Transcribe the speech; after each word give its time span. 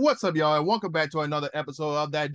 what's 0.00 0.24
up, 0.24 0.36
y'all? 0.36 0.56
And 0.56 0.66
welcome 0.66 0.90
back 0.90 1.10
to 1.10 1.20
another 1.20 1.50
episode 1.52 1.96
of 1.96 2.12
that 2.12 2.32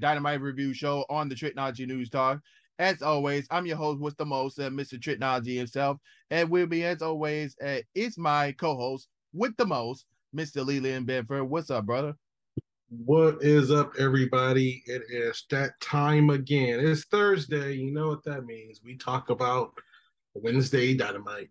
Dynamite 0.00 0.40
Review 0.40 0.74
Show 0.74 1.04
on 1.08 1.28
the 1.28 1.34
Tricknology 1.34 1.86
News 1.86 2.10
Talk. 2.10 2.40
As 2.80 3.02
always, 3.02 3.46
I'm 3.50 3.66
your 3.66 3.76
host 3.76 4.00
with 4.00 4.16
the 4.16 4.26
most, 4.26 4.58
uh, 4.58 4.70
Mr. 4.70 4.98
Tricknology 4.98 5.56
himself. 5.56 5.98
And 6.30 6.50
with 6.50 6.70
me, 6.70 6.84
as 6.84 7.00
always, 7.00 7.56
uh, 7.64 7.78
is 7.94 8.18
my 8.18 8.52
co 8.52 8.76
host 8.76 9.08
with 9.32 9.56
the 9.56 9.66
most, 9.66 10.06
Mr. 10.34 10.66
Leland 10.66 11.06
Bedford. 11.06 11.44
What's 11.44 11.70
up, 11.70 11.86
brother? 11.86 12.14
What 12.90 13.42
is 13.42 13.70
up, 13.70 13.92
everybody? 13.98 14.82
It 14.86 15.02
is 15.08 15.44
that 15.50 15.80
time 15.80 16.30
again. 16.30 16.80
It's 16.80 17.04
Thursday. 17.04 17.74
You 17.74 17.92
know 17.92 18.08
what 18.08 18.24
that 18.24 18.44
means. 18.44 18.80
We 18.84 18.96
talk 18.96 19.30
about 19.30 19.72
Wednesday 20.34 20.96
Dynamite. 20.96 21.50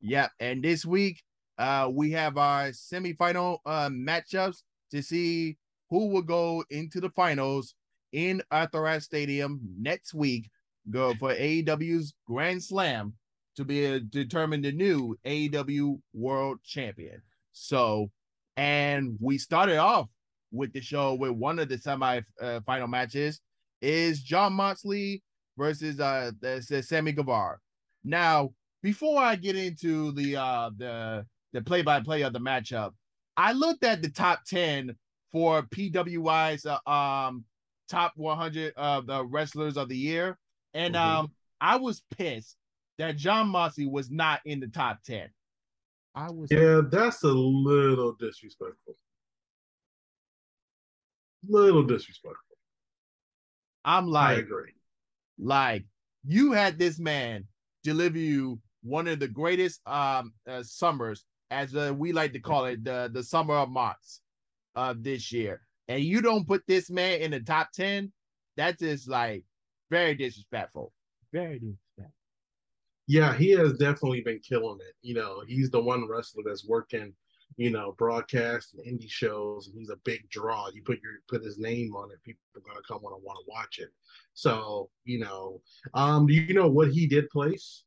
Yep. 0.00 0.30
And 0.38 0.62
this 0.62 0.84
week, 0.84 1.24
uh, 1.58 1.88
we 1.92 2.10
have 2.12 2.36
our 2.36 2.68
semifinal 2.68 3.58
uh, 3.66 3.88
matchups 3.88 4.62
to 4.90 5.02
see 5.02 5.56
who 5.90 6.08
will 6.08 6.22
go 6.22 6.64
into 6.70 7.00
the 7.00 7.10
finals 7.10 7.74
in 8.12 8.42
Arthur 8.50 8.86
Ashe 8.86 9.04
Stadium 9.04 9.60
next 9.78 10.14
week. 10.14 10.50
Go 10.90 11.14
for 11.14 11.34
AEW's 11.34 12.14
Grand 12.26 12.62
Slam 12.62 13.14
to 13.56 13.64
be 13.64 13.84
a, 13.84 14.00
determine 14.00 14.62
the 14.62 14.72
new 14.72 15.16
AEW 15.24 16.00
World 16.12 16.58
Champion. 16.64 17.22
So, 17.52 18.10
and 18.56 19.16
we 19.20 19.38
started 19.38 19.78
off 19.78 20.08
with 20.52 20.72
the 20.72 20.80
show 20.80 21.14
with 21.14 21.32
one 21.32 21.58
of 21.58 21.68
the 21.68 21.78
semi 21.78 22.20
uh, 22.40 22.60
final 22.66 22.88
matches 22.88 23.40
is 23.80 24.22
Jon 24.22 24.52
Moxley 24.54 25.22
versus 25.56 26.00
uh 26.00 26.30
the, 26.40 26.64
the 26.68 26.82
Sammy 26.82 27.12
Guevara. 27.12 27.58
Now, 28.04 28.50
before 28.82 29.20
I 29.20 29.36
get 29.36 29.56
into 29.56 30.12
the 30.12 30.36
uh 30.36 30.70
the 30.76 31.26
the 31.54 31.62
play 31.62 31.80
by 31.80 32.00
play 32.00 32.22
of 32.22 32.34
the 32.34 32.40
matchup, 32.40 32.92
I 33.36 33.52
looked 33.52 33.84
at 33.84 34.02
the 34.02 34.10
top 34.10 34.44
10 34.44 34.94
for 35.32 35.62
PWI's 35.62 36.66
uh, 36.66 36.90
um 36.90 37.44
top 37.88 38.12
100 38.16 38.74
of 38.76 39.06
the 39.06 39.24
wrestlers 39.24 39.76
of 39.76 39.88
the 39.88 39.96
year, 39.96 40.36
and 40.74 40.94
mm-hmm. 40.94 41.18
um 41.20 41.32
I 41.60 41.76
was 41.76 42.02
pissed 42.18 42.56
that 42.98 43.16
Jon 43.16 43.48
Moxley 43.48 43.86
was 43.86 44.10
not 44.10 44.40
in 44.44 44.60
the 44.60 44.66
top 44.66 45.02
10. 45.04 45.30
I 46.14 46.30
was 46.30 46.50
Yeah, 46.50 46.82
that's 46.90 47.22
a 47.22 47.28
little 47.28 48.12
disrespectful. 48.12 48.94
Little 51.48 51.82
disrespectful. 51.82 52.56
I'm 53.84 54.06
like, 54.06 54.38
I 54.38 54.40
agree. 54.40 54.72
Like, 55.38 55.84
you 56.24 56.52
had 56.52 56.78
this 56.78 56.98
man 56.98 57.46
deliver 57.82 58.18
you 58.18 58.60
one 58.82 59.08
of 59.08 59.18
the 59.18 59.28
greatest 59.28 59.80
um 59.86 60.32
uh, 60.48 60.62
summers 60.62 61.24
as 61.50 61.74
uh, 61.74 61.92
we 61.96 62.12
like 62.12 62.32
to 62.32 62.40
call 62.40 62.66
it, 62.66 62.84
the 62.84 63.10
the 63.12 63.22
summer 63.22 63.54
of 63.54 63.68
Mox 63.68 64.20
of 64.74 65.02
this 65.02 65.32
year, 65.32 65.60
and 65.88 66.02
you 66.02 66.20
don't 66.20 66.46
put 66.46 66.62
this 66.66 66.90
man 66.90 67.20
in 67.20 67.30
the 67.30 67.40
top 67.40 67.70
ten, 67.72 68.12
that 68.56 68.80
is 68.82 69.06
like 69.06 69.44
very 69.90 70.14
disrespectful. 70.14 70.92
Very 71.32 71.58
disrespectful. 71.58 72.12
Yeah, 73.06 73.34
he 73.36 73.50
has 73.50 73.74
definitely 73.74 74.22
been 74.22 74.40
killing 74.40 74.78
it. 74.80 74.94
You 75.02 75.14
know, 75.14 75.42
he's 75.46 75.70
the 75.70 75.80
one 75.80 76.08
wrestler 76.08 76.42
that's 76.46 76.66
working, 76.66 77.12
you 77.56 77.70
know, 77.70 77.94
broadcast 77.98 78.74
and 78.74 78.86
indie 78.86 79.10
shows, 79.10 79.68
and 79.68 79.78
he's 79.78 79.90
a 79.90 79.96
big 80.04 80.28
draw. 80.30 80.68
You 80.72 80.82
put 80.82 81.02
your 81.02 81.12
put 81.28 81.44
his 81.44 81.58
name 81.58 81.94
on 81.94 82.10
it, 82.10 82.22
people 82.24 82.40
are 82.56 82.62
gonna 82.66 82.80
come 82.88 83.04
on 83.04 83.12
and 83.12 83.22
want 83.22 83.38
to 83.38 83.44
watch 83.46 83.78
it. 83.78 83.90
So, 84.32 84.88
you 85.04 85.18
know, 85.18 85.60
um, 85.92 86.26
do 86.26 86.32
you 86.32 86.54
know 86.54 86.68
what 86.68 86.92
he 86.92 87.06
did 87.06 87.28
place? 87.28 87.84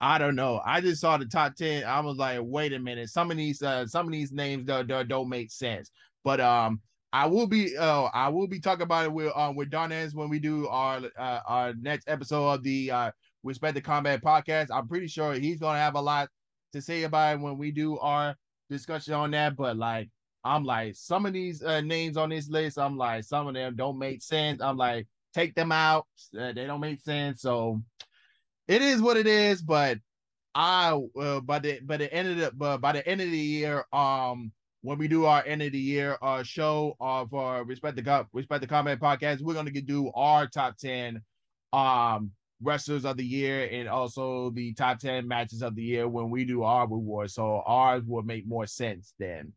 I 0.00 0.18
don't 0.18 0.34
know. 0.34 0.62
I 0.64 0.80
just 0.80 1.00
saw 1.00 1.18
the 1.18 1.26
top 1.26 1.56
10. 1.56 1.84
I 1.84 2.00
was 2.00 2.16
like, 2.16 2.38
wait 2.42 2.72
a 2.72 2.78
minute. 2.78 3.10
Some 3.10 3.30
of 3.30 3.36
these 3.36 3.62
uh 3.62 3.86
some 3.86 4.06
of 4.06 4.12
these 4.12 4.32
names 4.32 4.64
don't, 4.64 4.86
don't, 4.86 5.08
don't 5.08 5.28
make 5.28 5.50
sense. 5.50 5.90
But 6.24 6.40
um 6.40 6.80
I 7.12 7.26
will 7.26 7.46
be 7.46 7.76
uh 7.76 8.04
I 8.14 8.28
will 8.28 8.46
be 8.46 8.60
talking 8.60 8.82
about 8.82 9.06
it 9.06 9.12
with 9.12 9.32
um 9.36 9.56
with 9.56 9.70
Donez 9.70 10.14
when 10.14 10.30
we 10.30 10.38
do 10.38 10.68
our 10.68 11.00
uh, 11.18 11.40
our 11.46 11.74
next 11.74 12.08
episode 12.08 12.48
of 12.48 12.62
the 12.62 12.90
uh 12.90 13.10
Respect 13.42 13.74
the 13.74 13.80
Combat 13.80 14.22
podcast. 14.22 14.68
I'm 14.72 14.88
pretty 14.88 15.06
sure 15.06 15.34
he's 15.34 15.60
gonna 15.60 15.78
have 15.78 15.96
a 15.96 16.00
lot 16.00 16.28
to 16.72 16.80
say 16.80 17.02
about 17.02 17.34
it 17.34 17.40
when 17.40 17.58
we 17.58 17.70
do 17.70 17.98
our 17.98 18.36
discussion 18.70 19.14
on 19.14 19.30
that. 19.32 19.56
But 19.56 19.76
like 19.76 20.08
I'm 20.44 20.64
like 20.64 20.94
some 20.96 21.26
of 21.26 21.34
these 21.34 21.62
uh, 21.62 21.82
names 21.82 22.16
on 22.16 22.30
this 22.30 22.48
list, 22.48 22.78
I'm 22.78 22.96
like 22.96 23.24
some 23.24 23.46
of 23.48 23.54
them 23.54 23.76
don't 23.76 23.98
make 23.98 24.22
sense. 24.22 24.62
I'm 24.62 24.78
like 24.78 25.06
take 25.34 25.54
them 25.54 25.72
out. 25.72 26.06
Uh, 26.38 26.52
they 26.52 26.66
don't 26.66 26.80
make 26.80 27.00
sense. 27.00 27.42
So 27.42 27.82
it 28.70 28.82
is 28.82 29.02
what 29.02 29.16
it 29.16 29.26
is. 29.26 29.60
But 29.60 29.98
I 30.54 30.98
uh, 31.20 31.40
by 31.40 31.58
the 31.58 31.80
by 31.80 31.96
the 31.96 32.12
end 32.12 32.28
of 32.28 32.36
the 32.38 32.52
but 32.54 32.78
by 32.78 32.92
the 32.92 33.06
end 33.06 33.20
of 33.20 33.30
the 33.30 33.38
year, 33.38 33.84
um, 33.92 34.52
when 34.82 34.96
we 34.96 35.08
do 35.08 35.24
our 35.26 35.44
end 35.44 35.60
of 35.62 35.72
the 35.72 35.78
year 35.78 36.16
uh 36.22 36.42
show 36.42 36.96
of 37.00 37.34
uh 37.34 37.62
respect 37.66 37.96
the 37.96 38.26
respect 38.32 38.60
the 38.60 38.66
combat 38.66 39.00
podcast, 39.00 39.40
we're 39.40 39.54
gonna 39.54 39.70
get 39.70 39.86
do 39.86 40.10
our 40.14 40.46
top 40.46 40.76
ten 40.76 41.20
um 41.72 42.30
wrestlers 42.62 43.04
of 43.04 43.16
the 43.16 43.24
year 43.24 43.68
and 43.72 43.88
also 43.88 44.50
the 44.50 44.74
top 44.74 44.98
10 44.98 45.26
matches 45.26 45.62
of 45.62 45.74
the 45.74 45.82
year 45.82 46.06
when 46.06 46.28
we 46.28 46.44
do 46.44 46.62
our 46.62 46.86
reward. 46.86 47.30
So 47.30 47.62
ours 47.64 48.02
will 48.06 48.22
make 48.22 48.46
more 48.46 48.66
sense 48.66 49.14
than 49.18 49.54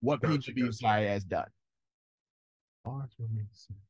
what 0.00 0.20
gotcha, 0.20 0.52
PWI 0.52 0.80
gotcha. 0.80 1.08
has 1.08 1.24
done. 1.24 1.48
Ours 2.86 3.10
will 3.18 3.28
make 3.34 3.46
sense. 3.52 3.80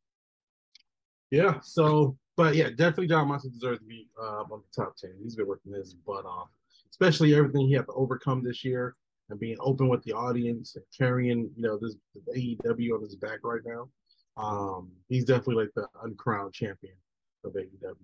Yeah, 1.30 1.60
so 1.60 2.16
but 2.38 2.54
yeah, 2.54 2.68
definitely 2.68 3.08
Jon 3.08 3.26
Moxley 3.26 3.50
deserves 3.50 3.80
to 3.80 3.84
be 3.84 4.06
uh, 4.16 4.44
on 4.44 4.62
the 4.62 4.82
top 4.82 4.96
ten. 4.96 5.10
He's 5.20 5.34
been 5.34 5.48
working 5.48 5.72
his 5.72 5.94
butt 5.94 6.24
off, 6.24 6.50
especially 6.88 7.34
everything 7.34 7.66
he 7.66 7.74
had 7.74 7.86
to 7.86 7.92
overcome 7.94 8.44
this 8.44 8.64
year 8.64 8.94
and 9.28 9.40
being 9.40 9.56
open 9.58 9.88
with 9.88 10.04
the 10.04 10.12
audience 10.12 10.76
and 10.76 10.84
carrying 10.96 11.50
you 11.56 11.62
know 11.62 11.76
this 11.76 11.96
AEW 12.36 12.94
on 12.94 13.02
his 13.02 13.16
back 13.16 13.40
right 13.42 13.60
now. 13.66 13.88
Um, 14.36 14.92
he's 15.08 15.24
definitely 15.24 15.64
like 15.64 15.74
the 15.74 15.88
uncrowned 16.04 16.52
champion 16.54 16.94
of 17.44 17.54
AEW. 17.54 17.96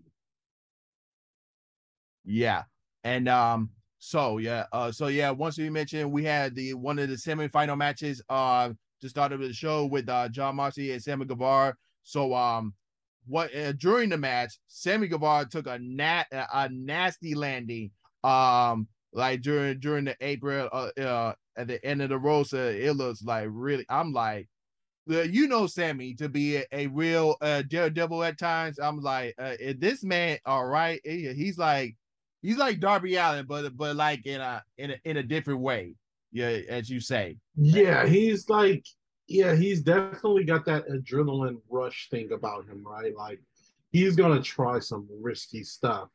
Yeah, 2.25 2.65
and 3.05 3.29
um, 3.29 3.71
so 4.01 4.39
yeah, 4.39 4.65
uh, 4.73 4.91
so 4.91 5.07
yeah. 5.07 5.31
Once 5.31 5.59
we 5.59 5.71
mentioned, 5.71 6.11
we 6.11 6.25
had 6.25 6.57
the 6.57 6.75
one 6.75 6.99
of 6.99 7.09
the 7.09 7.15
semifinal 7.15 7.79
matches 7.79 8.21
uh 8.29 8.71
to 9.01 9.09
start 9.09 9.31
of 9.31 9.39
the 9.39 9.53
show 9.53 9.87
with 9.87 10.09
uh 10.09 10.29
Jon 10.29 10.57
Moxley 10.57 10.91
and 10.91 11.01
Sammy 11.01 11.25
Guevara. 11.25 11.77
So 12.03 12.35
um, 12.35 12.75
what 13.27 13.55
uh, 13.55 13.73
during 13.73 14.11
the 14.11 14.19
match, 14.19 14.59
Sammy 14.69 15.09
Guevara 15.09 15.47
took 15.47 15.67
a 15.67 15.79
nat 15.79 16.25
a 16.33 16.69
nasty 16.71 17.35
landing. 17.35 17.91
Um, 18.23 18.89
like 19.13 19.43
during 19.43 19.79
during 19.81 20.05
the 20.05 20.17
April 20.21 20.69
uh, 20.73 21.01
uh 21.01 21.35
at 21.57 21.69
the 21.69 21.85
end 21.85 22.03
of 22.03 22.09
the 22.09 22.19
roster, 22.19 22.71
it 22.71 22.97
looks 22.97 23.23
like 23.23 23.49
really. 23.51 23.87
I'm 23.89 24.13
like, 24.13 24.49
you 25.07 25.47
know, 25.47 25.67
Sammy 25.67 26.15
to 26.15 26.29
be 26.29 26.57
a, 26.57 26.65
a 26.73 26.87
real 26.89 27.37
uh 27.41 27.63
daredevil 27.63 28.25
at 28.25 28.39
times. 28.39 28.79
I'm 28.79 29.01
like, 29.01 29.35
uh, 29.39 29.55
is 29.59 29.77
this 29.79 30.03
man 30.03 30.39
all 30.47 30.67
right? 30.67 31.01
He's 31.05 31.59
like, 31.59 31.97
he's 32.43 32.59
like 32.59 32.81
Darby 32.81 33.17
Allin, 33.17 33.47
but 33.47 33.77
but 33.77 33.97
like 33.97 34.27
in 34.27 34.41
a 34.41 34.63
in 34.79 34.93
a 34.93 34.97
in 35.05 35.17
a 35.17 35.23
different 35.23 35.61
way. 35.61 35.95
Yeah, 36.33 36.59
as 36.69 36.91
you 36.91 36.99
say. 36.99 37.37
Yeah, 37.57 38.07
he's 38.07 38.49
like 38.49 38.85
yeah, 39.27 39.55
he's 39.55 39.83
definitely 39.83 40.45
got 40.45 40.65
that 40.67 40.89
adrenaline 40.89 41.61
rush 41.71 42.09
thing 42.11 42.33
about 42.33 42.67
him, 42.67 42.83
right? 42.85 43.15
Like 43.17 43.41
he's 43.91 44.17
gonna 44.17 44.43
try 44.43 44.79
some 44.79 45.09
risky 45.21 45.63
stuff. 45.63 46.09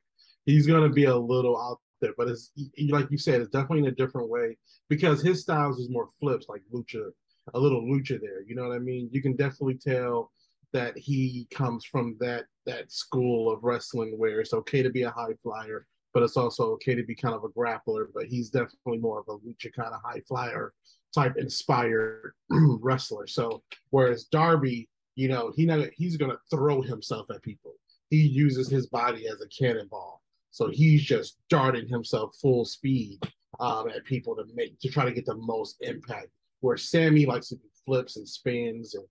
He's 0.46 0.68
gonna 0.68 0.90
be 0.90 1.06
a 1.06 1.16
little 1.16 1.60
out 1.60 1.80
there, 2.02 2.14
but 2.18 2.28
it's 2.28 2.52
like 2.90 3.10
you 3.10 3.18
said, 3.18 3.42
it's 3.42 3.50
definitely 3.50 3.80
in 3.80 3.86
a 3.86 3.92
different 3.92 4.30
way 4.30 4.58
because 4.90 5.22
his 5.22 5.42
styles 5.42 5.80
is 5.80 5.90
more 5.90 6.10
flips, 6.20 6.48
like 6.50 6.62
lucha, 6.74 7.10
a 7.54 7.60
little 7.60 7.82
lucha 7.82 8.20
there. 8.22 8.44
You 8.44 8.56
know 8.56 8.68
what 8.68 8.76
I 8.76 8.80
mean? 8.80 9.10
You 9.12 9.22
can 9.22 9.36
definitely 9.36 9.78
tell 9.78 10.32
that 10.72 10.98
he 10.98 11.48
comes 11.52 11.86
from 11.86 12.16
that 12.20 12.46
that 12.66 12.92
school 12.92 13.52
of 13.52 13.64
wrestling 13.64 14.14
where 14.18 14.40
it's 14.40 14.54
okay 14.54 14.84
to 14.84 14.90
be 14.90 15.04
a 15.04 15.10
high 15.10 15.34
flyer, 15.42 15.88
but 16.14 16.24
it's 16.24 16.38
also 16.38 16.72
okay 16.72 16.96
to 16.96 17.04
be 17.04 17.16
kind 17.16 17.36
of 17.36 17.44
a 17.44 17.50
grappler. 17.50 18.08
But 18.14 18.26
he's 18.26 18.50
definitely 18.50 19.00
more 19.00 19.20
of 19.20 19.26
a 19.28 19.38
lucha 19.38 19.74
kind 19.74 19.94
of 19.94 20.02
high 20.04 20.22
flyer 20.28 20.74
type 21.14 21.36
inspired 21.38 22.34
wrestler. 22.50 23.28
So 23.28 23.64
whereas 23.90 24.26
Darby, 24.26 24.90
you 25.16 25.28
know, 25.28 25.52
he 25.56 25.66
not, 25.66 25.90
he's 25.94 26.18
gonna 26.18 26.38
throw 26.50 26.82
himself 26.82 27.28
at 27.34 27.42
people. 27.42 27.74
He 28.10 28.18
uses 28.18 28.70
his 28.70 28.88
body 28.88 29.28
as 29.28 29.42
a 29.42 29.48
cannonball. 29.48 30.22
So 30.52 30.70
he's 30.70 31.04
just 31.04 31.38
darting 31.50 31.88
himself 31.88 32.36
full 32.42 32.66
speed 32.66 33.20
um, 33.60 33.90
at 33.90 34.04
people 34.06 34.36
to 34.36 34.46
make 34.56 34.80
to 34.80 34.90
try 34.90 35.06
to 35.06 35.12
get 35.12 35.26
the 35.26 35.36
most 35.36 35.78
impact. 35.82 36.30
Where 36.62 36.78
Sammy 36.78 37.26
likes 37.26 37.50
to 37.50 37.56
do 37.56 37.62
flips 37.86 38.18
and 38.18 38.28
spins 38.28 38.96
and 38.96 39.06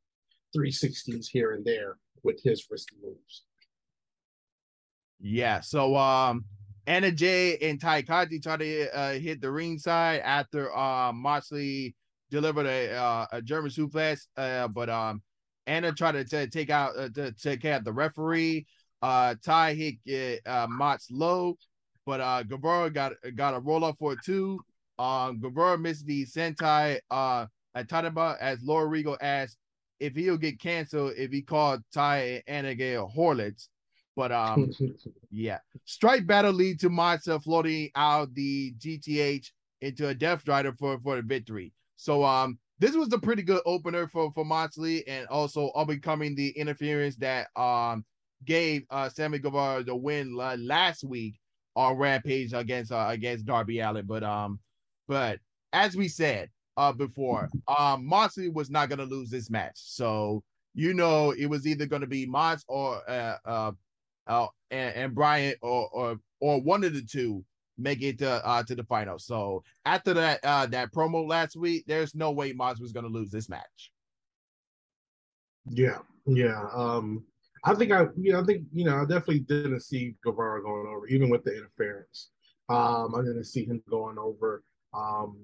360s 0.57 1.27
here 1.31 1.53
and 1.53 1.65
there 1.65 1.97
with 2.23 2.43
his 2.43 2.67
risky 2.71 2.97
moves. 3.03 3.45
Yeah. 5.21 5.61
So 5.61 5.97
um 5.97 6.45
Anna 6.89 7.13
Jay 7.13 7.59
and 7.59 7.79
Tay 7.79 8.03
Conti 8.03 8.41
tried 8.41 8.61
to 8.61 8.99
uh, 8.99 9.13
hit 9.13 9.43
the 9.43 9.51
ringside 9.51 10.21
after 10.21 10.75
uh, 10.75 11.13
Moxley 11.13 11.95
delivered 12.31 12.65
a, 12.65 12.95
uh, 12.95 13.27
a 13.31 13.43
German 13.43 13.71
suplex, 13.71 14.27
uh, 14.39 14.69
but 14.69 14.89
um, 14.89 15.23
Anna 15.67 15.93
tried 15.93 16.13
to 16.13 16.25
t- 16.25 16.51
take 16.51 16.71
out 16.71 16.97
uh, 16.99 17.11
to 17.11 17.33
take 17.33 17.67
out 17.67 17.85
the 17.85 17.93
referee. 17.93 18.67
Uh, 19.03 19.35
Ty 19.45 19.75
hit 19.75 20.41
uh, 20.47 20.67
Mox 20.71 21.11
low, 21.11 21.59
but 22.07 22.23
uh, 22.23 22.43
Guevara 22.43 22.89
got 22.89 23.13
got 23.37 23.55
a 23.55 23.61
roll 23.61 23.85
up 23.85 23.97
for 23.99 24.13
a 24.13 24.17
two. 24.25 24.59
Um, 24.99 25.41
Guevara 25.41 25.77
missed 25.77 26.07
the 26.07 26.25
Sentai 26.25 27.01
uh 27.11 27.45
Atadaba 27.77 28.39
as 28.41 28.63
Laura 28.63 28.87
Regal 28.87 29.19
asked 29.21 29.59
if 30.01 30.17
he'll 30.17 30.39
get 30.39 30.59
canceled 30.59 31.13
if 31.19 31.33
he 31.33 31.43
called 31.43 31.83
Ty 31.93 32.43
and 32.47 32.67
Anagale 32.67 33.13
Horlets. 33.13 33.69
But 34.19 34.33
um, 34.33 34.73
yeah, 35.31 35.59
strike 35.85 36.27
battle 36.27 36.53
lead 36.53 36.81
to 36.81 36.91
Masa 36.91 37.41
floating 37.41 37.89
out 37.95 38.35
the 38.35 38.75
GTH 38.81 39.49
into 39.81 40.09
a 40.09 40.15
Death 40.15 40.41
Strider 40.41 40.73
for 40.73 40.99
for 40.99 41.15
the 41.15 41.23
victory. 41.23 41.73
So 41.95 42.25
um, 42.25 42.59
this 42.81 42.97
was 42.97 43.13
a 43.13 43.19
pretty 43.19 43.43
good 43.43 43.61
opener 43.65 44.09
for 44.09 44.33
for 44.33 44.45
Moxley, 44.45 45.07
and 45.07 45.29
also 45.29 45.71
overcoming 45.77 46.35
the 46.35 46.49
interference 46.51 47.15
that 47.19 47.47
um 47.55 48.05
gave 48.45 48.83
uh 48.91 49.09
Sammy 49.09 49.39
Guevara 49.39 49.85
the 49.85 49.95
win 49.95 50.37
uh, 50.41 50.57
last 50.59 51.05
week 51.05 51.39
on 51.77 51.97
Rampage 51.97 52.53
against 52.53 52.91
uh, 52.91 53.07
against 53.11 53.47
Darby 53.47 53.79
Allin. 53.79 54.05
But 54.05 54.25
um, 54.25 54.59
but 55.07 55.39
as 55.73 55.95
we 55.95 56.09
said 56.09 56.51
uh 56.77 56.91
before, 56.93 57.49
um, 57.69 58.05
Moxley 58.05 58.49
was 58.49 58.69
not 58.69 58.89
gonna 58.89 59.05
lose 59.05 59.31
this 59.31 59.49
match, 59.49 59.77
so 59.77 60.43
you 60.75 60.93
know 60.93 61.31
it 61.31 61.47
was 61.47 61.69
either 61.69 61.87
gonna 61.87 62.09
be 62.09 62.27
Mox 62.27 62.65
or 62.67 63.01
uh 63.09 63.37
uh, 63.45 63.71
uh 64.29 64.47
and, 64.71 64.95
and 64.95 65.15
Bryan 65.15 65.55
or 65.63 65.89
or 65.93 66.21
or 66.41 66.61
one 66.61 66.85
of 66.85 66.95
the 66.95 67.03
two 67.03 67.45
make 67.77 68.03
it 68.03 68.19
to 68.19 68.47
uh 68.47 68.63
to 68.65 68.75
the 68.75 68.85
final. 68.85 69.19
So 69.19 69.63
after 69.85 70.15
that 70.15 70.41
uh 70.45 70.67
that 70.67 70.93
promo 70.93 71.27
last 71.27 71.57
week, 71.57 71.85
there's 71.87 72.15
no 72.15 72.33
way 72.33 72.53
Mox 72.53 72.81
was 72.81 72.93
gonna 72.93 73.09
lose 73.09 73.31
this 73.31 73.49
match. 73.49 73.93
Yeah, 75.71 75.99
yeah. 76.27 76.67
Um 76.75 77.25
I 77.65 77.75
think 77.75 77.93
I 77.93 78.07
you 78.17 78.33
know, 78.33 78.41
I 78.41 78.45
think, 78.45 78.65
you 78.73 78.85
know, 78.85 78.97
I 78.97 79.03
definitely 79.03 79.41
didn't 79.41 79.81
see 79.81 80.15
Guevara 80.25 80.63
going 80.63 80.87
over, 80.87 81.07
even 81.09 81.29
with 81.29 81.45
the 81.45 81.57
interference. 81.57 82.31
Um, 82.69 83.15
I 83.15 83.23
didn't 83.23 83.45
see 83.45 83.65
him 83.65 83.83
going 83.89 84.19
over 84.19 84.63
um 84.95 85.39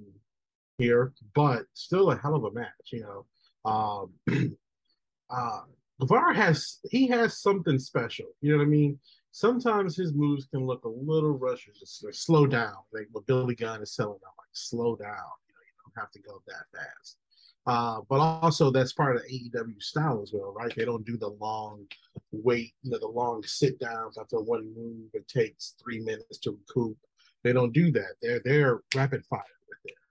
here, 0.78 1.12
but 1.34 1.64
still 1.74 2.10
a 2.10 2.16
hell 2.16 2.34
of 2.34 2.44
a 2.44 2.52
match, 2.52 2.92
you 2.92 3.02
know. 3.02 3.26
Um 3.70 4.56
uh 5.30 5.60
Guevara 6.00 6.34
has 6.34 6.78
he 6.90 7.06
has 7.08 7.40
something 7.40 7.78
special, 7.78 8.26
you 8.40 8.52
know 8.52 8.58
what 8.58 8.64
I 8.64 8.68
mean? 8.68 8.98
sometimes 9.34 9.96
his 9.96 10.14
moves 10.14 10.46
can 10.46 10.64
look 10.64 10.84
a 10.84 10.88
little 10.88 11.36
rushed, 11.36 11.68
just 11.78 12.04
like 12.04 12.14
slow 12.14 12.46
down, 12.46 12.76
like 12.92 13.08
what 13.10 13.26
Billy 13.26 13.56
Gunn 13.56 13.82
is 13.82 13.94
telling 13.94 14.12
them, 14.12 14.30
like 14.38 14.48
slow 14.52 14.94
down. 14.94 15.08
You 15.08 15.54
know, 15.54 15.64
you 15.66 15.74
don't 15.82 16.00
have 16.00 16.12
to 16.12 16.20
go 16.20 16.40
that 16.46 16.64
fast. 16.72 17.18
Uh, 17.66 18.00
but 18.08 18.20
also 18.20 18.70
that's 18.70 18.92
part 18.92 19.16
of 19.16 19.22
AEW 19.22 19.82
style 19.82 20.22
as 20.22 20.32
well, 20.32 20.52
right? 20.52 20.72
They 20.76 20.84
don't 20.84 21.04
do 21.04 21.16
the 21.16 21.30
long 21.40 21.84
wait, 22.30 22.74
you 22.82 22.92
know, 22.92 22.98
the 22.98 23.08
long 23.08 23.42
sit 23.42 23.78
downs 23.80 24.18
after 24.18 24.40
one 24.40 24.72
move. 24.74 25.10
It 25.14 25.26
takes 25.26 25.74
three 25.82 25.98
minutes 25.98 26.38
to 26.40 26.52
recoup. 26.52 26.96
They 27.42 27.52
don't 27.52 27.72
do 27.72 27.90
that. 27.90 28.14
They're 28.22 28.40
they're 28.44 28.80
rapid 28.94 29.24
fire 29.26 29.42
with 29.68 29.78
theirs. 29.84 30.03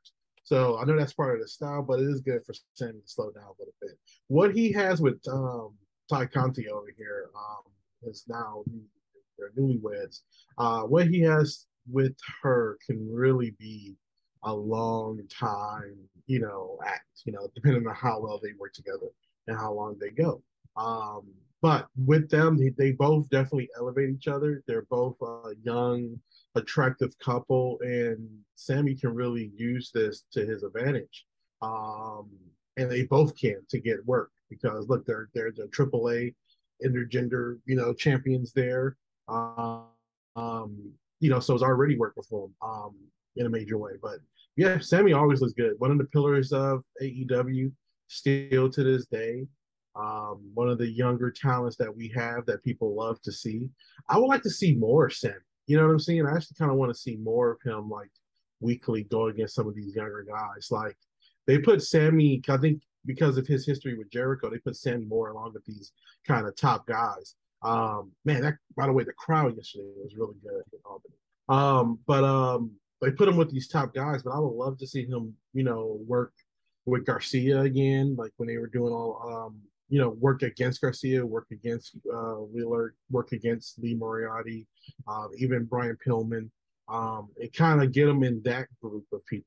So 0.44 0.78
I 0.78 0.86
know 0.86 0.98
that's 0.98 1.13
part 1.13 1.36
of 1.36 1.42
the 1.42 1.48
style, 1.48 1.81
but 1.81 2.00
it 2.00 2.07
is 2.07 2.22
good 2.22 2.45
for 2.45 2.54
Sammy 2.74 3.00
to 3.00 3.07
slow 3.07 3.31
down 3.31 3.44
a 3.44 3.60
little 3.60 3.74
bit. 3.81 3.92
What 4.28 4.54
he 4.54 4.72
has 4.74 5.01
with 5.01 5.19
um, 5.31 5.74
Tay 6.12 6.28
Conti 6.28 6.68
over 6.69 6.88
here 6.98 7.30
um, 7.36 8.10
is 8.10 8.25
now 8.28 8.63
they're 9.38 9.51
newlyweds. 9.57 10.22
Uh, 10.57 10.81
what 10.81 11.07
he 11.07 11.22
has 11.22 11.66
with 11.90 12.16
her 12.42 12.78
can 12.86 13.10
really 13.12 13.56
be 13.60 13.95
a 14.44 14.54
long 14.54 15.22
time, 15.30 15.95
you 16.28 16.40
know, 16.40 16.78
act, 16.86 17.22
you 17.25 17.31
know, 17.31 17.48
depending 17.56 17.88
on 17.88 17.96
how 17.96 18.19
well 18.19 18.39
they 18.42 18.51
work 18.60 18.74
together 18.74 19.07
and 19.48 19.57
how 19.57 19.72
long 19.72 19.98
they 20.00 20.10
go. 20.10 20.42
Um, 20.75 21.28
but 21.63 21.88
with 21.95 22.30
them, 22.30 22.57
they, 22.57 22.71
they 22.77 22.92
both 22.92 23.30
definitely 23.30 23.69
elevate 23.77 24.10
each 24.10 24.27
other. 24.27 24.62
They're 24.68 24.86
both 24.89 25.15
a 25.21 25.54
young, 25.63 26.19
attractive 26.56 27.18
couple, 27.19 27.80
and 27.81 28.27
Sammy 28.56 28.95
can 28.95 29.15
really 29.15 29.50
use 29.56 29.89
this 29.94 30.25
to 30.33 30.45
his 30.45 30.63
advantage. 30.63 31.25
Um, 31.62 32.30
and 32.75 32.92
they 32.92 33.04
both 33.04 33.38
can 33.38 33.62
to 33.69 33.80
get 33.80 34.06
work 34.06 34.30
because 34.50 34.89
look, 34.89 35.06
they're 35.06 35.30
they're 35.33 35.54
the 35.56 35.68
AAA 35.68 36.36
intergender, 36.86 37.60
you 37.65 37.77
know, 37.77 37.94
champions 37.94 38.51
there. 38.51 38.98
Um, 39.30 39.86
you 40.36 41.30
know, 41.30 41.39
so 41.39 41.54
it's 41.54 41.63
already 41.63 41.98
working 41.98 42.24
for 42.24 42.48
them 42.48 42.56
um, 42.62 42.95
in 43.38 43.45
a 43.45 43.50
major 43.50 43.77
way. 43.77 43.94
But 44.01 44.18
yeah, 44.57 44.80
Sammy 44.80 45.13
always 45.13 45.39
looks 45.39 45.54
good. 45.54 45.75
One 45.77 45.92
of 45.92 45.98
the 45.98 46.06
pillars 46.06 46.51
of 46.51 46.83
AEW 47.01 47.71
still 48.10 48.69
to 48.69 48.83
this 48.83 49.06
day. 49.06 49.45
Um, 49.95 50.50
one 50.54 50.69
of 50.69 50.78
the 50.78 50.90
younger 50.90 51.30
talents 51.30 51.78
that 51.78 51.95
we 51.95 52.07
have 52.16 52.45
that 52.48 52.63
people 52.63 52.95
love 52.95 53.22
to 53.22 53.31
see. 53.31 53.69
I 54.10 54.18
would 54.18 54.28
like 54.28 54.42
to 54.44 54.50
see 54.50 54.75
more 54.75 55.10
Sammy. 55.10 55.36
You 55.68 55.78
know 55.78 55.86
what 55.86 55.94
I'm 55.94 56.00
saying? 56.00 56.25
I 56.25 56.36
actually 56.36 56.56
kind 56.57 56.72
of 56.72 56.78
want 56.78 56.94
to 56.94 57.00
see 57.00 57.18
more 57.18 57.51
of 57.51 57.62
him 57.63 57.90
like 57.90 58.10
weekly 58.60 59.04
go 59.04 59.28
against 59.28 59.56
some 59.56 59.68
of 59.68 59.75
these 59.75 59.95
younger 59.95 60.25
guys. 60.28 60.69
Like 60.72 60.98
they 61.48 61.60
put 61.60 61.84
Sammy, 61.84 62.42
I 62.50 62.57
think 62.57 62.81
because 63.06 63.38
of 63.38 63.45
his 63.45 63.66
history 63.66 63.98
with 63.98 64.10
Jericho, 64.10 64.50
they 64.50 64.57
put 64.57 64.75
Sammy 64.75 65.06
more 65.06 65.30
along 65.30 65.54
with 65.54 65.66
these 65.66 65.92
kind 66.28 66.48
of 66.48 66.56
top 66.56 66.88
guys. 66.88 67.36
Um, 67.62 68.12
man, 68.25 68.42
that 68.42 68.56
by 68.75 68.88
the 68.88 68.94
way, 68.94 69.04
the 69.04 69.13
crowd 69.13 69.56
yesterday 69.56 69.84
was 70.04 70.16
really 70.18 70.36
good 70.44 70.63
in 70.74 70.80
Albany. 70.86 71.16
Um, 71.50 72.00
but 72.07 72.24
um, 72.24 72.72
they 73.01 73.12
put 73.12 73.28
him 73.28 73.38
with 73.38 73.51
these 73.51 73.68
top 73.68 73.94
guys, 73.94 74.24
but 74.24 74.31
I 74.31 74.39
would 74.39 74.54
love 74.54 74.78
to 74.80 74.88
see 74.88 75.06
him, 75.06 75.34
you 75.54 75.63
know, 75.63 76.00
work 76.07 76.34
with 76.86 77.06
Garcia 77.06 77.62
again, 77.62 78.16
like 78.18 78.31
when 78.38 78.48
they 78.48 78.57
were 78.57 78.68
doing 78.68 78.94
all, 78.94 79.46
um, 79.48 79.62
you 79.94 80.00
know, 80.00 80.10
work 80.10 80.42
against 80.42 80.81
Garcia, 80.81 81.24
work 81.24 81.45
against 81.51 81.95
uh, 82.12 82.42
Wheeler, 82.51 82.95
work 83.12 83.31
against 83.31 83.78
Lee 83.78 83.94
Moriarty, 83.94 84.66
uh, 85.07 85.28
even 85.38 85.66
Brian 85.66 85.95
Pillman. 86.04 86.50
Um, 86.88 87.30
and 87.40 87.54
kind 87.54 87.81
of 87.81 87.92
get 87.92 88.07
them 88.07 88.24
in 88.24 88.42
that 88.44 88.68
group 88.81 89.06
of 89.13 89.24
people. 89.28 89.45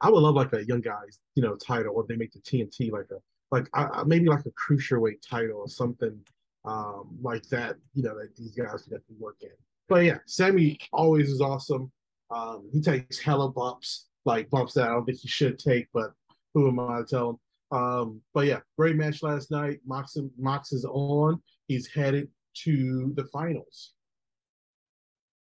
I 0.00 0.10
would 0.10 0.20
love 0.20 0.34
like 0.34 0.52
a 0.54 0.66
young 0.66 0.80
guys, 0.80 1.20
you 1.36 1.42
know, 1.44 1.54
title, 1.54 1.94
or 1.94 2.04
they 2.08 2.16
make 2.16 2.32
the 2.32 2.40
TNT 2.40 2.90
like 2.90 3.06
a 3.12 3.20
like 3.52 3.68
I, 3.74 4.02
maybe 4.04 4.26
like 4.26 4.44
a 4.44 4.50
cruiserweight 4.50 5.22
title 5.26 5.58
or 5.58 5.68
something 5.68 6.18
um, 6.64 7.16
like 7.22 7.44
that, 7.50 7.76
you 7.94 8.02
know, 8.02 8.18
that 8.18 8.34
these 8.36 8.56
guys 8.56 8.82
can 8.82 8.98
work 9.20 9.36
in. 9.40 9.50
But 9.88 10.04
yeah, 10.04 10.18
Sammy 10.26 10.80
always 10.92 11.30
is 11.30 11.40
awesome. 11.40 11.92
Um, 12.32 12.68
he 12.72 12.80
takes 12.80 13.20
hella 13.20 13.52
bumps, 13.52 14.08
like 14.24 14.50
bumps 14.50 14.74
that 14.74 14.88
I 14.88 14.94
don't 14.94 15.04
think 15.06 15.20
he 15.20 15.28
should 15.28 15.60
take, 15.60 15.86
but 15.94 16.12
who 16.54 16.66
am 16.66 16.80
I 16.80 16.98
to 16.98 17.04
tell 17.04 17.30
him? 17.30 17.36
Um, 17.70 18.20
but 18.32 18.46
yeah, 18.46 18.60
great 18.78 18.96
match 18.96 19.22
last 19.22 19.50
night. 19.50 19.80
Mox, 19.86 20.16
Mox 20.38 20.72
is 20.72 20.84
on. 20.84 21.42
He's 21.66 21.88
headed 21.92 22.28
to 22.64 23.12
the 23.16 23.24
finals. 23.24 23.92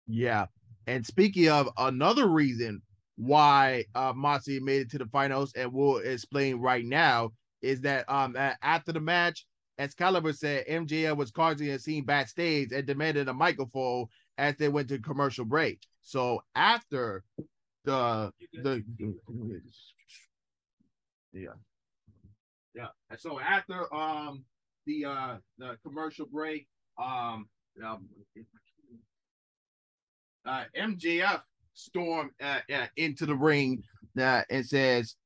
Yeah. 0.06 0.46
And 0.86 1.04
speaking 1.06 1.48
of 1.48 1.68
another 1.78 2.28
reason 2.28 2.82
why 3.16 3.84
uh 3.94 4.12
Moxie 4.14 4.60
made 4.60 4.82
it 4.82 4.90
to 4.90 4.98
the 4.98 5.06
finals, 5.06 5.52
and 5.54 5.72
we'll 5.72 5.98
explain 5.98 6.56
right 6.56 6.84
now, 6.84 7.32
is 7.60 7.80
that 7.82 8.08
um 8.08 8.36
after 8.36 8.92
the 8.92 9.00
match, 9.00 9.46
Excalibur 9.78 10.32
said 10.32 10.66
MJF 10.66 11.16
was 11.16 11.30
causing 11.30 11.68
a 11.70 11.78
scene 11.78 12.04
backstage 12.04 12.72
and 12.72 12.86
demanded 12.86 13.28
a 13.28 13.34
microphone 13.34 14.06
as 14.38 14.56
they 14.56 14.68
went 14.68 14.88
to 14.88 14.98
commercial 14.98 15.44
break. 15.44 15.80
So 16.02 16.42
after 16.54 17.22
the 17.84 18.32
the 18.52 18.84
yeah 21.32 21.48
yeah 22.74 22.88
and 23.10 23.18
so 23.18 23.38
after 23.40 23.92
um 23.94 24.44
the 24.86 25.04
uh 25.04 25.36
the 25.58 25.76
commercial 25.84 26.26
break 26.26 26.66
um, 26.98 27.48
um 27.84 28.08
uh, 30.44 30.64
MJF 30.76 31.42
stormed 31.74 32.30
uh, 32.42 32.58
uh, 32.72 32.86
into 32.96 33.26
the 33.26 33.34
ring 33.34 33.82
uh, 34.18 34.42
and 34.50 34.64
says 34.66 35.16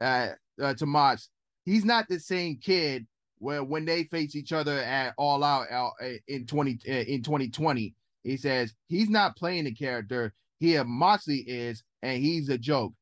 uh, 0.00 0.28
uh, 0.60 0.74
to 0.74 0.86
Mox, 0.86 1.28
he's 1.64 1.84
not 1.84 2.08
the 2.08 2.18
same 2.18 2.58
kid 2.62 3.06
where 3.38 3.64
when 3.64 3.84
they 3.84 4.04
face 4.04 4.36
each 4.36 4.52
other 4.52 4.78
at 4.78 5.14
All 5.18 5.42
Out 5.42 5.92
in 6.28 6.46
twenty 6.46 6.78
in 6.86 7.22
twenty 7.22 7.48
twenty, 7.48 7.94
he 8.22 8.36
says 8.36 8.74
he's 8.88 9.10
not 9.10 9.36
playing 9.36 9.64
the 9.64 9.74
character. 9.74 10.32
Here, 10.60 10.84
Moxley 10.84 11.38
is, 11.38 11.82
and 12.02 12.22
he's 12.22 12.48
a 12.48 12.56
joke. 12.56 12.92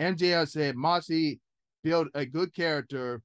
MJF 0.00 0.48
said 0.48 0.74
Moxley 0.74 1.38
built 1.84 2.08
a 2.14 2.24
good 2.24 2.54
character, 2.54 3.20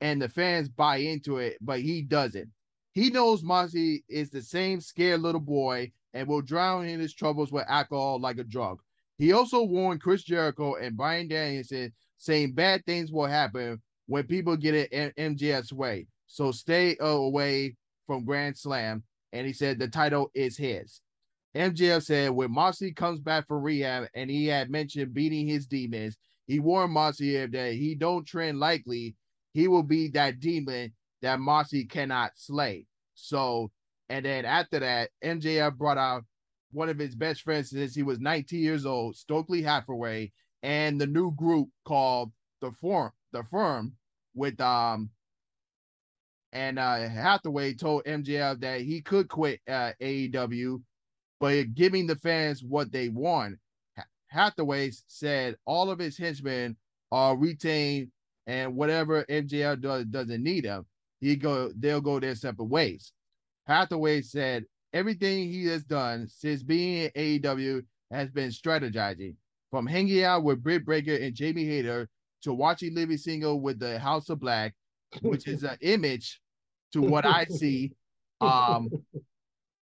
and 0.00 0.20
the 0.20 0.28
fans 0.28 0.68
buy 0.68 0.96
into 0.96 1.38
it, 1.38 1.56
but 1.60 1.80
he 1.80 2.02
doesn't. 2.02 2.50
He 2.92 3.10
knows 3.10 3.42
Moxley 3.42 4.04
is 4.08 4.30
the 4.30 4.42
same 4.42 4.80
scared 4.80 5.20
little 5.20 5.40
boy 5.40 5.92
and 6.14 6.26
will 6.26 6.40
drown 6.40 6.86
in 6.86 6.98
his 6.98 7.14
troubles 7.14 7.52
with 7.52 7.64
alcohol 7.68 8.18
like 8.20 8.38
a 8.38 8.44
drug. 8.44 8.80
He 9.18 9.32
also 9.32 9.62
warned 9.62 10.02
Chris 10.02 10.22
Jericho 10.22 10.76
and 10.76 10.96
Bryan 10.96 11.28
Danielson, 11.28 11.92
saying 12.18 12.52
bad 12.52 12.84
things 12.86 13.12
will 13.12 13.26
happen 13.26 13.80
when 14.06 14.24
people 14.24 14.56
get 14.56 14.90
in 14.92 15.12
MJF's 15.18 15.72
way. 15.72 16.06
So 16.26 16.52
stay 16.52 16.96
away 17.00 17.76
from 18.06 18.24
Grand 18.24 18.56
Slam. 18.56 19.02
And 19.32 19.46
he 19.46 19.52
said 19.52 19.78
the 19.78 19.88
title 19.88 20.30
is 20.34 20.56
his. 20.56 21.00
MJF 21.54 22.02
said 22.02 22.30
when 22.30 22.52
Moxley 22.52 22.92
comes 22.92 23.20
back 23.20 23.46
from 23.46 23.62
rehab 23.62 24.08
and 24.14 24.30
he 24.30 24.46
had 24.46 24.70
mentioned 24.70 25.14
beating 25.14 25.46
his 25.46 25.66
demons, 25.66 26.16
he 26.46 26.60
warned 26.60 26.92
Moxley 26.92 27.44
that 27.46 27.72
he 27.72 27.94
don't 27.94 28.26
trend 28.26 28.60
likely, 28.60 29.16
he 29.56 29.68
will 29.68 29.82
be 29.82 30.08
that 30.08 30.38
demon 30.38 30.92
that 31.22 31.40
Moxley 31.40 31.86
cannot 31.86 32.32
slay. 32.34 32.84
So, 33.14 33.70
and 34.10 34.26
then 34.26 34.44
after 34.44 34.80
that, 34.80 35.08
MJF 35.24 35.78
brought 35.78 35.96
out 35.96 36.24
one 36.72 36.90
of 36.90 36.98
his 36.98 37.14
best 37.14 37.40
friends 37.40 37.70
since 37.70 37.94
he 37.94 38.02
was 38.02 38.20
19 38.20 38.60
years 38.60 38.84
old, 38.84 39.16
Stokely 39.16 39.62
Hathaway, 39.62 40.30
and 40.62 41.00
the 41.00 41.06
new 41.06 41.34
group 41.34 41.70
called 41.86 42.32
the 42.60 42.70
Firm. 42.72 43.12
The 43.32 43.44
Firm 43.44 43.94
with 44.34 44.60
um 44.60 45.08
and 46.52 46.78
uh 46.78 47.08
Hathaway 47.08 47.72
told 47.72 48.04
MJF 48.04 48.60
that 48.60 48.82
he 48.82 49.00
could 49.00 49.28
quit 49.30 49.60
uh, 49.66 49.92
AEW, 50.02 50.82
but 51.40 51.74
giving 51.74 52.06
the 52.06 52.16
fans 52.16 52.62
what 52.62 52.92
they 52.92 53.08
want. 53.08 53.56
Hathaway 54.26 54.90
said 55.06 55.56
all 55.64 55.88
of 55.90 55.98
his 55.98 56.18
henchmen 56.18 56.76
are 57.10 57.38
retained, 57.38 58.10
and 58.46 58.74
whatever 58.74 59.24
MJF 59.24 59.80
does, 59.80 60.04
doesn't 60.06 60.42
need 60.42 60.64
them, 60.64 60.86
he 61.20 61.36
go 61.36 61.72
they'll 61.76 62.00
go 62.00 62.20
their 62.20 62.34
separate 62.34 62.66
ways. 62.66 63.12
Hathaway 63.66 64.22
said 64.22 64.64
everything 64.92 65.50
he 65.50 65.66
has 65.66 65.82
done 65.82 66.28
since 66.28 66.62
being 66.62 67.10
in 67.14 67.40
AEW 67.40 67.82
has 68.10 68.30
been 68.30 68.50
strategizing, 68.50 69.34
from 69.70 69.86
hanging 69.86 70.24
out 70.24 70.44
with 70.44 70.62
Britt 70.62 70.86
Baker 70.86 71.14
and 71.14 71.34
Jamie 71.34 71.64
Hayter 71.64 72.08
to 72.42 72.54
watching 72.54 72.94
Living 72.94 73.16
Single 73.16 73.60
with 73.60 73.78
the 73.78 73.98
House 73.98 74.28
of 74.28 74.40
Black, 74.40 74.74
which 75.22 75.48
is 75.48 75.64
an 75.64 75.76
image 75.80 76.40
to 76.92 77.02
what 77.02 77.26
I 77.26 77.44
see. 77.44 77.92
Um, 78.40 78.88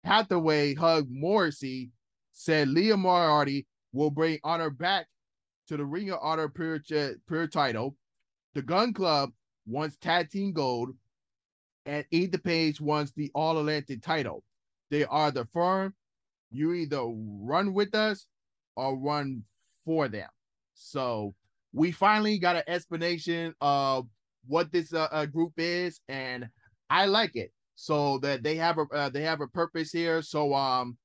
Hathaway 0.04 0.74
hugged 0.74 1.12
Morrissey, 1.12 1.92
said 2.34 2.68
Lee 2.68 2.92
Moriarty 2.94 3.66
will 3.94 4.12
bring 4.12 4.40
honor 4.44 4.70
back 4.70 5.08
to 5.68 5.78
the 5.78 5.86
Ring 5.86 6.10
of 6.12 6.20
Honor 6.22 6.50
Pure, 6.50 6.82
Pure 7.28 7.48
title. 7.48 7.96
The 8.56 8.62
Gunn 8.62 8.94
Club 8.94 9.32
wants 9.66 9.98
tag 9.98 10.30
team 10.30 10.54
gold, 10.54 10.92
and 11.86 12.06
Ethan 12.12 12.42
Page 12.42 12.82
wants 12.82 13.12
the 13.12 13.32
All 13.36 13.58
Atlantic 13.60 14.02
title. 14.02 14.44
They 14.90 15.06
are 15.06 15.32
the 15.32 15.46
firm. 15.46 15.94
You 16.52 16.74
either 16.74 17.04
run 17.06 17.74
with 17.74 17.94
us 17.94 18.26
or 18.76 18.98
run 18.98 19.44
for 19.86 20.08
them. 20.08 20.30
So 20.74 21.36
we 21.74 21.92
finally 21.92 22.40
got 22.40 22.56
an 22.56 22.64
explanation 22.68 23.54
of 23.62 24.08
what 24.48 24.72
this 24.72 24.94
uh, 24.94 25.08
uh, 25.12 25.26
group 25.26 25.54
is, 25.58 26.02
and 26.10 26.48
I 26.90 27.06
like 27.06 27.36
it. 27.36 27.52
So 27.76 28.18
that 28.20 28.44
they 28.44 28.56
have 28.56 28.78
a 28.78 28.86
uh, 28.94 29.10
they 29.10 29.22
have 29.22 29.42
a 29.42 29.48
purpose 29.48 29.92
here. 29.92 30.22
So 30.22 30.54
um, 30.54 30.98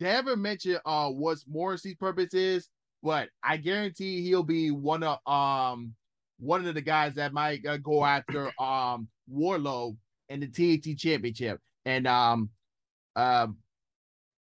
they 0.00 0.08
haven't 0.08 0.42
mentioned 0.42 0.80
uh 0.84 1.10
what 1.10 1.38
Morrissey's 1.48 1.96
purpose 1.96 2.34
is, 2.34 2.68
but 3.02 3.28
I 3.42 3.58
guarantee 3.58 4.22
he'll 4.22 4.42
be 4.42 4.70
one 4.70 5.02
of 5.02 5.18
um 5.26 5.94
one 6.38 6.66
of 6.66 6.74
the 6.74 6.82
guys 6.82 7.14
that 7.14 7.32
might 7.32 7.64
uh, 7.66 7.78
go 7.78 8.04
after 8.04 8.52
um 8.60 9.08
Wardlow 9.32 9.96
in 10.28 10.40
the 10.40 10.48
TNT 10.48 10.98
Championship. 10.98 11.60
And 11.84 12.06
um, 12.06 12.50
um, 13.14 13.58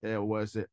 it 0.02 0.22
was 0.22 0.56
it 0.56 0.68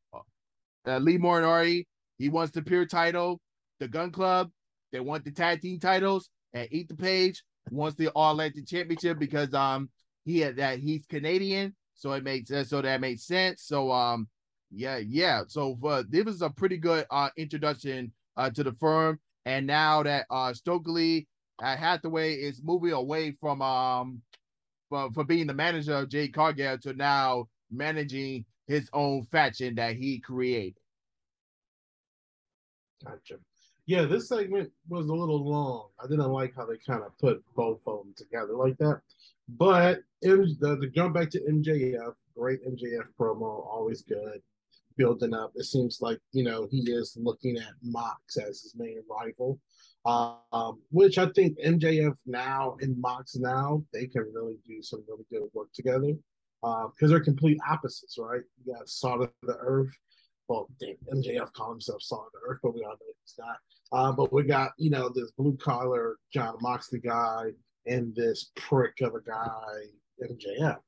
uh, 0.86 0.98
Lee 0.98 1.18
Moriarty. 1.18 1.86
He 2.18 2.28
wants 2.28 2.52
the 2.52 2.62
pure 2.62 2.86
title. 2.86 3.40
The 3.80 3.88
Gunn 3.88 4.12
Club. 4.12 4.50
They 4.92 5.00
want 5.00 5.24
the 5.24 5.32
tag 5.32 5.60
team 5.60 5.80
titles. 5.80 6.30
And 6.52 6.72
Ethan 6.72 6.96
Page 6.96 7.42
wants 7.70 7.96
the 7.96 8.08
All 8.10 8.32
Atlantic 8.32 8.66
Championship 8.66 9.18
because 9.18 9.52
um 9.54 9.90
he 10.24 10.40
had 10.40 10.56
that 10.56 10.78
he's 10.78 11.04
Canadian, 11.06 11.74
so 11.94 12.12
it 12.12 12.24
makes 12.24 12.48
sense. 12.48 12.70
So 12.70 12.80
that 12.80 13.00
makes 13.00 13.26
sense. 13.26 13.62
So 13.64 13.90
um 13.90 14.28
yeah 14.70 14.98
yeah. 14.98 15.42
So 15.48 15.78
uh, 15.84 16.04
this 16.08 16.24
was 16.24 16.42
a 16.42 16.50
pretty 16.50 16.76
good 16.76 17.06
uh 17.10 17.30
introduction 17.36 18.12
uh 18.36 18.50
to 18.50 18.62
the 18.62 18.72
firm. 18.72 19.18
And 19.46 19.66
now 19.66 20.02
that 20.02 20.26
uh 20.30 20.54
Stokely 20.54 21.26
uh, 21.62 21.76
Hathaway 21.76 22.34
is 22.34 22.62
moving 22.62 22.92
away 22.92 23.32
from 23.40 23.62
um 23.62 24.22
for, 24.88 25.10
for 25.12 25.24
being 25.24 25.46
the 25.46 25.54
manager 25.54 25.94
of 25.94 26.08
Jade 26.08 26.34
Cargill 26.34 26.78
to 26.78 26.92
now 26.94 27.48
managing 27.70 28.44
his 28.66 28.88
own 28.92 29.24
faction 29.24 29.74
that 29.76 29.96
he 29.96 30.18
created. 30.18 30.78
Gotcha. 33.04 33.36
Yeah, 33.86 34.04
this 34.06 34.28
segment 34.28 34.70
was 34.88 35.08
a 35.08 35.14
little 35.14 35.44
long. 35.46 35.88
I 36.02 36.06
didn't 36.06 36.32
like 36.32 36.54
how 36.56 36.64
they 36.64 36.78
kind 36.78 37.02
of 37.02 37.16
put 37.18 37.44
both 37.54 37.80
of 37.86 37.98
them 37.98 38.14
together 38.16 38.54
like 38.54 38.78
that. 38.78 39.02
But 39.48 39.98
M- 40.24 40.56
the, 40.58 40.76
the 40.76 40.86
jump 40.86 41.14
back 41.14 41.28
to 41.30 41.40
MJF, 41.40 42.14
great 42.34 42.64
MJF 42.64 43.08
promo, 43.18 43.66
always 43.66 44.00
good, 44.00 44.40
building 44.96 45.34
up. 45.34 45.52
It 45.54 45.64
seems 45.64 45.98
like 46.00 46.18
you 46.32 46.44
know 46.44 46.66
he 46.70 46.80
is 46.90 47.16
looking 47.20 47.56
at 47.56 47.72
Mox 47.82 48.36
as 48.36 48.62
his 48.62 48.74
main 48.76 49.02
rival, 49.08 49.58
um, 50.04 50.80
which 50.90 51.18
I 51.18 51.26
think 51.30 51.58
MJF 51.58 52.16
now 52.26 52.76
and 52.80 53.00
Mox 53.00 53.36
now 53.36 53.82
they 53.92 54.06
can 54.06 54.30
really 54.34 54.56
do 54.66 54.82
some 54.82 55.04
really 55.08 55.24
good 55.30 55.48
work 55.52 55.68
together 55.74 56.14
because 56.62 56.90
uh, 57.02 57.08
they're 57.08 57.20
complete 57.20 57.58
opposites, 57.68 58.16
right? 58.18 58.40
You 58.64 58.74
got 58.74 58.88
Salt 58.88 59.22
of 59.22 59.30
the 59.42 59.56
Earth. 59.58 59.92
Well, 60.48 60.68
damn, 60.80 60.96
MJF 61.22 61.52
call 61.52 61.70
himself 61.70 62.02
Salt 62.02 62.26
of 62.26 62.32
the 62.32 62.50
Earth, 62.50 62.60
but 62.62 62.74
we 62.74 62.82
all 62.82 62.92
know 62.92 63.14
he's 63.22 63.34
not. 63.38 63.56
Uh, 63.92 64.12
but 64.12 64.32
we 64.32 64.44
got 64.44 64.72
you 64.78 64.90
know 64.90 65.08
this 65.08 65.30
blue 65.32 65.56
collar 65.56 66.16
Jon 66.32 66.56
Moxley 66.60 67.00
guy 67.00 67.50
and 67.86 68.14
this 68.14 68.50
prick 68.56 69.00
of 69.02 69.14
a 69.14 69.20
guy 69.20 69.84
MJF. 70.22 70.78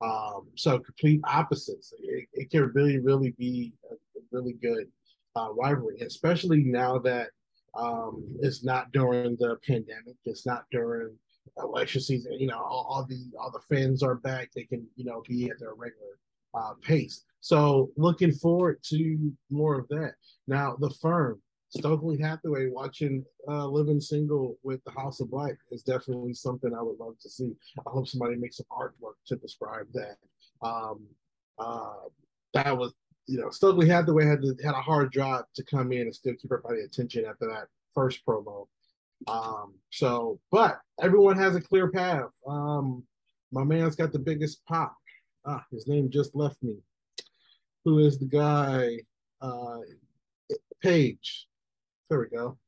Um, 0.00 0.48
so 0.54 0.78
complete 0.78 1.20
opposites. 1.24 1.92
It, 2.02 2.26
it, 2.32 2.50
can 2.50 2.70
really, 2.74 2.98
really 2.98 3.30
be 3.38 3.72
a, 3.90 3.94
really 4.32 4.54
good 4.54 4.88
uh, 5.36 5.52
rivalry, 5.52 6.00
especially 6.00 6.64
now 6.64 6.98
that 6.98 7.28
um, 7.74 8.24
it's 8.40 8.64
not 8.64 8.92
during 8.92 9.36
the 9.36 9.56
pandemic. 9.66 10.16
It's 10.24 10.46
not 10.46 10.64
during 10.70 11.16
election 11.58 12.00
season. 12.00 12.32
You 12.38 12.48
know, 12.48 12.58
all, 12.58 12.86
all, 12.88 13.06
the 13.08 13.30
all 13.40 13.50
the 13.50 13.74
fans 13.74 14.02
are 14.02 14.16
back. 14.16 14.50
They 14.54 14.64
can 14.64 14.86
you 14.96 15.04
know 15.04 15.22
be 15.28 15.48
at 15.50 15.58
their 15.58 15.74
regular 15.74 16.18
uh, 16.54 16.74
pace. 16.82 17.24
So 17.40 17.90
looking 17.96 18.32
forward 18.32 18.82
to 18.84 19.32
more 19.50 19.78
of 19.78 19.88
that. 19.88 20.14
Now 20.46 20.76
the 20.78 20.90
firm 20.90 21.40
Stokely 21.76 22.16
Hathaway 22.18 22.68
watching 22.68 23.24
uh, 23.48 23.66
Living 23.66 24.00
Single 24.00 24.56
with 24.62 24.82
the 24.84 24.92
House 24.92 25.20
of 25.20 25.30
Black 25.30 25.56
is 25.70 25.82
definitely 25.82 26.32
something 26.34 26.72
I 26.72 26.82
would 26.82 26.98
love 26.98 27.18
to 27.20 27.28
see. 27.28 27.56
I 27.78 27.90
hope 27.90 28.06
somebody 28.06 28.36
makes 28.36 28.58
some 28.58 28.66
artwork 28.70 29.14
to 29.26 29.36
describe 29.36 29.86
that. 29.92 30.16
Um, 30.62 31.04
uh, 31.58 31.94
that 32.52 32.76
was, 32.76 32.94
you 33.26 33.40
know, 33.40 33.50
Stokely 33.50 33.88
Hathaway 33.88 34.24
had 34.24 34.40
to, 34.42 34.56
had 34.62 34.74
a 34.74 34.82
hard 34.82 35.12
job 35.12 35.46
to 35.56 35.64
come 35.64 35.90
in 35.90 36.02
and 36.02 36.14
still 36.14 36.34
keep 36.34 36.52
everybody 36.52 36.82
attention 36.82 37.24
after 37.24 37.46
that 37.48 37.66
first 37.92 38.24
promo. 38.24 38.66
Um, 39.26 39.74
so, 39.90 40.38
but 40.52 40.80
everyone 41.00 41.38
has 41.38 41.56
a 41.56 41.60
clear 41.60 41.90
path. 41.90 42.30
Um, 42.46 43.02
my 43.50 43.64
man's 43.64 43.96
got 43.96 44.12
the 44.12 44.18
biggest 44.18 44.64
pop. 44.66 44.96
Ah, 45.44 45.64
his 45.72 45.88
name 45.88 46.08
just 46.10 46.36
left 46.36 46.62
me. 46.62 46.76
Who 47.84 47.98
is 47.98 48.18
the 48.18 48.26
guy? 48.26 48.98
Uh, 49.40 49.78
Page. 50.82 51.48
There 52.10 52.20
we 52.20 52.26
go. 52.28 52.58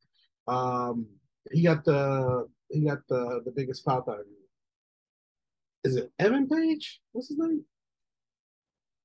Um, 0.48 1.06
he 1.52 1.62
got 1.62 1.84
the 1.84 2.48
he 2.70 2.84
got 2.84 3.06
the 3.08 3.42
the 3.44 3.52
biggest 3.52 3.84
pop 3.84 4.08
out 4.08 4.20
of 4.20 4.26
you. 4.26 4.36
Is 5.84 5.96
it 5.96 6.10
Evan 6.18 6.48
Page? 6.48 7.00
What's 7.12 7.28
his 7.28 7.38
name? 7.38 7.64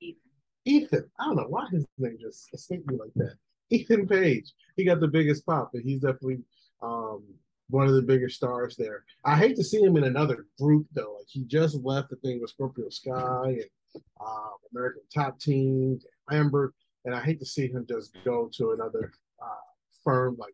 Ethan. 0.02 0.22
Ethan. 0.66 1.12
I 1.20 1.26
don't 1.26 1.36
know 1.36 1.46
why 1.48 1.68
his 1.72 1.86
name 1.98 2.18
just 2.20 2.50
escaped 2.54 2.90
me 2.90 2.98
like 2.98 3.14
that. 3.16 3.36
Ethan 3.70 4.08
Page. 4.08 4.52
He 4.76 4.84
got 4.84 5.00
the 5.00 5.08
biggest 5.08 5.46
pop, 5.46 5.72
but 5.74 5.84
he's 5.84 6.02
definitely 6.02 6.40
um, 6.82 7.24
one 7.70 7.88
of 7.88 7.94
the 7.94 8.02
bigger 8.02 8.30
stars 8.30 8.76
there. 8.76 9.04
I 9.24 9.38
hate 9.38 9.56
to 9.58 9.64
see 9.64 9.82
him 9.82 9.98
in 9.98 10.04
another 10.04 10.46
group 10.60 10.88
though. 10.94 11.16
Like 11.18 11.28
he 11.28 11.44
just 11.46 11.76
left 11.76 12.10
the 12.10 12.16
thing 12.18 12.42
with 12.42 12.52
Scorpio 12.52 12.90
Sky 12.90 13.44
and 13.46 14.04
um, 14.20 14.56
American 14.74 15.04
Top 15.14 15.40
Team, 15.40 16.00
Lambert, 16.30 16.74
and 17.06 17.16
I 17.16 17.22
hate 17.22 17.40
to 17.40 17.46
see 17.46 17.68
him 17.68 17.86
just 17.88 18.16
go 18.26 18.50
to 18.54 18.72
another 18.72 19.12
uh, 19.42 19.71
firm 20.04 20.36
like 20.40 20.54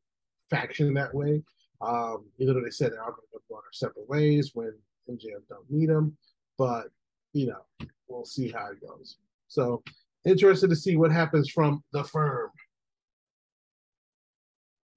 faction 0.49 0.93
that 0.93 1.13
way. 1.13 1.43
Um, 1.81 2.25
though 2.39 2.59
they 2.59 2.71
said 2.71 2.91
they're 2.91 3.03
all 3.03 3.11
going 3.11 3.21
to 3.33 3.39
go 3.49 3.55
on 3.55 3.61
our 3.63 3.73
separate 3.73 4.09
ways 4.09 4.51
when 4.53 4.73
MJF 5.09 5.47
don't 5.49 5.69
need 5.69 5.89
them, 5.89 6.17
but 6.57 6.87
you 7.33 7.47
know 7.47 7.87
we'll 8.07 8.25
see 8.25 8.49
how 8.49 8.71
it 8.71 8.81
goes. 8.81 9.17
So 9.47 9.83
interested 10.25 10.69
to 10.69 10.75
see 10.75 10.97
what 10.97 11.11
happens 11.11 11.49
from 11.49 11.83
the 11.93 12.03
firm. 12.03 12.49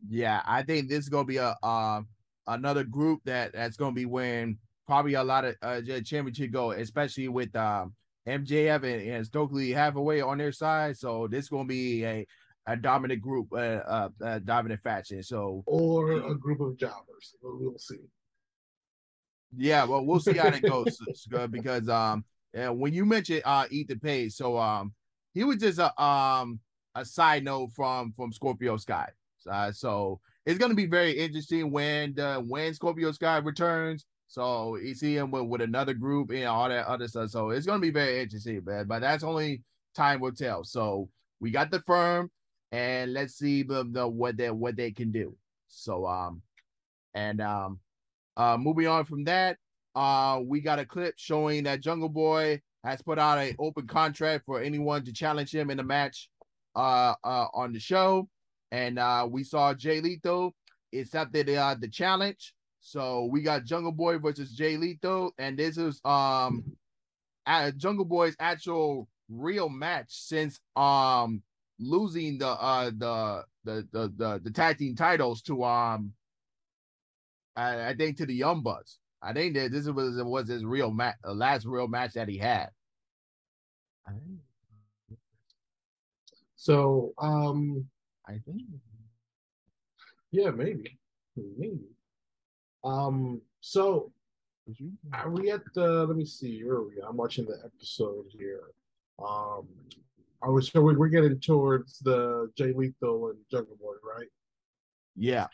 Yeah, 0.08 0.42
I 0.46 0.62
think 0.62 0.88
this 0.88 1.00
is 1.00 1.08
gonna 1.08 1.26
be 1.26 1.36
a 1.36 1.54
uh, 1.62 2.02
another 2.46 2.84
group 2.84 3.20
that 3.24 3.52
that's 3.52 3.76
gonna 3.76 3.92
be 3.92 4.06
winning 4.06 4.58
probably 4.86 5.14
a 5.14 5.22
lot 5.22 5.44
of 5.44 5.56
uh, 5.62 5.80
championship 6.04 6.50
gold, 6.50 6.74
especially 6.74 7.28
with 7.28 7.54
um, 7.54 7.94
MJF 8.26 8.82
and, 8.82 9.08
and 9.08 9.26
Stokely 9.26 9.70
Hathaway 9.70 10.20
on 10.20 10.38
their 10.38 10.52
side. 10.52 10.96
So 10.96 11.28
this 11.28 11.44
is 11.44 11.48
gonna 11.50 11.66
be 11.66 12.04
a 12.04 12.26
a 12.66 12.76
dominant 12.76 13.20
group, 13.20 13.48
uh, 13.52 13.56
uh, 13.56 14.08
uh, 14.24 14.38
dominant 14.40 14.80
faction. 14.82 15.22
So 15.22 15.62
or 15.66 16.12
a 16.12 16.34
group 16.34 16.60
of 16.60 16.76
jobbers. 16.76 17.34
We'll 17.42 17.78
see. 17.78 17.98
Yeah, 19.56 19.84
well, 19.84 20.04
we'll 20.04 20.20
see 20.20 20.34
how 20.34 20.50
that 20.50 20.62
goes 20.62 20.98
because 21.50 21.88
um, 21.88 22.24
yeah, 22.54 22.68
when 22.70 22.92
you 22.92 23.04
mentioned 23.04 23.42
uh 23.44 23.66
Ethan 23.70 24.00
Page, 24.00 24.32
so 24.32 24.58
um, 24.58 24.92
he 25.34 25.44
was 25.44 25.56
just 25.56 25.78
a 25.78 26.02
um 26.02 26.60
a 26.94 27.04
side 27.04 27.44
note 27.44 27.70
from 27.74 28.12
from 28.12 28.32
Scorpio 28.32 28.76
Sky. 28.76 29.08
Uh, 29.50 29.72
so 29.72 30.20
it's 30.46 30.58
gonna 30.58 30.74
be 30.74 30.86
very 30.86 31.12
interesting 31.12 31.70
when 31.70 32.14
the 32.14 32.42
when 32.46 32.74
Scorpio 32.74 33.12
Sky 33.12 33.38
returns. 33.38 34.04
So 34.28 34.76
you 34.76 34.94
see 34.94 35.16
him 35.16 35.32
with, 35.32 35.46
with 35.46 35.60
another 35.60 35.92
group 35.92 36.30
and 36.30 36.44
all 36.44 36.68
that 36.68 36.86
other 36.86 37.08
stuff. 37.08 37.30
So 37.30 37.50
it's 37.50 37.66
gonna 37.66 37.80
be 37.80 37.90
very 37.90 38.20
interesting, 38.20 38.62
man. 38.64 38.86
But 38.86 39.00
that's 39.00 39.24
only 39.24 39.62
time 39.94 40.20
will 40.20 40.32
tell. 40.32 40.64
So 40.64 41.08
we 41.40 41.50
got 41.50 41.70
the 41.70 41.80
firm, 41.80 42.30
and 42.72 43.12
let's 43.12 43.34
see 43.34 43.62
the, 43.62 43.84
the 43.90 44.06
what 44.06 44.36
they 44.36 44.50
what 44.50 44.76
they 44.76 44.90
can 44.90 45.10
do. 45.10 45.36
So 45.68 46.06
um, 46.06 46.42
and 47.14 47.40
um, 47.40 47.80
uh, 48.36 48.56
moving 48.56 48.86
on 48.86 49.04
from 49.04 49.24
that, 49.24 49.58
uh, 49.94 50.40
we 50.42 50.60
got 50.60 50.78
a 50.78 50.84
clip 50.84 51.14
showing 51.16 51.64
that 51.64 51.80
Jungle 51.80 52.08
Boy 52.08 52.60
has 52.84 53.02
put 53.02 53.18
out 53.18 53.38
an 53.38 53.54
open 53.58 53.86
contract 53.86 54.44
for 54.46 54.60
anyone 54.60 55.04
to 55.04 55.12
challenge 55.12 55.54
him 55.54 55.70
in 55.70 55.80
a 55.80 55.84
match 55.84 56.30
uh, 56.74 57.14
uh, 57.24 57.46
on 57.52 57.72
the 57.72 57.80
show. 57.80 58.28
And 58.72 58.98
uh, 58.98 59.26
we 59.30 59.44
saw 59.44 59.74
Jay 59.74 60.00
Lethal 60.00 60.54
accepted 60.94 61.50
uh, 61.50 61.74
the 61.78 61.88
challenge. 61.88 62.54
So 62.80 63.24
we 63.24 63.42
got 63.42 63.64
Jungle 63.64 63.92
Boy 63.92 64.18
versus 64.18 64.52
Jay 64.52 64.76
Lethal, 64.76 65.34
and 65.38 65.58
this 65.58 65.76
is 65.76 66.00
um 66.04 66.64
Jungle 67.76 68.06
Boy's 68.06 68.36
actual 68.40 69.08
real 69.28 69.68
match 69.68 70.06
since 70.08 70.60
um 70.76 71.42
losing 71.80 72.38
the 72.38 72.48
uh 72.48 72.90
the 72.96 73.44
the 73.64 73.88
the 73.92 74.12
the, 74.16 74.40
the 74.44 74.50
tag 74.50 74.78
team 74.78 74.94
titles 74.94 75.42
to 75.42 75.64
um 75.64 76.12
I, 77.56 77.88
I 77.88 77.94
think 77.94 78.16
to 78.18 78.26
the 78.26 78.34
Young 78.34 78.62
Bucks. 78.62 78.98
I 79.22 79.32
think 79.32 79.54
that 79.54 79.72
this 79.72 79.86
was 79.86 80.16
it 80.16 80.24
was 80.24 80.48
his 80.48 80.64
real 80.64 80.90
match, 80.90 81.16
the 81.22 81.34
last 81.34 81.66
real 81.66 81.88
match 81.88 82.14
that 82.14 82.28
he 82.28 82.38
had. 82.38 82.68
So, 86.56 87.14
um, 87.18 87.86
I 88.26 88.32
think, 88.44 88.62
yeah, 90.30 90.50
maybe, 90.50 90.98
maybe. 91.36 91.80
Um, 92.84 93.40
so 93.60 94.12
are 95.12 95.30
we 95.30 95.50
at 95.50 95.62
the? 95.74 96.04
Let 96.04 96.16
me 96.16 96.24
see. 96.24 96.62
Where 96.62 96.76
are 96.76 96.84
we? 96.84 96.94
I'm 97.06 97.16
watching 97.16 97.46
the 97.46 97.58
episode 97.64 98.26
here. 98.30 98.72
Um, 99.18 99.68
are 100.42 100.52
we? 100.52 100.62
So 100.62 100.80
we're 100.80 101.08
getting 101.08 101.38
towards 101.40 101.98
the 101.98 102.50
Jay 102.56 102.72
Lethal 102.72 103.28
and 103.28 103.38
Jungle 103.50 103.76
Boy, 103.80 103.94
right? 104.02 104.28
Yeah, 105.16 105.46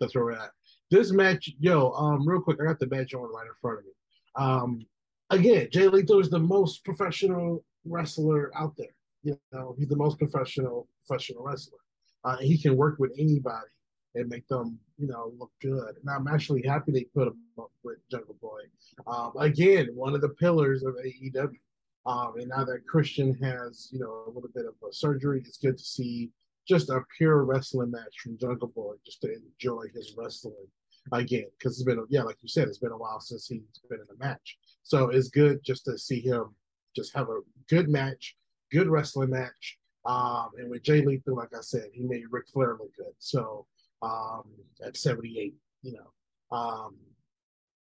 that's 0.00 0.14
where 0.14 0.24
we're 0.24 0.32
at. 0.32 0.50
This 0.90 1.10
match, 1.10 1.50
yo, 1.58 1.90
um, 1.92 2.26
real 2.26 2.40
quick, 2.40 2.58
I 2.60 2.66
got 2.66 2.78
the 2.78 2.86
match 2.86 3.14
on 3.14 3.32
right 3.32 3.46
in 3.46 3.52
front 3.60 3.78
of 3.80 3.84
me. 3.84 3.90
Um, 4.36 4.86
again, 5.30 5.68
Jay 5.72 5.88
Lethal 5.88 6.20
is 6.20 6.30
the 6.30 6.38
most 6.38 6.84
professional 6.84 7.64
wrestler 7.84 8.52
out 8.56 8.74
there. 8.76 8.94
You 9.22 9.38
know, 9.52 9.74
he's 9.78 9.88
the 9.88 9.96
most 9.96 10.18
professional 10.18 10.88
professional 11.06 11.42
wrestler. 11.44 11.78
Uh, 12.24 12.36
he 12.38 12.58
can 12.58 12.76
work 12.76 12.98
with 12.98 13.12
anybody 13.18 13.66
and 14.14 14.28
make 14.28 14.46
them, 14.48 14.78
you 14.98 15.06
know, 15.06 15.32
look 15.38 15.50
good. 15.60 15.96
And 16.00 16.10
I'm 16.10 16.26
actually 16.26 16.62
happy 16.62 16.92
they 16.92 17.04
put 17.14 17.28
him 17.28 17.38
up 17.58 17.70
with 17.82 17.98
Jungle 18.10 18.36
Boy. 18.40 18.60
Um, 19.06 19.32
again, 19.38 19.88
one 19.94 20.14
of 20.14 20.20
the 20.20 20.30
pillars 20.30 20.82
of 20.82 20.94
AEW. 20.94 21.58
Um, 22.06 22.34
and 22.38 22.48
now 22.48 22.64
that 22.64 22.86
Christian 22.86 23.34
has, 23.42 23.88
you 23.92 23.98
know, 23.98 24.24
a 24.26 24.30
little 24.30 24.50
bit 24.54 24.64
of 24.64 24.74
a 24.88 24.92
surgery, 24.92 25.42
it's 25.44 25.58
good 25.58 25.76
to 25.76 25.84
see 25.84 26.30
just 26.66 26.88
a 26.90 27.00
pure 27.16 27.44
wrestling 27.44 27.90
match 27.90 28.20
from 28.22 28.38
Jungle 28.38 28.68
Boy, 28.68 28.94
just 29.04 29.20
to 29.22 29.34
enjoy 29.34 29.86
his 29.94 30.14
wrestling 30.16 30.66
again. 31.12 31.46
Because 31.58 31.72
it's 31.72 31.84
been, 31.84 32.04
yeah, 32.08 32.22
like 32.22 32.36
you 32.42 32.48
said, 32.48 32.68
it's 32.68 32.78
been 32.78 32.92
a 32.92 32.96
while 32.96 33.20
since 33.20 33.48
he's 33.48 33.62
been 33.88 34.00
in 34.00 34.16
a 34.16 34.24
match. 34.24 34.56
So 34.82 35.08
it's 35.08 35.28
good 35.28 35.60
just 35.64 35.84
to 35.86 35.98
see 35.98 36.20
him 36.20 36.54
just 36.94 37.14
have 37.14 37.28
a 37.28 37.40
good 37.68 37.88
match, 37.88 38.36
good 38.72 38.88
wrestling 38.88 39.30
match. 39.30 39.78
Um, 40.04 40.50
and 40.58 40.70
with 40.70 40.82
Jay 40.82 41.04
Lethal, 41.04 41.36
like 41.36 41.54
I 41.56 41.60
said, 41.60 41.88
he 41.92 42.02
made 42.04 42.22
Ric 42.30 42.46
Flair 42.48 42.76
look 42.78 42.94
good. 42.96 43.14
So 43.18 43.66
um, 44.02 44.44
at 44.84 44.96
78, 44.96 45.54
you 45.82 45.92
know, 45.92 46.56
um, 46.56 46.96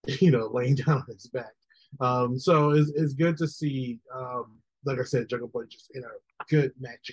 you 0.20 0.32
know, 0.32 0.48
laying 0.52 0.76
down 0.76 0.98
on 0.98 1.06
his 1.08 1.28
back. 1.28 1.54
Um, 2.00 2.38
so 2.38 2.72
it's, 2.72 2.92
it's 2.96 3.14
good 3.14 3.38
to 3.38 3.48
see, 3.48 4.00
um, 4.14 4.58
like 4.86 5.00
I 5.00 5.04
said, 5.04 5.30
Jungle 5.30 5.48
Boy 5.48 5.66
just 5.70 5.92
in 5.96 6.04
a 6.04 6.46
good 6.50 6.72
match. 6.80 7.12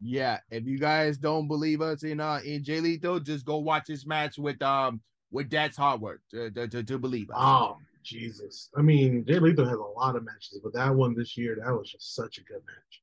Yeah, 0.00 0.40
if 0.50 0.66
you 0.66 0.78
guys 0.78 1.16
don't 1.16 1.48
believe 1.48 1.80
us 1.80 2.02
in 2.02 2.20
uh 2.20 2.40
in 2.44 2.62
Jay 2.62 2.80
Lethal, 2.80 3.20
just 3.20 3.46
go 3.46 3.58
watch 3.58 3.84
this 3.88 4.04
match 4.04 4.36
with 4.36 4.60
um 4.60 5.00
with 5.30 5.48
Dax 5.48 5.76
Harwood 5.76 6.18
to, 6.30 6.50
to, 6.50 6.82
to 6.82 6.98
believe 6.98 7.30
us. 7.30 7.36
Oh 7.38 7.78
Jesus! 8.04 8.68
I 8.76 8.82
mean, 8.82 9.24
Jay 9.26 9.38
Lethal 9.38 9.64
has 9.64 9.78
a 9.78 9.98
lot 9.98 10.16
of 10.16 10.24
matches, 10.24 10.60
but 10.62 10.74
that 10.74 10.94
one 10.94 11.14
this 11.14 11.38
year, 11.38 11.56
that 11.58 11.72
was 11.72 11.90
just 11.90 12.14
such 12.14 12.36
a 12.36 12.44
good 12.44 12.60
match. 12.66 13.02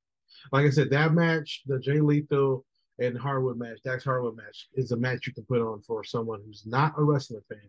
Like 0.52 0.66
I 0.66 0.70
said, 0.70 0.92
that 0.92 1.14
match, 1.14 1.64
the 1.66 1.80
Jay 1.80 2.00
Lethal 2.00 2.66
and 3.00 3.18
Hardwood 3.18 3.58
match, 3.58 3.80
Dax 3.84 4.04
Harwood 4.04 4.36
match, 4.36 4.68
is 4.76 4.92
a 4.92 4.98
match 4.98 5.28
you 5.28 5.34
can 5.34 5.46
put 5.46 5.62
on 5.62 5.82
for 5.82 6.04
someone 6.04 6.42
who's 6.46 6.64
not 6.66 6.94
a 6.98 7.04
wrestling 7.04 7.42
fan, 7.50 7.60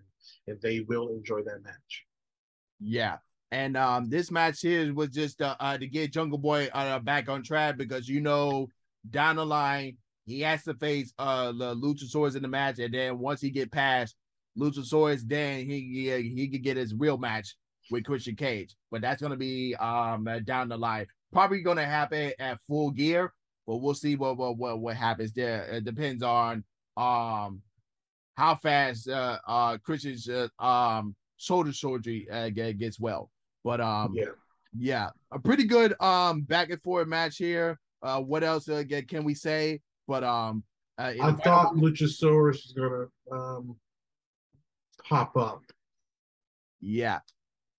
and 0.47 0.61
they 0.61 0.81
will 0.81 1.09
enjoy 1.09 1.43
that 1.43 1.63
match. 1.63 2.05
Yeah. 2.81 3.19
And 3.51 3.77
um, 3.77 4.09
this 4.09 4.31
match 4.31 4.61
here 4.61 4.93
was 4.95 5.11
just 5.11 5.43
uh, 5.43 5.57
uh, 5.61 5.79
to 5.79 5.87
get 5.87 6.13
Jungle 6.13 6.39
Boy 6.39 6.69
uh, 6.73 6.99
back 6.99 7.29
on 7.29 7.43
track 7.43 7.77
because 7.77 8.09
you 8.09 8.21
know 8.21 8.69
down 9.11 9.37
the 9.37 9.45
line 9.45 9.97
he 10.25 10.41
has 10.41 10.63
to 10.63 10.75
face 10.75 11.13
uh 11.19 11.51
the 11.53 11.75
Luchasaurus 11.75 12.37
in 12.37 12.43
the 12.43 12.49
match, 12.49 12.79
and 12.79 12.95
then 12.95 13.19
once 13.19 13.41
he 13.41 13.51
get 13.51 13.73
past 13.73 14.17
Luchasaurus, 14.59 15.23
then 15.27 15.67
he 15.67 16.09
he, 16.11 16.35
he 16.35 16.49
could 16.49 16.63
get 16.63 16.77
his 16.77 16.95
real 16.95 17.19
match 17.19 17.55
with 17.91 18.05
Christian 18.05 18.37
Cage. 18.37 18.75
But 18.91 19.03
that's 19.03 19.21
gonna 19.21 19.37
be 19.37 19.75
um 19.77 20.27
down 20.45 20.69
the 20.69 20.77
line. 20.77 21.07
Probably 21.33 21.61
gonna 21.61 21.85
happen 21.85 22.33
at 22.39 22.59
full 22.69 22.91
gear 22.91 23.33
but 23.67 23.77
we'll 23.77 23.95
see 23.95 24.17
what 24.17 24.37
what 24.37 24.57
what, 24.57 24.81
what 24.81 24.97
happens 24.97 25.33
there. 25.33 25.63
It 25.65 25.85
depends 25.85 26.23
on 26.23 26.65
um 26.97 27.63
how 28.37 28.57
fast 28.57 29.09
uh 29.09 29.39
uh 29.47 29.79
Christian's 29.79 30.29
uh, 30.29 30.49
um 30.59 31.15
shoulder 31.37 31.73
surgery 31.73 32.29
uh, 32.31 32.49
gets 32.51 33.01
well. 33.01 33.31
But 33.65 33.81
um 33.81 34.13
yeah. 34.15 34.27
yeah, 34.77 35.09
a 35.31 35.39
pretty 35.39 35.65
good 35.65 36.01
um 36.01 36.43
back 36.43 36.71
and 36.71 36.83
forth 36.83 37.09
match 37.09 37.37
here. 37.37 37.79
Uh 38.03 38.21
what 38.21 38.43
else 38.43 38.69
uh, 38.69 38.83
can 39.09 39.25
we 39.25 39.35
say? 39.35 39.81
But 40.09 40.25
um 40.25 40.65
uh, 40.99 41.13
I 41.21 41.33
thought 41.33 41.75
Luchasaurus 41.75 42.65
was 42.65 42.75
gonna 42.77 43.07
um 43.31 43.77
pop 45.09 45.37
up. 45.37 45.63
Yeah. 46.81 47.21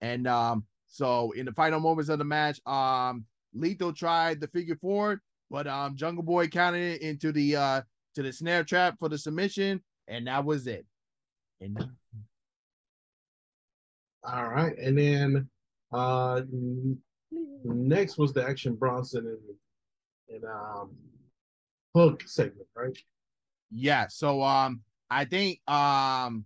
And 0.02 0.28
um 0.28 0.66
so 0.88 1.32
in 1.32 1.46
the 1.46 1.52
final 1.54 1.80
moments 1.80 2.10
of 2.10 2.20
the 2.20 2.26
match, 2.26 2.66
um 2.66 3.26
Lethal 3.54 3.94
tried 3.94 4.40
the 4.40 4.48
figure 4.48 4.76
four, 4.76 5.22
but 5.54 5.68
um, 5.68 5.96
Jungle 5.96 6.24
Boy 6.24 6.48
counted 6.48 6.96
it 6.96 7.02
into 7.04 7.32
the 7.32 7.56
uh 7.56 7.82
to 8.16 8.24
the 8.24 8.34
snare 8.34 8.64
trap 8.64 8.96
for 8.98 9.08
the 9.08 9.20
submission, 9.20 9.82
and 10.08 10.26
that 10.26 10.44
was 10.44 10.66
it. 10.66 10.84
And 11.62 11.78
all 14.24 14.50
right, 14.50 14.76
and 14.80 14.98
then 14.98 15.48
uh 15.94 16.42
next 17.64 18.18
was 18.18 18.34
the 18.34 18.44
Action 18.44 18.74
Bronson 18.74 19.28
and 19.28 20.36
and 20.36 20.44
um 20.44 20.90
Hook 21.96 22.24
segment, 22.26 22.68
right? 22.76 22.98
Yeah. 23.72 24.08
So 24.08 24.42
um, 24.42 24.82
I 25.12 25.26
think 25.26 25.60
um 25.70 26.46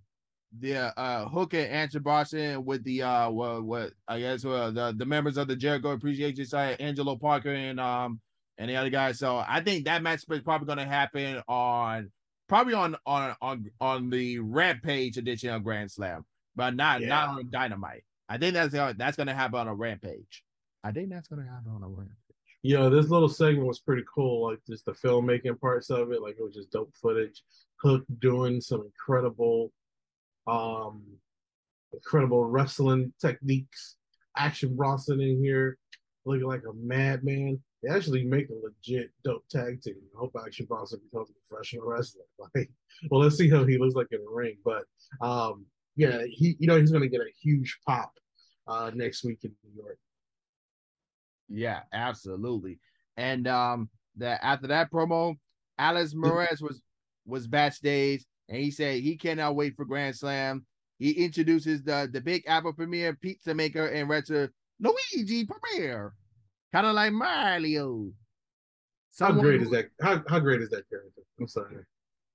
the 0.59 0.99
uh 0.99 1.29
Hook 1.29 1.53
and 1.53 1.71
Action 1.73 2.03
Bronson 2.03 2.65
with 2.65 2.83
the 2.83 3.03
uh 3.03 3.29
what 3.29 3.63
what 3.63 3.93
I 4.09 4.19
guess 4.19 4.43
uh, 4.43 4.71
the 4.71 4.93
the 4.97 5.05
members 5.05 5.37
of 5.37 5.47
the 5.47 5.55
Jericho 5.55 5.91
Appreciation 5.91 6.35
Society, 6.35 6.83
Angelo 6.83 7.15
Parker 7.15 7.53
and 7.53 7.79
um 7.79 8.19
and 8.57 8.69
the 8.69 8.75
other 8.75 8.89
guys. 8.89 9.19
So 9.19 9.37
I 9.37 9.61
think 9.61 9.85
that 9.85 10.01
match 10.01 10.23
is 10.29 10.41
probably 10.41 10.65
going 10.65 10.79
to 10.79 10.85
happen 10.85 11.41
on 11.47 12.11
probably 12.47 12.73
on 12.73 12.95
on 13.05 13.35
on 13.41 13.71
on 13.79 14.09
the 14.09 14.39
Rampage 14.39 15.17
edition 15.17 15.49
of 15.49 15.63
Grand 15.63 15.91
Slam, 15.91 16.25
but 16.55 16.75
not 16.75 17.01
yeah. 17.01 17.07
not 17.07 17.29
on 17.29 17.49
Dynamite. 17.49 18.03
I 18.29 18.37
think 18.37 18.53
that's 18.53 18.73
that's 18.97 19.17
going 19.17 19.27
to 19.27 19.33
happen 19.33 19.59
on 19.59 19.67
a 19.67 19.75
Rampage. 19.75 20.43
I 20.83 20.91
think 20.91 21.09
that's 21.09 21.27
going 21.27 21.43
to 21.43 21.49
happen 21.49 21.71
on 21.73 21.83
a 21.83 21.87
Rampage. 21.87 22.15
Yeah, 22.63 22.89
this 22.89 23.09
little 23.09 23.29
segment 23.29 23.67
was 23.67 23.79
pretty 23.79 24.03
cool. 24.13 24.49
Like 24.49 24.59
just 24.67 24.85
the 24.85 24.93
filmmaking 24.93 25.59
parts 25.59 25.89
of 25.89 26.11
it, 26.11 26.21
like 26.21 26.35
it 26.39 26.43
was 26.43 26.55
just 26.55 26.71
dope 26.71 26.93
footage. 27.01 27.43
Hook 27.81 28.03
doing 28.19 28.59
some 28.59 28.81
incredible, 28.81 29.71
um, 30.47 31.03
incredible 31.93 32.43
wrestling 32.45 33.13
techniques. 33.21 33.95
Action 34.35 34.75
Bronson 34.75 35.21
in 35.21 35.41
here 35.41 35.77
looking 36.25 36.47
like 36.47 36.63
a 36.69 36.73
madman 36.73 37.61
they 37.83 37.93
actually 37.93 38.23
make 38.23 38.49
a 38.49 38.53
legit 38.53 39.11
dope 39.23 39.47
tag 39.49 39.81
team. 39.81 39.95
I 40.15 40.19
hope 40.19 40.35
Action 40.43 40.65
Bronson 40.67 40.99
becomes 41.09 41.29
a 41.29 41.33
professional 41.47 41.87
wrestler. 41.87 42.23
Like, 42.55 42.69
well, 43.09 43.21
let's 43.21 43.37
see 43.37 43.49
how 43.49 43.65
he 43.65 43.77
looks 43.77 43.95
like 43.95 44.07
in 44.11 44.19
the 44.23 44.31
ring. 44.31 44.57
But 44.63 44.83
um, 45.21 45.65
yeah, 45.95 46.23
he 46.29 46.55
you 46.59 46.67
know 46.67 46.79
he's 46.79 46.91
going 46.91 47.03
to 47.03 47.09
get 47.09 47.21
a 47.21 47.31
huge 47.41 47.77
pop 47.85 48.11
uh, 48.67 48.91
next 48.93 49.23
week 49.23 49.39
in 49.43 49.51
New 49.63 49.83
York. 49.83 49.99
Yeah, 51.49 51.81
absolutely. 51.93 52.79
And 53.15 53.47
um, 53.47 53.89
that 54.17 54.39
after 54.43 54.67
that 54.67 54.91
promo, 54.91 55.35
Alex 55.77 56.13
Morales 56.15 56.61
was 56.61 56.81
was 57.25 57.47
backstage, 57.47 58.25
and 58.49 58.57
he 58.57 58.71
said 58.71 59.01
he 59.01 59.17
cannot 59.17 59.55
wait 59.55 59.75
for 59.75 59.85
Grand 59.85 60.15
Slam. 60.15 60.65
He 60.97 61.11
introduces 61.11 61.83
the 61.83 62.09
the 62.11 62.21
Big 62.21 62.43
Apple 62.47 62.73
Premier 62.73 63.13
Pizza 63.13 63.53
Maker 63.53 63.87
and 63.87 64.09
wrestler 64.09 64.51
Luigi 64.79 65.45
Premier 65.45 66.13
kind 66.71 66.87
of 66.87 66.95
like 66.95 67.13
Mario. 67.13 68.11
Someone 69.11 69.37
how 69.37 69.41
great 69.41 69.61
who, 69.61 69.65
is 69.65 69.71
that? 69.71 69.85
How, 70.01 70.23
how 70.27 70.39
great 70.39 70.61
is 70.61 70.69
that 70.69 70.89
character? 70.89 71.21
I'm 71.39 71.47
sorry. 71.47 71.77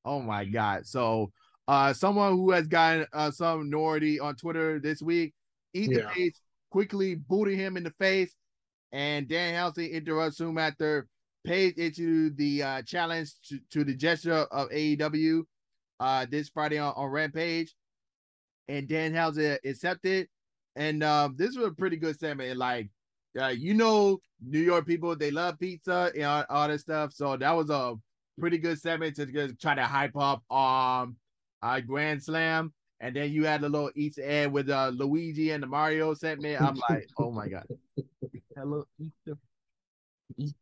Oh 0.04 0.20
my 0.20 0.44
god! 0.44 0.86
So, 0.86 1.30
uh, 1.68 1.92
someone 1.92 2.32
who 2.32 2.50
has 2.50 2.66
gotten 2.66 3.06
uh, 3.12 3.30
some 3.30 3.70
minority 3.70 4.18
on 4.18 4.34
Twitter 4.34 4.80
this 4.80 5.00
week, 5.00 5.32
eat 5.74 5.90
yeah. 5.92 6.02
the 6.02 6.08
face, 6.08 6.40
quickly 6.70 7.14
booted 7.14 7.56
him 7.56 7.76
in 7.76 7.84
the 7.84 7.92
face, 8.00 8.34
and 8.90 9.28
Danhausen 9.28 9.92
interrupts 9.92 10.40
him 10.40 10.58
after 10.58 11.06
Page 11.44 11.76
into 11.76 12.30
the 12.30 12.62
uh, 12.62 12.82
challenge 12.82 13.32
to, 13.48 13.58
to 13.72 13.82
the 13.82 13.96
gesture 13.96 14.46
of 14.52 14.68
AEW 14.70 15.42
uh, 15.98 16.24
this 16.30 16.48
Friday 16.48 16.78
on, 16.78 16.92
on 16.94 17.08
Rampage, 17.08 17.74
and 18.68 18.86
Danhausen 18.86 19.58
accepted. 19.64 20.28
And 20.76 21.02
um, 21.02 21.34
this 21.36 21.56
was 21.56 21.66
a 21.66 21.72
pretty 21.72 21.96
good 21.96 22.16
segment. 22.16 22.56
Like, 22.56 22.90
uh, 23.40 23.48
you 23.48 23.74
know, 23.74 24.18
New 24.44 24.60
York 24.60 24.86
people 24.86 25.16
they 25.16 25.30
love 25.30 25.58
pizza 25.58 26.10
and 26.14 26.24
all, 26.24 26.44
all 26.48 26.68
this 26.68 26.82
stuff. 26.82 27.12
So 27.12 27.36
that 27.36 27.52
was 27.52 27.70
a 27.70 27.94
pretty 28.38 28.58
good 28.58 28.80
segment 28.80 29.16
to 29.16 29.26
just 29.26 29.60
try 29.60 29.74
to 29.74 29.84
hype 29.84 30.16
up 30.16 30.42
um 30.50 31.16
uh 31.62 31.80
Grand 31.80 32.22
Slam. 32.22 32.72
And 33.00 33.16
then 33.16 33.32
you 33.32 33.44
had 33.44 33.64
a 33.64 33.68
little 33.68 33.90
Easter 33.96 34.22
egg 34.24 34.52
with 34.52 34.70
uh, 34.70 34.92
Luigi 34.94 35.50
and 35.50 35.60
the 35.60 35.66
Mario 35.66 36.14
segment. 36.14 36.62
I'm 36.62 36.76
like, 36.88 37.08
oh 37.18 37.32
my 37.32 37.48
god. 37.48 37.66
Hello, 38.56 38.84
Easter. 39.00 39.36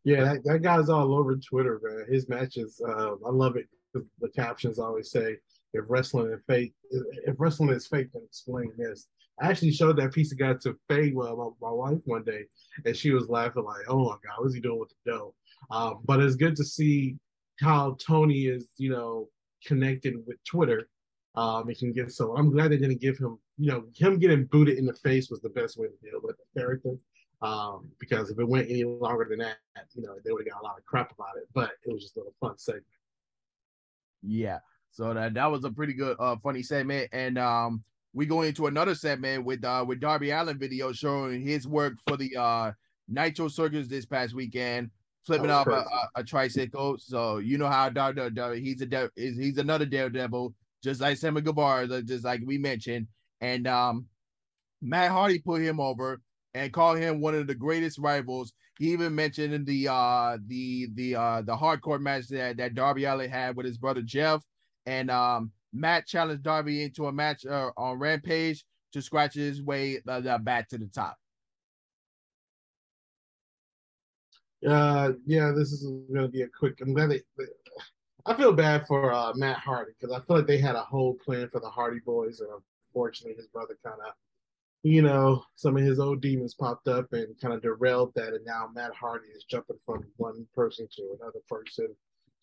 Yeah, 0.04 0.24
that, 0.24 0.44
that 0.44 0.62
guy's 0.62 0.88
all 0.88 1.14
over 1.14 1.36
Twitter, 1.36 1.78
man. 1.82 2.06
His 2.08 2.30
matches, 2.30 2.80
uh, 2.86 3.16
I 3.26 3.30
love 3.30 3.56
it. 3.56 3.68
Because 3.92 4.08
the 4.20 4.28
captions 4.30 4.78
always 4.78 5.10
say, 5.10 5.36
"If 5.72 5.84
wrestling 5.88 6.32
is 6.32 6.40
fake, 6.46 6.74
if 6.90 7.36
wrestling 7.38 7.70
is 7.70 7.86
fake, 7.86 8.08
then 8.12 8.22
explain 8.24 8.72
this." 8.76 9.08
I 9.40 9.48
actually 9.48 9.72
showed 9.72 9.96
that 9.96 10.12
piece 10.12 10.32
of 10.32 10.38
guy 10.38 10.52
to 10.52 10.76
Faye, 10.88 11.12
well, 11.12 11.56
my, 11.60 11.68
my, 11.68 11.72
wife, 11.72 11.98
one 12.04 12.24
day, 12.24 12.44
and 12.84 12.94
she 12.94 13.10
was 13.10 13.28
laughing 13.28 13.64
like, 13.64 13.84
"Oh 13.88 14.04
my 14.04 14.16
god, 14.24 14.38
what's 14.38 14.54
he 14.54 14.60
doing 14.60 14.78
with 14.78 14.92
the 15.04 15.12
dough?" 15.12 15.34
Um, 15.70 16.00
but 16.04 16.20
it's 16.20 16.36
good 16.36 16.56
to 16.56 16.64
see 16.64 17.16
how 17.60 17.96
Tony 18.04 18.46
is, 18.46 18.68
you 18.76 18.90
know, 18.90 19.28
connected 19.66 20.14
with 20.26 20.42
Twitter. 20.44 20.88
Um, 21.36 21.72
can 21.74 21.92
get 21.92 22.10
so. 22.10 22.36
I'm 22.36 22.50
glad 22.50 22.72
they 22.72 22.76
didn't 22.76 23.00
give 23.00 23.16
him, 23.16 23.38
you 23.56 23.70
know, 23.70 23.84
him 23.94 24.18
getting 24.18 24.46
booted 24.46 24.78
in 24.78 24.86
the 24.86 24.94
face 24.94 25.30
was 25.30 25.40
the 25.40 25.48
best 25.50 25.78
way 25.78 25.86
to 25.86 26.10
deal 26.10 26.20
with 26.22 26.36
the 26.36 26.60
character. 26.60 26.96
Um, 27.42 27.88
because 27.98 28.30
if 28.30 28.38
it 28.38 28.46
went 28.46 28.68
any 28.68 28.84
longer 28.84 29.26
than 29.28 29.38
that, 29.38 29.56
you 29.94 30.02
know, 30.02 30.16
they 30.24 30.32
would 30.32 30.44
have 30.46 30.52
got 30.52 30.62
a 30.62 30.64
lot 30.64 30.78
of 30.78 30.84
crap 30.84 31.12
about 31.12 31.36
it. 31.36 31.48
But 31.54 31.70
it 31.86 31.92
was 31.92 32.02
just 32.02 32.16
a 32.16 32.20
little 32.20 32.34
fun 32.40 32.58
segment. 32.58 32.84
Yeah. 34.22 34.58
So 34.90 35.14
that 35.14 35.34
that 35.34 35.50
was 35.50 35.64
a 35.64 35.70
pretty 35.70 35.94
good 35.94 36.16
uh 36.18 36.36
funny 36.42 36.62
segment. 36.62 37.08
And 37.12 37.38
um 37.38 37.82
we 38.12 38.26
go 38.26 38.42
into 38.42 38.66
another 38.66 38.94
segment 38.94 39.44
with 39.44 39.64
uh 39.64 39.84
with 39.86 40.00
Darby 40.00 40.30
Allin 40.30 40.58
video 40.58 40.92
showing 40.92 41.40
his 41.40 41.66
work 41.66 41.94
for 42.06 42.16
the 42.16 42.36
uh 42.36 42.72
Nitro 43.08 43.48
Circus 43.48 43.88
this 43.88 44.06
past 44.06 44.34
weekend, 44.34 44.90
flipping 45.24 45.50
off 45.50 45.66
a, 45.66 45.70
a, 45.70 46.10
a, 46.16 46.24
tricycle. 46.24 46.96
So 46.98 47.38
you 47.38 47.58
know 47.58 47.66
how 47.66 47.88
Darby, 47.88 48.30
Darby 48.30 48.60
he's 48.60 48.80
a 48.82 48.86
de- 48.86 49.10
he's 49.16 49.58
another 49.58 49.86
daredevil, 49.86 50.54
just 50.82 51.00
like 51.00 51.18
Sammy 51.18 51.40
Guevara, 51.40 52.02
just 52.02 52.24
like 52.24 52.40
we 52.44 52.58
mentioned. 52.58 53.06
And 53.40 53.66
um 53.66 54.06
Matt 54.82 55.10
Hardy 55.10 55.38
put 55.38 55.60
him 55.60 55.80
over 55.80 56.20
and 56.54 56.72
called 56.72 56.98
him 56.98 57.20
one 57.20 57.34
of 57.34 57.46
the 57.46 57.54
greatest 57.54 57.98
rivals. 57.98 58.52
He 58.78 58.92
even 58.92 59.14
mentioned 59.14 59.52
in 59.52 59.64
the 59.64 59.88
uh 59.88 60.38
the 60.46 60.88
the 60.94 61.14
uh 61.14 61.42
the 61.42 61.56
hardcore 61.56 62.00
match 62.00 62.28
that, 62.28 62.56
that 62.56 62.74
Darby 62.74 63.04
Allin 63.04 63.30
had 63.30 63.56
with 63.56 63.66
his 63.66 63.78
brother 63.78 64.02
Jeff. 64.02 64.42
And 64.86 65.10
um 65.10 65.52
Matt 65.72 66.06
challenged 66.06 66.42
Darby 66.42 66.82
into 66.82 67.06
a 67.06 67.12
match 67.12 67.46
uh, 67.46 67.70
on 67.76 67.98
Rampage 67.98 68.64
to 68.92 69.00
scratch 69.00 69.34
his 69.34 69.62
way 69.62 70.00
uh, 70.08 70.38
back 70.38 70.68
to 70.68 70.78
the 70.78 70.88
top. 70.88 71.16
Uh, 74.66 75.12
yeah, 75.26 75.52
this 75.54 75.72
is 75.72 75.84
going 75.84 76.22
to 76.22 76.28
be 76.28 76.42
a 76.42 76.48
quick. 76.48 76.80
I'm 76.80 76.92
glad 76.92 77.10
they. 77.10 77.22
I 78.26 78.34
feel 78.34 78.52
bad 78.52 78.86
for 78.86 79.12
uh, 79.12 79.32
Matt 79.34 79.58
Hardy 79.58 79.92
because 79.98 80.14
I 80.14 80.20
feel 80.24 80.38
like 80.38 80.46
they 80.46 80.58
had 80.58 80.74
a 80.74 80.82
whole 80.82 81.14
plan 81.14 81.48
for 81.50 81.60
the 81.60 81.70
Hardy 81.70 82.00
Boys, 82.04 82.40
and 82.40 82.50
unfortunately, 82.88 83.36
his 83.36 83.46
brother 83.46 83.78
kind 83.82 84.00
of 84.06 84.12
you 84.82 85.02
know, 85.02 85.44
some 85.56 85.76
of 85.76 85.82
his 85.82 86.00
old 86.00 86.22
demons 86.22 86.54
popped 86.54 86.88
up 86.88 87.12
and 87.12 87.38
kind 87.40 87.52
of 87.52 87.60
derailed 87.60 88.12
that. 88.14 88.32
And 88.32 88.44
now 88.46 88.68
Matt 88.74 88.94
Hardy 88.94 89.28
is 89.28 89.44
jumping 89.44 89.76
from 89.84 90.06
one 90.16 90.46
person 90.54 90.88
to 90.96 91.16
another 91.20 91.40
person, 91.48 91.94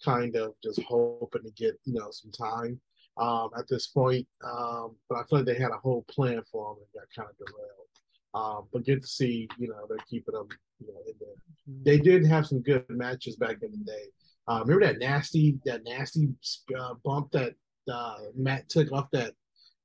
kind 0.03 0.35
of 0.35 0.53
just 0.63 0.81
hoping 0.83 1.43
to 1.43 1.51
get, 1.51 1.79
you 1.85 1.93
know, 1.93 2.09
some 2.11 2.31
time 2.31 2.79
um, 3.17 3.49
at 3.57 3.67
this 3.67 3.87
point. 3.87 4.27
Um, 4.43 4.95
but 5.09 5.19
I 5.19 5.23
feel 5.23 5.39
like 5.39 5.45
they 5.45 5.55
had 5.55 5.71
a 5.71 5.79
whole 5.81 6.05
plan 6.09 6.41
for 6.51 6.71
him 6.71 6.77
and 6.77 7.01
got 7.01 7.15
kind 7.15 7.29
of 7.29 7.37
derailed. 7.37 7.87
Um, 8.33 8.67
but 8.71 8.85
good 8.85 9.01
to 9.01 9.07
see, 9.07 9.47
you 9.57 9.69
know, 9.69 9.85
they're 9.89 9.97
keeping 10.09 10.33
them, 10.33 10.47
you 10.79 10.87
know, 10.87 10.99
in 11.07 11.13
there. 11.19 11.29
Mm-hmm. 11.69 11.83
They 11.83 11.97
did 11.97 12.25
have 12.25 12.45
some 12.45 12.61
good 12.61 12.85
matches 12.89 13.35
back 13.35 13.57
in 13.61 13.71
the 13.71 13.77
day. 13.77 14.03
Uh, 14.47 14.61
remember 14.63 14.85
that 14.85 14.99
nasty, 14.99 15.57
that 15.65 15.83
nasty 15.83 16.29
uh, 16.77 16.93
bump 17.03 17.31
that 17.31 17.53
uh, 17.91 18.17
Matt 18.35 18.69
took 18.69 18.91
off 18.91 19.09
that 19.11 19.33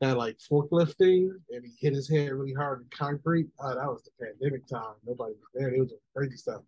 that 0.02 0.18
like 0.18 0.36
forklift 0.38 0.96
thing 0.96 1.32
and 1.50 1.64
he 1.64 1.72
hit 1.78 1.94
his 1.94 2.10
head 2.10 2.32
really 2.32 2.52
hard 2.52 2.80
in 2.80 2.86
concrete. 2.90 3.46
Uh, 3.60 3.76
that 3.76 3.86
was 3.86 4.02
the 4.02 4.10
pandemic 4.26 4.66
time. 4.66 4.94
Nobody 5.06 5.34
was 5.34 5.48
there. 5.54 5.72
It 5.72 5.78
was 5.78 5.94
crazy 6.14 6.36
stuff. 6.36 6.62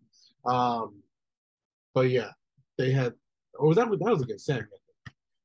Um, 0.45 1.01
but 1.93 2.09
yeah, 2.09 2.31
they 2.77 2.91
had. 2.91 3.13
Or 3.57 3.67
was 3.67 3.77
that 3.77 3.89
that 3.89 3.99
was 3.99 4.21
a 4.21 4.25
good 4.25 4.41
segment? 4.41 4.81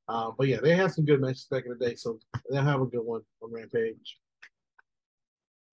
Um, 0.08 0.34
but 0.36 0.48
yeah, 0.48 0.58
they 0.60 0.74
had 0.74 0.92
some 0.92 1.04
good 1.04 1.20
matches 1.20 1.46
back 1.50 1.64
in 1.66 1.70
the 1.70 1.86
day, 1.86 1.94
so 1.94 2.18
they'll 2.50 2.62
have 2.62 2.80
a 2.80 2.86
good 2.86 3.04
one 3.04 3.20
on 3.42 3.52
Rampage. 3.52 4.18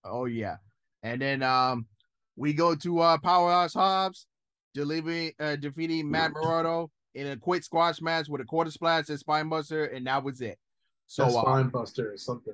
Oh 0.04 0.26
yeah, 0.26 0.58
and 1.02 1.21
then 1.21 1.41
um, 1.41 1.88
we 2.36 2.54
go 2.54 2.76
to 2.76 3.00
uh, 3.00 3.17
Powerhouse 3.17 3.73
Hobbs, 3.73 4.28
delivering 4.76 5.32
uh, 5.39 5.56
defeating 5.56 6.10
Matt 6.10 6.34
Murado 6.34 6.91
in 7.15 7.28
a 7.28 7.36
quick 7.36 7.63
squash 7.63 8.00
match 8.00 8.30
with 8.30 8.41
a 8.41 8.45
quarter 8.45 8.69
splash 8.69 9.10
and 9.10 9.19
spinebuster, 9.19 9.95
and 9.95 10.06
that 10.06 10.23
was 10.23 10.39
it. 10.41 10.60
So 11.08 11.26
that 11.26 11.36
uh, 11.36 11.41
spine 11.41 11.69
buster 11.69 12.13
is 12.13 12.23
something. 12.23 12.54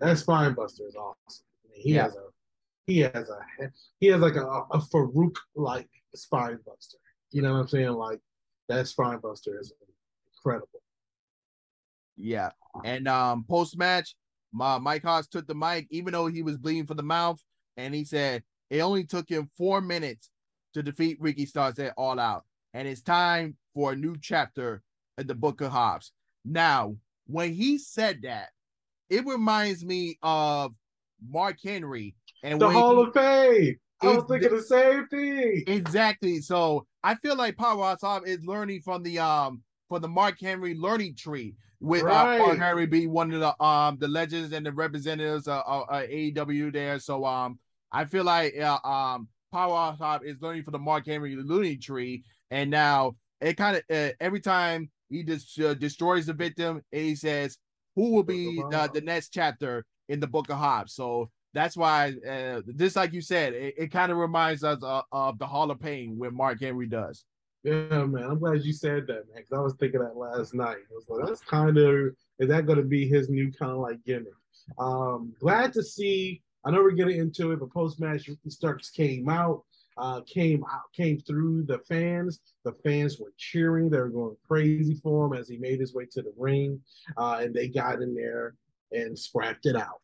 That 0.00 0.18
spine 0.18 0.52
buster 0.52 0.86
is 0.86 0.96
awesome. 0.96 1.44
I 1.64 1.72
mean, 1.72 1.82
he 1.82 1.94
yeah. 1.94 2.02
has 2.02 2.14
a 2.16 2.26
he 2.86 2.98
has 3.00 3.30
a 3.30 3.70
he 4.00 4.08
has 4.08 4.20
like 4.20 4.36
a, 4.36 4.46
a 4.46 4.78
Farouk 4.78 5.36
like 5.54 5.88
spine 6.14 6.58
buster. 6.66 6.98
You 7.30 7.42
know 7.42 7.54
what 7.54 7.60
I'm 7.60 7.68
saying? 7.68 7.88
Like 7.88 8.20
that 8.68 8.88
spine 8.88 9.18
buster 9.18 9.58
is 9.58 9.72
incredible. 10.34 10.82
Yeah, 12.16 12.50
and 12.84 13.08
um 13.08 13.44
post 13.48 13.76
match, 13.76 14.14
my 14.52 14.78
Mike 14.78 15.02
Haas 15.02 15.28
took 15.28 15.46
the 15.46 15.54
mic, 15.54 15.86
even 15.90 16.12
though 16.12 16.26
he 16.26 16.42
was 16.42 16.56
bleeding 16.56 16.86
from 16.86 16.96
the 16.96 17.02
mouth, 17.02 17.42
and 17.76 17.94
he 17.94 18.04
said 18.04 18.42
it 18.70 18.80
only 18.80 19.04
took 19.04 19.28
him 19.28 19.50
four 19.56 19.80
minutes 19.80 20.30
to 20.74 20.82
defeat 20.82 21.20
Ricky 21.20 21.46
Starks 21.46 21.78
at 21.78 21.94
All 21.96 22.18
Out, 22.18 22.44
and 22.74 22.88
it's 22.88 23.02
time 23.02 23.56
for 23.74 23.92
a 23.92 23.96
new 23.96 24.16
chapter 24.20 24.82
in 25.18 25.26
the 25.26 25.34
Book 25.34 25.60
of 25.60 25.70
Hobbs. 25.72 26.12
Now, 26.44 26.96
when 27.26 27.52
he 27.52 27.78
said 27.78 28.22
that, 28.22 28.48
it 29.10 29.26
reminds 29.26 29.84
me 29.84 30.18
of 30.22 30.72
Mark 31.28 31.58
Henry 31.62 32.14
and 32.42 32.60
the 32.60 32.70
Hall 32.70 32.96
he, 32.96 33.08
of 33.08 33.14
Fame. 33.14 33.76
I 34.02 34.06
was 34.08 34.24
thinking 34.28 34.54
the, 34.54 34.62
same 34.62 35.06
thing. 35.08 35.64
Exactly. 35.66 36.40
So 36.40 36.86
I 37.06 37.14
feel 37.14 37.36
like 37.36 37.56
Power 37.56 37.96
Top 38.00 38.26
is 38.26 38.44
learning 38.44 38.80
from 38.80 39.04
the 39.04 39.20
um 39.20 39.62
from 39.88 40.02
the 40.02 40.08
Mark 40.08 40.40
Henry 40.40 40.74
learning 40.74 41.14
tree 41.14 41.54
with 41.78 42.02
right. 42.02 42.34
uh, 42.34 42.44
Mark 42.44 42.58
Henry 42.58 42.84
be 42.86 43.06
one 43.06 43.32
of 43.32 43.38
the 43.38 43.62
um 43.64 43.96
the 44.00 44.08
legends 44.08 44.52
and 44.52 44.66
the 44.66 44.72
representatives 44.72 45.46
of, 45.46 45.62
of, 45.64 45.88
of 45.88 46.08
AEW 46.10 46.72
there. 46.72 46.98
So 46.98 47.24
um 47.24 47.60
I 47.92 48.06
feel 48.06 48.24
like 48.24 48.58
uh, 48.58 48.80
um 48.82 49.28
Power 49.52 49.94
Top 49.96 50.24
is 50.24 50.42
learning 50.42 50.64
from 50.64 50.72
the 50.72 50.80
Mark 50.80 51.06
Henry 51.06 51.36
learning 51.36 51.80
tree, 51.80 52.24
and 52.50 52.72
now 52.72 53.14
it 53.40 53.56
kind 53.56 53.76
of 53.76 53.84
uh, 53.88 54.10
every 54.18 54.40
time 54.40 54.90
he 55.08 55.22
just 55.22 55.60
uh, 55.60 55.74
destroys 55.74 56.26
the 56.26 56.32
victim 56.32 56.82
he 56.90 57.14
says 57.14 57.56
who 57.94 58.10
will 58.14 58.24
be 58.24 58.56
the, 58.70 58.90
the 58.92 59.00
next 59.00 59.28
chapter 59.28 59.84
in 60.08 60.18
the 60.18 60.26
book 60.26 60.50
of 60.50 60.58
Hobbs. 60.58 60.94
So 60.94 61.30
that's 61.56 61.76
why 61.76 62.14
uh, 62.28 62.60
this, 62.66 62.96
like 62.96 63.12
you 63.12 63.20
said, 63.20 63.54
it, 63.54 63.74
it 63.78 63.92
kind 63.92 64.12
of 64.12 64.18
reminds 64.18 64.64
us 64.64 64.78
of, 64.82 65.04
of, 65.12 65.38
the 65.38 65.46
Hall 65.46 65.70
of 65.70 65.80
Pain 65.80 66.18
when 66.18 66.34
Mark 66.34 66.60
Henry 66.60 66.86
does. 66.86 67.24
Yeah, 67.62 68.04
man. 68.04 68.24
I'm 68.24 68.38
glad 68.38 68.62
you 68.62 68.72
said 68.72 69.06
that, 69.08 69.28
man. 69.28 69.36
Because 69.36 69.52
I 69.52 69.60
was 69.60 69.74
thinking 69.74 70.00
that 70.00 70.16
last 70.16 70.54
night. 70.54 70.76
I 70.76 70.94
was 70.94 71.04
like, 71.08 71.26
that's 71.26 71.40
kind 71.40 71.76
of 71.76 72.14
is 72.38 72.48
that 72.48 72.66
going 72.66 72.78
to 72.78 72.84
be 72.84 73.08
his 73.08 73.28
new 73.28 73.50
kind 73.52 73.72
of 73.72 73.78
like 73.78 74.04
gimmick? 74.04 74.32
Um, 74.78 75.34
glad 75.40 75.72
to 75.74 75.82
see. 75.82 76.42
I 76.64 76.70
know 76.70 76.82
we're 76.82 76.90
getting 76.92 77.18
into 77.18 77.52
it, 77.52 77.60
but 77.60 77.72
post 77.72 78.00
match, 78.00 78.28
Starks 78.48 78.90
came 78.90 79.28
out 79.28 79.62
uh, 79.98 80.20
came 80.22 80.64
out, 80.64 80.92
came 80.94 81.18
through 81.18 81.64
the 81.64 81.78
fans. 81.88 82.40
The 82.64 82.72
fans 82.84 83.18
were 83.18 83.32
cheering; 83.36 83.88
they 83.88 83.98
were 83.98 84.08
going 84.08 84.36
crazy 84.46 84.94
for 85.02 85.26
him 85.26 85.32
as 85.32 85.48
he 85.48 85.56
made 85.56 85.80
his 85.80 85.94
way 85.94 86.06
to 86.12 86.22
the 86.22 86.32
ring, 86.36 86.80
uh, 87.16 87.38
and 87.40 87.54
they 87.54 87.68
got 87.68 88.02
in 88.02 88.14
there 88.14 88.54
and 88.92 89.18
scrapped 89.18 89.66
it 89.66 89.76
out. 89.76 90.00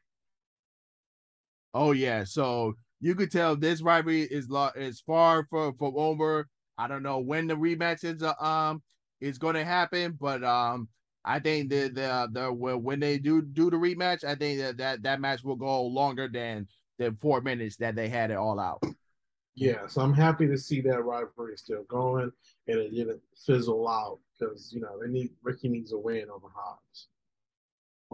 Oh 1.74 1.92
yeah, 1.92 2.24
so 2.24 2.74
you 3.00 3.14
could 3.14 3.30
tell 3.30 3.56
this 3.56 3.82
rivalry 3.82 4.22
is 4.22 4.48
is 4.76 5.00
far 5.00 5.46
from 5.50 5.76
from 5.76 5.94
over. 5.96 6.48
I 6.78 6.88
don't 6.88 7.02
know 7.02 7.18
when 7.20 7.46
the 7.46 7.54
rematch 7.54 8.04
is 8.04 8.22
uh, 8.22 8.34
um 8.40 8.82
is 9.20 9.38
going 9.38 9.54
to 9.54 9.64
happen, 9.64 10.16
but 10.20 10.42
um 10.44 10.88
I 11.24 11.38
think 11.38 11.70
the 11.70 11.88
the 11.88 12.28
the 12.32 12.52
when 12.52 13.00
they 13.00 13.18
do 13.18 13.42
do 13.42 13.70
the 13.70 13.76
rematch, 13.76 14.24
I 14.24 14.34
think 14.34 14.60
that 14.60 14.76
that, 14.78 15.02
that 15.02 15.20
match 15.20 15.44
will 15.44 15.56
go 15.56 15.82
longer 15.82 16.28
than 16.28 16.66
than 16.98 17.16
four 17.16 17.40
minutes 17.40 17.76
that 17.76 17.94
they 17.94 18.08
had 18.08 18.30
it 18.30 18.36
all 18.36 18.58
out. 18.58 18.82
Yeah, 19.54 19.86
so 19.86 20.00
I'm 20.00 20.14
happy 20.14 20.46
to 20.46 20.56
see 20.56 20.80
that 20.82 21.04
rivalry 21.04 21.56
still 21.56 21.84
going 21.84 22.32
and 22.68 22.78
it 22.78 22.94
didn't 22.94 23.20
fizzle 23.46 23.86
out 23.88 24.18
because 24.38 24.72
you 24.72 24.80
know 24.80 24.98
they 25.00 25.08
need 25.08 25.30
Ricky 25.42 25.68
needs 25.68 25.92
a 25.92 25.98
win 25.98 26.28
over 26.30 26.48
Hobbs. 26.54 27.08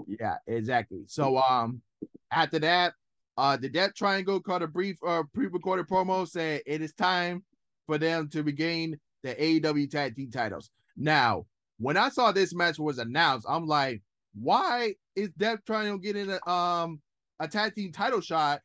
Yeah, 0.06 0.36
exactly. 0.46 1.04
So 1.06 1.38
um 1.38 1.82
after 2.30 2.58
that, 2.60 2.94
Uh, 3.38 3.56
the 3.56 3.68
Death 3.68 3.94
Triangle 3.94 4.40
called 4.40 4.62
a 4.62 4.66
brief 4.66 4.98
uh, 5.06 5.22
pre-recorded 5.32 5.86
promo 5.86 6.26
saying 6.26 6.60
it 6.66 6.82
is 6.82 6.92
time 6.92 7.44
for 7.86 7.96
them 7.96 8.28
to 8.30 8.42
regain 8.42 8.98
the 9.22 9.32
AEW 9.36 9.88
Tag 9.88 10.16
Team 10.16 10.28
titles. 10.32 10.70
Now, 10.96 11.46
when 11.78 11.96
I 11.96 12.08
saw 12.08 12.32
this 12.32 12.52
match 12.52 12.80
was 12.80 12.98
announced, 12.98 13.46
I'm 13.48 13.64
like, 13.64 14.02
why 14.34 14.96
is 15.14 15.30
Death 15.38 15.60
Triangle 15.64 15.98
getting 15.98 16.28
a 16.30 16.50
um 16.50 17.00
a 17.38 17.46
tag 17.46 17.76
team 17.76 17.92
title 17.92 18.20
shot? 18.20 18.60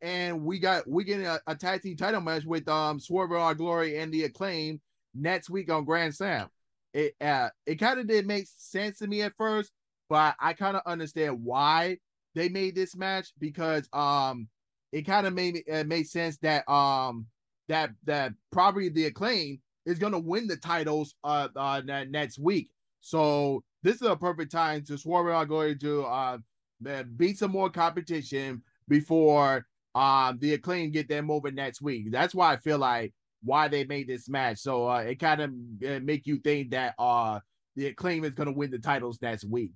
And 0.00 0.42
we 0.42 0.60
got 0.60 0.88
we 0.88 1.04
getting 1.04 1.26
a, 1.26 1.38
a 1.46 1.54
tag 1.54 1.82
team 1.82 1.98
title 1.98 2.22
match 2.22 2.46
with 2.46 2.66
um 2.70 2.98
Swerve 2.98 3.32
Our 3.32 3.54
Glory 3.54 3.98
and 3.98 4.10
the 4.10 4.24
Acclaim 4.24 4.80
next 5.14 5.50
week 5.50 5.70
on 5.70 5.84
Grand 5.84 6.14
Slam. 6.14 6.48
It 6.94 7.14
uh 7.20 7.50
it 7.66 7.74
kind 7.74 8.00
of 8.00 8.06
didn't 8.06 8.28
make 8.28 8.46
sense 8.56 8.98
to 9.00 9.06
me 9.06 9.20
at 9.20 9.34
first, 9.36 9.72
but 10.08 10.34
I 10.40 10.54
kind 10.54 10.74
of 10.74 10.82
understand 10.86 11.44
why 11.44 11.98
they 12.36 12.50
made 12.50 12.76
this 12.76 12.94
match 12.94 13.32
because 13.40 13.88
um 13.92 14.46
it 14.92 15.02
kind 15.02 15.26
of 15.26 15.34
made 15.34 15.64
it 15.66 15.88
made 15.88 16.06
sense 16.06 16.36
that 16.36 16.68
um 16.70 17.26
that 17.66 17.90
that 18.04 18.32
probably 18.52 18.88
the 18.88 19.06
acclaim 19.06 19.58
is 19.86 19.98
gonna 19.98 20.18
win 20.18 20.46
the 20.46 20.56
titles 20.56 21.16
uh, 21.24 21.48
uh 21.56 21.80
next 22.08 22.38
week. 22.38 22.70
So 23.00 23.64
this 23.82 23.96
is 23.96 24.02
a 24.02 24.16
perfect 24.16 24.52
time 24.52 24.84
to 24.84 24.98
swarm 24.98 25.28
out 25.28 25.48
going 25.48 25.78
to 25.80 26.02
uh 26.02 26.38
beat 27.16 27.38
some 27.38 27.50
more 27.50 27.70
competition 27.70 28.62
before 28.86 29.66
um 29.94 30.38
the 30.40 30.54
acclaim 30.54 30.90
get 30.90 31.08
them 31.08 31.30
over 31.30 31.50
next 31.50 31.80
week. 31.80 32.12
That's 32.12 32.34
why 32.34 32.52
I 32.52 32.58
feel 32.58 32.78
like 32.78 33.14
why 33.42 33.68
they 33.68 33.84
made 33.84 34.08
this 34.08 34.28
match. 34.28 34.58
So 34.58 34.88
uh, 34.88 34.98
it 34.98 35.16
kind 35.16 35.40
of 35.40 35.50
uh, 35.88 36.00
make 36.00 36.26
you 36.26 36.38
think 36.38 36.70
that 36.72 36.94
uh 36.98 37.40
the 37.76 37.86
acclaim 37.86 38.24
is 38.24 38.32
gonna 38.32 38.52
win 38.52 38.70
the 38.70 38.78
titles 38.78 39.18
next 39.22 39.44
week. 39.44 39.72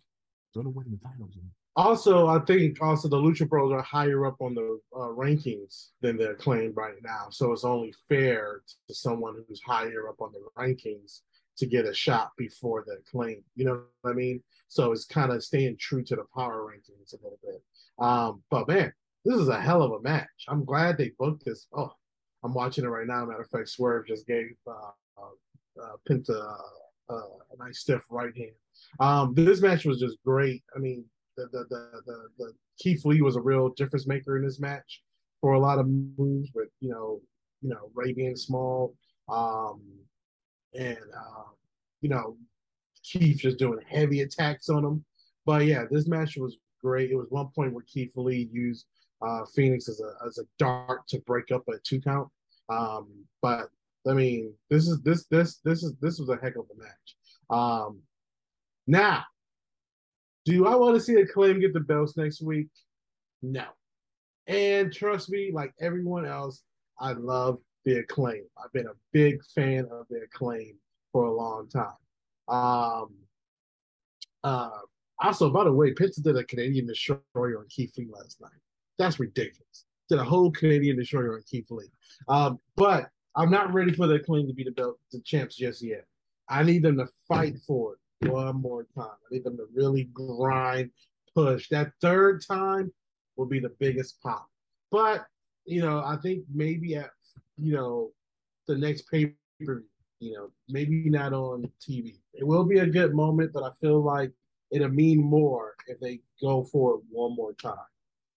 Gonna 0.55 0.71
win 0.71 0.87
the 0.91 1.09
titles. 1.09 1.39
Also, 1.81 2.27
I 2.27 2.39
think 2.41 2.77
also 2.83 3.09
the 3.09 3.17
Lucha 3.17 3.49
Bros 3.49 3.73
are 3.73 3.81
higher 3.81 4.27
up 4.27 4.37
on 4.43 4.55
the 4.55 4.79
uh, 4.95 5.09
rankings 5.17 5.89
than 6.03 6.19
the 6.19 6.33
acclaim 6.33 6.75
right 6.77 6.97
now. 7.03 7.29
So 7.31 7.53
it's 7.53 7.65
only 7.65 7.95
fair 8.07 8.61
to 8.87 8.95
someone 8.95 9.43
who's 9.49 9.63
higher 9.63 10.07
up 10.07 10.21
on 10.21 10.31
the 10.31 10.41
rankings 10.59 11.23
to 11.57 11.65
get 11.65 11.87
a 11.87 11.95
shot 11.95 12.33
before 12.37 12.85
the 12.87 12.99
acclaim. 12.99 13.43
You 13.57 13.65
know 13.65 13.83
what 14.03 14.11
I 14.11 14.13
mean? 14.13 14.43
So 14.69 14.93
it's 14.93 15.07
kind 15.07 15.33
of 15.33 15.43
staying 15.43 15.79
true 15.81 16.05
to 16.05 16.17
the 16.17 16.27
power 16.37 16.71
rankings 16.71 17.15
a 17.15 17.17
little 17.17 17.39
bit. 17.43 17.63
Um, 17.99 18.43
but 18.51 18.69
man, 18.69 18.93
this 19.25 19.37
is 19.39 19.49
a 19.49 19.59
hell 19.59 19.83
of 19.83 19.93
a 19.93 20.03
match. 20.03 20.29
I'm 20.49 20.67
glad 20.67 20.99
they 20.99 21.13
booked 21.19 21.47
this. 21.47 21.67
Oh, 21.75 21.95
I'm 22.45 22.53
watching 22.53 22.85
it 22.85 22.89
right 22.89 23.07
now. 23.07 23.25
Matter 23.25 23.41
of 23.41 23.49
fact, 23.49 23.71
Swerve 23.71 24.07
just 24.07 24.27
gave 24.27 24.55
uh, 24.67 24.91
uh, 25.17 25.83
uh 25.83 25.97
Penta 26.07 26.59
uh, 27.09 27.15
a 27.15 27.65
nice 27.65 27.79
stiff 27.79 28.03
right 28.11 28.37
hand. 28.37 28.53
Um, 28.99 29.33
this 29.35 29.63
match 29.63 29.87
was 29.87 29.99
just 29.99 30.19
great. 30.27 30.63
I 30.77 30.79
mean, 30.79 31.07
the 31.53 31.65
the 31.69 32.03
the 32.07 32.29
the, 32.39 32.53
Keith 32.79 33.05
Lee 33.05 33.23
was 33.23 33.37
a 33.37 33.41
real 33.41 33.69
difference 33.71 34.07
maker 34.07 34.37
in 34.37 34.45
this 34.45 34.61
match 34.61 35.03
for 35.41 35.53
a 35.53 35.61
lot 35.61 35.79
of 35.79 35.87
moves 35.89 36.51
with 36.55 36.69
you 36.81 36.91
know 36.91 37.21
you 37.63 37.71
know 37.71 37.91
Rey 37.95 38.13
being 38.13 38.37
small, 38.37 38.95
um, 39.29 39.81
and 40.75 40.99
uh, 41.17 41.51
you 42.01 42.09
know 42.09 42.37
Keith 43.03 43.39
just 43.39 43.59
doing 43.59 43.81
heavy 43.89 44.21
attacks 44.21 44.69
on 44.69 44.85
him. 44.85 45.05
But 45.47 45.67
yeah, 45.67 45.85
this 45.91 46.07
match 46.07 46.37
was 46.37 46.57
great. 46.83 47.11
It 47.11 47.17
was 47.17 47.27
one 47.31 47.49
point 47.55 47.73
where 47.73 47.85
Keith 47.93 48.13
Lee 48.17 48.49
used 48.53 48.87
uh, 49.23 49.45
Fenix 49.55 49.89
as 49.89 50.01
a 50.01 50.27
as 50.27 50.39
a 50.39 50.45
dart 50.59 51.07
to 51.09 51.19
break 51.21 51.51
up 51.53 51.65
a 51.69 51.75
two 51.85 52.01
count. 52.01 52.29
Um, 52.69 53.09
but 53.43 53.69
I 54.09 54.15
mean, 54.15 54.55
this 54.71 54.87
is 54.87 55.01
this 55.03 55.27
this 55.27 55.61
this 55.65 55.83
is 55.83 55.95
this 56.01 56.19
was 56.19 56.29
a 56.29 56.39
heck 56.43 56.57
of 56.57 56.67
a 56.71 56.79
match. 56.79 57.17
Um, 57.51 58.01
now 58.87 59.25
do 60.45 60.67
I 60.67 60.75
want 60.75 60.95
to 60.95 61.01
see 61.01 61.15
Acclaim 61.15 61.61
get 61.61 61.73
the 61.73 61.81
belts 61.81 62.17
next 62.17 62.41
week? 62.41 62.69
No. 63.43 63.65
And 64.47 64.93
trust 64.93 65.31
me, 65.31 65.51
like 65.53 65.73
everyone 65.81 66.27
else, 66.27 66.63
I 66.99 67.13
love 67.13 67.59
the 67.85 67.99
acclaim. 67.99 68.43
I've 68.63 68.73
been 68.73 68.87
a 68.87 68.97
big 69.13 69.41
fan 69.55 69.87
of 69.91 70.07
the 70.11 70.23
acclaim 70.23 70.77
for 71.13 71.25
a 71.25 71.33
long 71.33 71.69
time. 71.69 71.95
Um, 72.49 73.15
uh, 74.43 74.71
also, 75.23 75.51
by 75.51 75.65
the 75.65 75.73
way, 75.73 75.93
Penta 75.93 76.23
did 76.23 76.37
a 76.37 76.45
Canadian 76.45 76.87
destroyer 76.87 77.59
on 77.59 77.67
Keith 77.69 77.93
Lee 77.97 78.09
last 78.11 78.41
night. 78.41 78.51
That's 78.99 79.21
ridiculous. 79.21 79.85
Did 80.09 80.19
a 80.19 80.25
whole 80.25 80.51
Canadian 80.51 80.97
destroyer 80.97 81.35
on 81.35 81.43
Keith 81.49 81.71
Lee. 81.71 81.91
Um, 82.29 82.59
but 82.77 83.09
I'm 83.37 83.51
not 83.51 83.73
ready 83.73 83.93
for 83.93 84.07
the 84.07 84.15
acclaim 84.15 84.47
to 84.49 84.55
be 84.55 84.65
the 84.65 84.73
belt, 84.73 84.99
the 85.13 85.21
champs 85.21 85.57
just 85.57 85.83
yet. 85.83 86.05
I 86.49 86.65
need 86.65 86.83
them 86.83 86.97
to 86.99 87.07
fight 87.29 87.57
for 87.67 87.95
it 87.95 87.99
one 88.21 88.61
more 88.61 88.87
time. 88.95 89.07
I 89.09 89.35
need 89.35 89.45
them 89.45 89.57
to 89.57 89.67
really 89.75 90.05
grind, 90.13 90.91
push. 91.35 91.69
That 91.69 91.93
third 92.01 92.45
time 92.47 92.93
will 93.37 93.47
be 93.47 93.61
the 93.61 93.73
biggest 93.79 94.21
pop. 94.23 94.49
But, 94.91 95.27
you 95.65 95.81
know, 95.81 96.03
I 96.05 96.17
think 96.23 96.45
maybe 96.53 96.97
at, 96.97 97.11
you 97.57 97.73
know, 97.73 98.11
the 98.67 98.77
next 98.77 99.11
pay 99.11 99.35
per 99.65 99.77
view, 99.77 99.85
you 100.21 100.35
know, 100.35 100.51
maybe 100.69 101.09
not 101.09 101.33
on 101.33 101.71
TV. 101.81 102.19
It 102.35 102.47
will 102.47 102.65
be 102.65 102.81
a 102.81 102.87
good 102.87 103.15
moment, 103.15 103.53
but 103.53 103.63
I 103.63 103.71
feel 103.81 104.03
like 104.03 104.33
it'll 104.71 104.89
mean 104.89 105.23
more 105.23 105.75
if 105.87 105.99
they 106.01 106.21
go 106.43 106.65
for 106.65 106.97
it 106.97 107.01
one 107.11 107.35
more 107.35 107.55
time. 107.55 107.75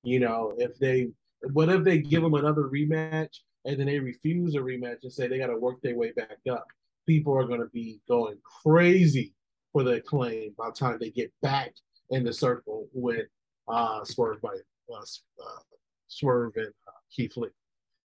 You 0.04 0.20
know, 0.20 0.54
if 0.58 0.78
they, 0.80 1.10
what 1.52 1.70
if 1.70 1.84
they 1.84 1.98
give 1.98 2.22
them 2.22 2.34
another 2.36 2.64
rematch 2.64 3.40
and 3.66 3.78
then 3.80 3.88
they 3.88 4.00
refuse 4.00 4.56
a 4.56 4.60
rematch 4.60 5.04
and 5.04 5.12
say 5.12 5.28
they 5.28 5.38
got 5.38 5.48
to 5.48 5.58
work 5.58 5.82
their 5.82 5.96
way 5.96 6.12
back 6.12 6.38
up? 6.50 6.68
People 7.06 7.38
are 7.38 7.46
going 7.46 7.60
to 7.60 7.70
be 7.74 8.00
going 8.08 8.38
crazy 8.44 9.34
for 9.74 9.84
the 9.84 9.94
acclaim 9.94 10.54
by 10.58 10.68
the 10.68 10.76
time 10.76 10.98
they 11.00 11.10
get 11.10 11.34
back 11.42 11.74
in 12.12 12.24
the 12.24 12.32
circle 12.32 12.88
with 12.94 13.26
uh, 13.68 14.06
Swerve 14.06 14.42
by 14.42 14.50
uh, 14.50 15.00
uh, 15.00 15.60
Swerve 16.08 16.54
and 16.56 16.68
uh, 16.88 16.92
Keith 17.12 17.36
Lee. 17.36 17.50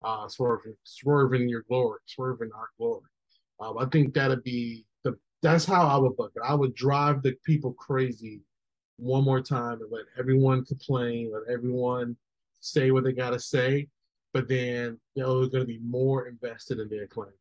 Uh, 0.03 0.27
swerve, 0.27 0.59
swerve 0.83 1.33
in 1.33 1.47
your 1.47 1.61
glory, 1.61 1.99
swerve 2.05 2.41
in 2.41 2.51
our 2.53 2.67
glory. 2.77 3.03
Um, 3.61 3.77
I 3.77 3.85
think 3.85 4.13
that'd 4.13 4.43
be 4.43 4.85
the. 5.05 5.17
That's 5.41 5.63
how 5.63 5.87
I 5.87 5.95
would 5.95 6.17
book 6.17 6.33
it. 6.35 6.41
I 6.45 6.53
would 6.53 6.75
drive 6.75 7.23
the 7.23 7.37
people 7.45 7.71
crazy 7.73 8.41
one 8.97 9.23
more 9.23 9.41
time 9.41 9.79
and 9.81 9.89
let 9.89 10.03
everyone 10.19 10.65
complain, 10.65 11.31
let 11.31 11.43
everyone 11.53 12.17
say 12.59 12.91
what 12.91 13.05
they 13.05 13.13
gotta 13.13 13.39
say, 13.39 13.87
but 14.33 14.49
then 14.49 14.99
you 15.15 15.23
know 15.23 15.39
they're 15.39 15.49
gonna 15.49 15.65
be 15.65 15.79
more 15.79 16.27
invested 16.27 16.79
in 16.79 16.89
their 16.89 17.07
claim. 17.07 17.31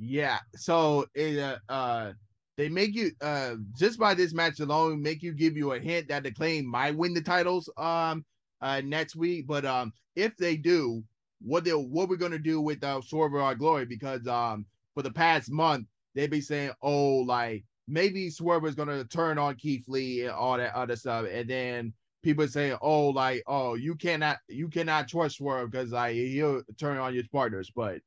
Yeah. 0.00 0.38
So 0.56 1.06
it 1.14 1.38
uh, 1.38 1.58
uh 1.68 2.12
they 2.56 2.70
make 2.70 2.94
you 2.94 3.10
uh 3.20 3.56
just 3.78 3.98
by 3.98 4.14
this 4.14 4.32
match 4.32 4.60
alone 4.60 5.02
make 5.02 5.22
you 5.22 5.34
give 5.34 5.56
you 5.56 5.72
a 5.72 5.78
hint 5.78 6.08
that 6.08 6.22
the 6.22 6.32
claim 6.32 6.66
might 6.66 6.96
win 6.96 7.14
the 7.14 7.20
titles 7.20 7.68
um 7.76 8.24
uh 8.62 8.80
next 8.82 9.14
week. 9.14 9.46
But 9.46 9.66
um 9.66 9.92
if 10.16 10.36
they 10.38 10.56
do, 10.56 11.04
what 11.42 11.64
they 11.64 11.72
what 11.72 12.08
we're 12.08 12.16
gonna 12.16 12.38
do 12.38 12.62
with 12.62 12.82
uh 12.82 13.02
Swerve 13.02 13.34
Our 13.34 13.54
Glory 13.54 13.84
because 13.84 14.26
um 14.26 14.64
for 14.94 15.02
the 15.02 15.12
past 15.12 15.50
month 15.50 15.86
they 16.14 16.26
be 16.26 16.40
saying 16.40 16.72
oh 16.82 17.16
like 17.18 17.64
maybe 17.86 18.30
Swerve 18.30 18.64
is 18.64 18.74
gonna 18.74 19.04
turn 19.04 19.36
on 19.36 19.56
Keith 19.56 19.84
Lee 19.86 20.22
and 20.22 20.32
all 20.32 20.56
that 20.56 20.74
other 20.74 20.96
stuff, 20.96 21.26
and 21.30 21.48
then 21.48 21.92
people 22.22 22.48
say 22.48 22.74
oh 22.80 23.08
like 23.08 23.42
oh 23.46 23.74
you 23.74 23.94
cannot 23.96 24.38
you 24.48 24.68
cannot 24.68 25.08
trust 25.08 25.36
Swerve 25.36 25.70
because 25.70 25.92
like 25.92 26.14
he'll 26.14 26.62
turn 26.78 26.96
on 26.96 27.14
your 27.14 27.24
partners, 27.30 27.70
but 27.74 28.00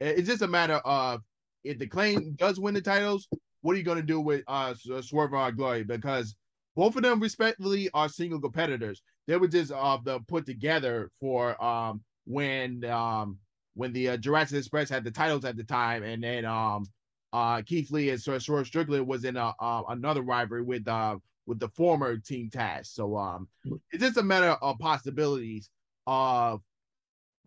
it's 0.00 0.28
just 0.28 0.42
a 0.42 0.48
matter 0.48 0.76
of 0.84 1.22
if 1.64 1.78
the 1.78 1.86
claim 1.86 2.34
does 2.34 2.60
win 2.60 2.74
the 2.74 2.80
titles, 2.80 3.28
what 3.62 3.74
are 3.74 3.78
you 3.78 3.82
going 3.82 3.98
to 3.98 4.02
do 4.02 4.20
with 4.20 4.42
uh 4.46 4.74
Swerve 5.00 5.34
Our 5.34 5.50
Glory? 5.50 5.84
Because 5.84 6.36
both 6.76 6.96
of 6.96 7.02
them 7.02 7.20
respectively 7.20 7.88
are 7.94 8.08
single 8.08 8.40
competitors. 8.40 9.02
They 9.26 9.36
were 9.36 9.48
just 9.48 9.72
uh 9.72 9.98
the 10.04 10.20
put 10.28 10.46
together 10.46 11.10
for 11.20 11.62
um 11.62 12.02
when 12.26 12.84
um 12.84 13.38
when 13.74 13.92
the 13.92 14.10
uh, 14.10 14.16
Jurassic 14.16 14.58
Express 14.58 14.88
had 14.88 15.02
the 15.02 15.10
titles 15.10 15.44
at 15.44 15.56
the 15.56 15.64
time, 15.64 16.02
and 16.02 16.22
then 16.22 16.44
um 16.44 16.86
uh 17.32 17.62
Keith 17.62 17.90
Lee 17.90 18.10
and 18.10 18.20
Sir 18.20 18.38
Swerve 18.38 18.66
Strickland 18.66 19.06
was 19.06 19.24
in 19.24 19.36
a, 19.36 19.54
uh, 19.60 19.82
another 19.88 20.22
rivalry 20.22 20.62
with 20.62 20.86
uh 20.86 21.16
with 21.46 21.58
the 21.58 21.68
former 21.68 22.16
Team 22.18 22.50
Taz. 22.50 22.86
So 22.86 23.16
um 23.16 23.48
it's 23.90 24.02
just 24.02 24.18
a 24.18 24.22
matter 24.22 24.50
of 24.50 24.78
possibilities 24.78 25.70
of 26.06 26.60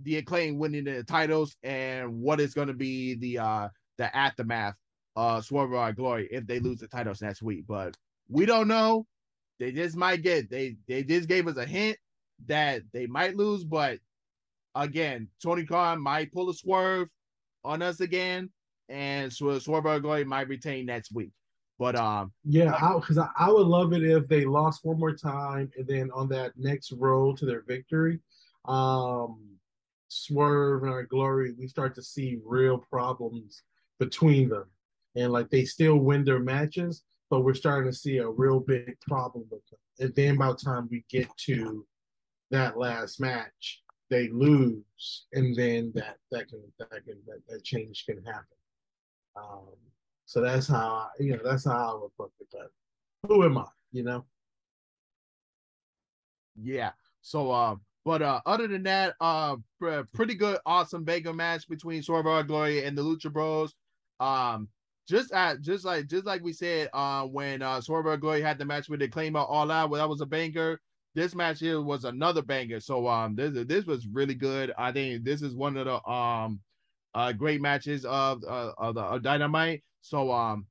the 0.01 0.17
acclaim 0.17 0.57
winning 0.57 0.83
the 0.83 1.03
titles 1.03 1.55
and 1.63 2.21
what 2.21 2.39
is 2.39 2.53
going 2.53 2.67
to 2.67 2.73
be 2.73 3.15
the 3.15 3.39
uh 3.39 3.67
the 3.97 4.15
aftermath 4.15 4.75
uh 5.15 5.41
Swerve 5.41 5.95
Glory 5.95 6.27
if 6.31 6.45
they 6.45 6.59
lose 6.59 6.79
the 6.79 6.87
titles 6.87 7.21
next 7.21 7.41
week. 7.41 7.65
But 7.67 7.95
we 8.29 8.45
don't 8.45 8.67
know. 8.67 9.05
They 9.59 9.71
just 9.71 9.95
might 9.95 10.21
get 10.21 10.49
they 10.49 10.77
they 10.87 11.03
just 11.03 11.27
gave 11.27 11.47
us 11.47 11.57
a 11.57 11.65
hint 11.65 11.97
that 12.45 12.83
they 12.93 13.07
might 13.07 13.35
lose, 13.35 13.63
but 13.63 13.99
again, 14.75 15.27
Tony 15.41 15.65
Khan 15.65 16.01
might 16.01 16.31
pull 16.31 16.49
a 16.49 16.53
swerve 16.53 17.09
on 17.63 17.81
us 17.81 17.99
again, 17.99 18.49
and 18.89 19.31
Swerve 19.31 19.85
Our 19.85 19.99
Glory 19.99 20.23
might 20.23 20.47
retain 20.47 20.85
next 20.85 21.11
week. 21.11 21.31
But 21.79 21.95
um, 21.95 22.31
yeah, 22.43 22.93
because 22.95 23.17
I, 23.19 23.29
I, 23.37 23.51
would 23.51 23.67
love 23.67 23.93
it 23.93 24.03
if 24.03 24.27
they 24.27 24.45
lost 24.45 24.83
one 24.83 24.99
more 24.99 25.13
time, 25.13 25.71
and 25.77 25.85
then 25.85 26.09
on 26.11 26.27
that 26.29 26.53
next 26.57 26.91
road 26.91 27.37
to 27.37 27.45
their 27.45 27.61
victory, 27.67 28.19
um, 28.65 29.39
Swerve 30.07 30.83
and 30.83 30.91
our 30.91 31.03
glory, 31.03 31.53
we 31.57 31.67
start 31.67 31.93
to 31.95 32.01
see 32.01 32.39
real 32.43 32.79
problems 32.79 33.61
between 33.99 34.49
them. 34.49 34.65
And 35.15 35.31
like 35.31 35.49
they 35.49 35.65
still 35.65 35.97
win 35.97 36.23
their 36.23 36.39
matches, 36.39 37.03
but 37.29 37.41
we're 37.41 37.53
starting 37.53 37.91
to 37.91 37.97
see 37.97 38.17
a 38.17 38.29
real 38.29 38.59
big 38.59 38.99
problem 39.01 39.45
with 39.49 39.65
them. 39.69 39.79
And 39.99 40.15
then 40.15 40.37
by 40.37 40.47
the 40.47 40.55
time 40.55 40.87
we 40.91 41.03
get 41.09 41.27
to 41.45 41.85
that 42.51 42.77
last 42.77 43.19
match, 43.19 43.81
they 44.09 44.29
lose, 44.29 45.25
and 45.33 45.55
then 45.55 45.91
that 45.95 46.17
that 46.31 46.47
can 46.47 46.61
that 46.79 46.89
can 46.89 47.17
that, 47.27 47.41
that 47.49 47.63
change 47.63 48.05
can 48.05 48.23
happen. 48.23 48.45
Um, 49.35 49.73
so 50.25 50.39
that's 50.39 50.67
how 50.67 50.77
I, 50.77 51.07
you 51.19 51.33
know 51.33 51.41
that's 51.43 51.65
how 51.65 51.95
I 51.95 52.01
would 52.01 52.15
put 52.17 52.31
it. 52.39 52.47
But 52.51 52.71
who 53.27 53.43
am 53.43 53.57
I? 53.57 53.65
You 53.91 54.03
know. 54.03 54.25
Yeah. 56.61 56.91
So. 57.21 57.51
Uh, 57.51 57.75
but 58.05 58.21
uh, 58.21 58.39
other 58.45 58.69
than 58.69 58.83
that, 58.83 59.15
uh, 59.19 59.57
pretty 60.13 60.35
good, 60.35 60.59
awesome 60.65 61.03
Baker 61.03 61.33
match 61.33 61.67
between 61.67 62.01
Swerve 62.01 62.47
Glory 62.47 62.85
and 62.85 62.97
the 62.97 63.01
Lucha 63.01 63.29
Bros. 63.29 63.75
Um, 64.19 64.69
just 65.07 65.31
at 65.31 65.61
just 65.61 65.85
like 65.85 66.07
just 66.07 66.25
like 66.25 66.43
we 66.43 66.53
said, 66.53 66.89
uh, 66.93 67.23
when 67.23 67.61
uh 67.61 67.81
Swerve 67.81 68.19
Glory 68.19 68.41
had 68.41 68.57
the 68.57 68.65
match 68.65 68.89
with 68.89 68.99
the 68.99 69.07
Claimer 69.07 69.45
All 69.47 69.71
Out, 69.71 69.89
well, 69.89 70.01
that 70.01 70.09
was 70.09 70.21
a 70.21 70.25
banger. 70.25 70.79
This 71.15 71.33
match 71.33 71.59
here 71.59 71.81
was 71.81 72.03
another 72.03 72.41
banger. 72.41 72.79
So 72.79 73.07
um, 73.07 73.35
this 73.35 73.65
this 73.67 73.85
was 73.85 74.07
really 74.07 74.35
good. 74.35 74.73
I 74.77 74.91
think 74.91 75.23
this 75.23 75.41
is 75.41 75.55
one 75.55 75.77
of 75.77 75.85
the 75.85 76.09
um, 76.09 76.59
uh, 77.15 77.31
great 77.31 77.61
matches 77.61 78.05
of 78.05 78.43
uh, 78.43 78.73
of 78.77 78.95
the 78.95 79.01
of 79.01 79.23
Dynamite. 79.23 79.83
So 80.01 80.31
um, 80.31 80.65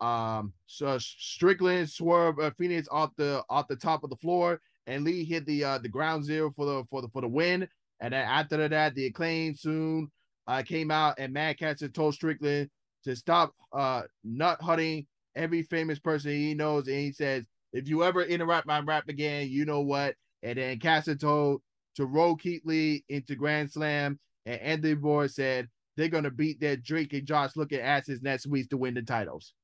um, 0.00 0.52
so 0.66 0.98
Strickland 0.98 1.88
swerve 1.88 2.38
uh, 2.38 2.50
Fenix 2.58 2.88
off 2.90 3.10
the 3.16 3.42
off 3.48 3.68
the 3.68 3.76
top 3.76 4.04
of 4.04 4.10
the 4.10 4.16
floor 4.16 4.60
and 4.86 5.04
Lee 5.04 5.24
hit 5.24 5.46
the 5.46 5.64
uh, 5.64 5.78
the 5.78 5.88
ground 5.88 6.24
zero 6.24 6.52
for 6.54 6.66
the 6.66 6.84
for 6.90 7.02
the 7.02 7.08
for 7.08 7.22
the 7.22 7.28
win. 7.28 7.68
And 8.00 8.12
then 8.12 8.26
after 8.26 8.68
that, 8.68 8.94
the 8.94 9.06
acclaim 9.06 9.54
soon 9.54 10.10
uh, 10.46 10.62
came 10.62 10.90
out 10.90 11.18
and 11.18 11.32
Max 11.32 11.58
Caster 11.58 11.88
told 11.88 12.14
Strickland 12.14 12.70
to 13.04 13.16
stop 13.16 13.54
uh 13.72 14.02
nut 14.24 14.60
hunting 14.60 15.06
every 15.34 15.62
famous 15.62 15.98
person 15.98 16.30
he 16.32 16.54
knows, 16.54 16.86
and 16.88 16.96
he 16.96 17.12
says, 17.12 17.44
if 17.72 17.88
you 17.88 18.04
ever 18.04 18.22
interrupt 18.22 18.66
my 18.66 18.80
rap 18.80 19.08
again, 19.08 19.48
you 19.48 19.64
know 19.64 19.80
what. 19.80 20.14
And 20.42 20.58
then 20.58 20.78
Caster 20.78 21.14
told 21.14 21.62
to 21.96 22.04
roll 22.04 22.36
Keith 22.36 22.62
Lee 22.64 23.04
into 23.08 23.34
Grand 23.34 23.70
Slam, 23.70 24.18
and 24.46 24.60
Anthony 24.60 24.94
Boy 24.94 25.28
said 25.28 25.68
they're 25.96 26.08
gonna 26.08 26.30
beat 26.30 26.60
that 26.60 26.82
Drake 26.82 27.12
and 27.12 27.26
Josh 27.26 27.56
looking 27.56 27.80
asses 27.80 28.22
next 28.22 28.46
week 28.46 28.68
to 28.70 28.76
win 28.76 28.94
the 28.94 29.02
titles. 29.02 29.54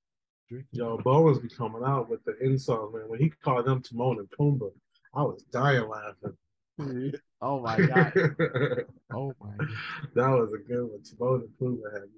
Yo, 0.72 0.96
Bowens 0.98 1.38
be 1.38 1.48
coming 1.48 1.82
out 1.84 2.08
with 2.08 2.24
the 2.24 2.34
insult, 2.40 2.94
man. 2.94 3.08
When 3.08 3.20
he 3.20 3.28
called 3.28 3.66
them 3.66 3.82
Timon 3.82 4.18
and 4.18 4.30
Pumbaa, 4.30 4.70
I 5.14 5.22
was 5.22 5.42
dying 5.52 5.86
laughing. 5.88 7.18
Oh 7.40 7.60
my 7.60 7.76
god! 7.78 8.12
oh 9.14 9.32
my! 9.40 9.56
God. 9.58 9.68
That 10.14 10.30
was 10.30 10.52
a 10.52 10.58
good 10.58 10.84
one. 10.84 11.02
Timon 11.02 11.42
and 11.42 11.78
Pumbaa 11.78 11.92
had 11.92 12.08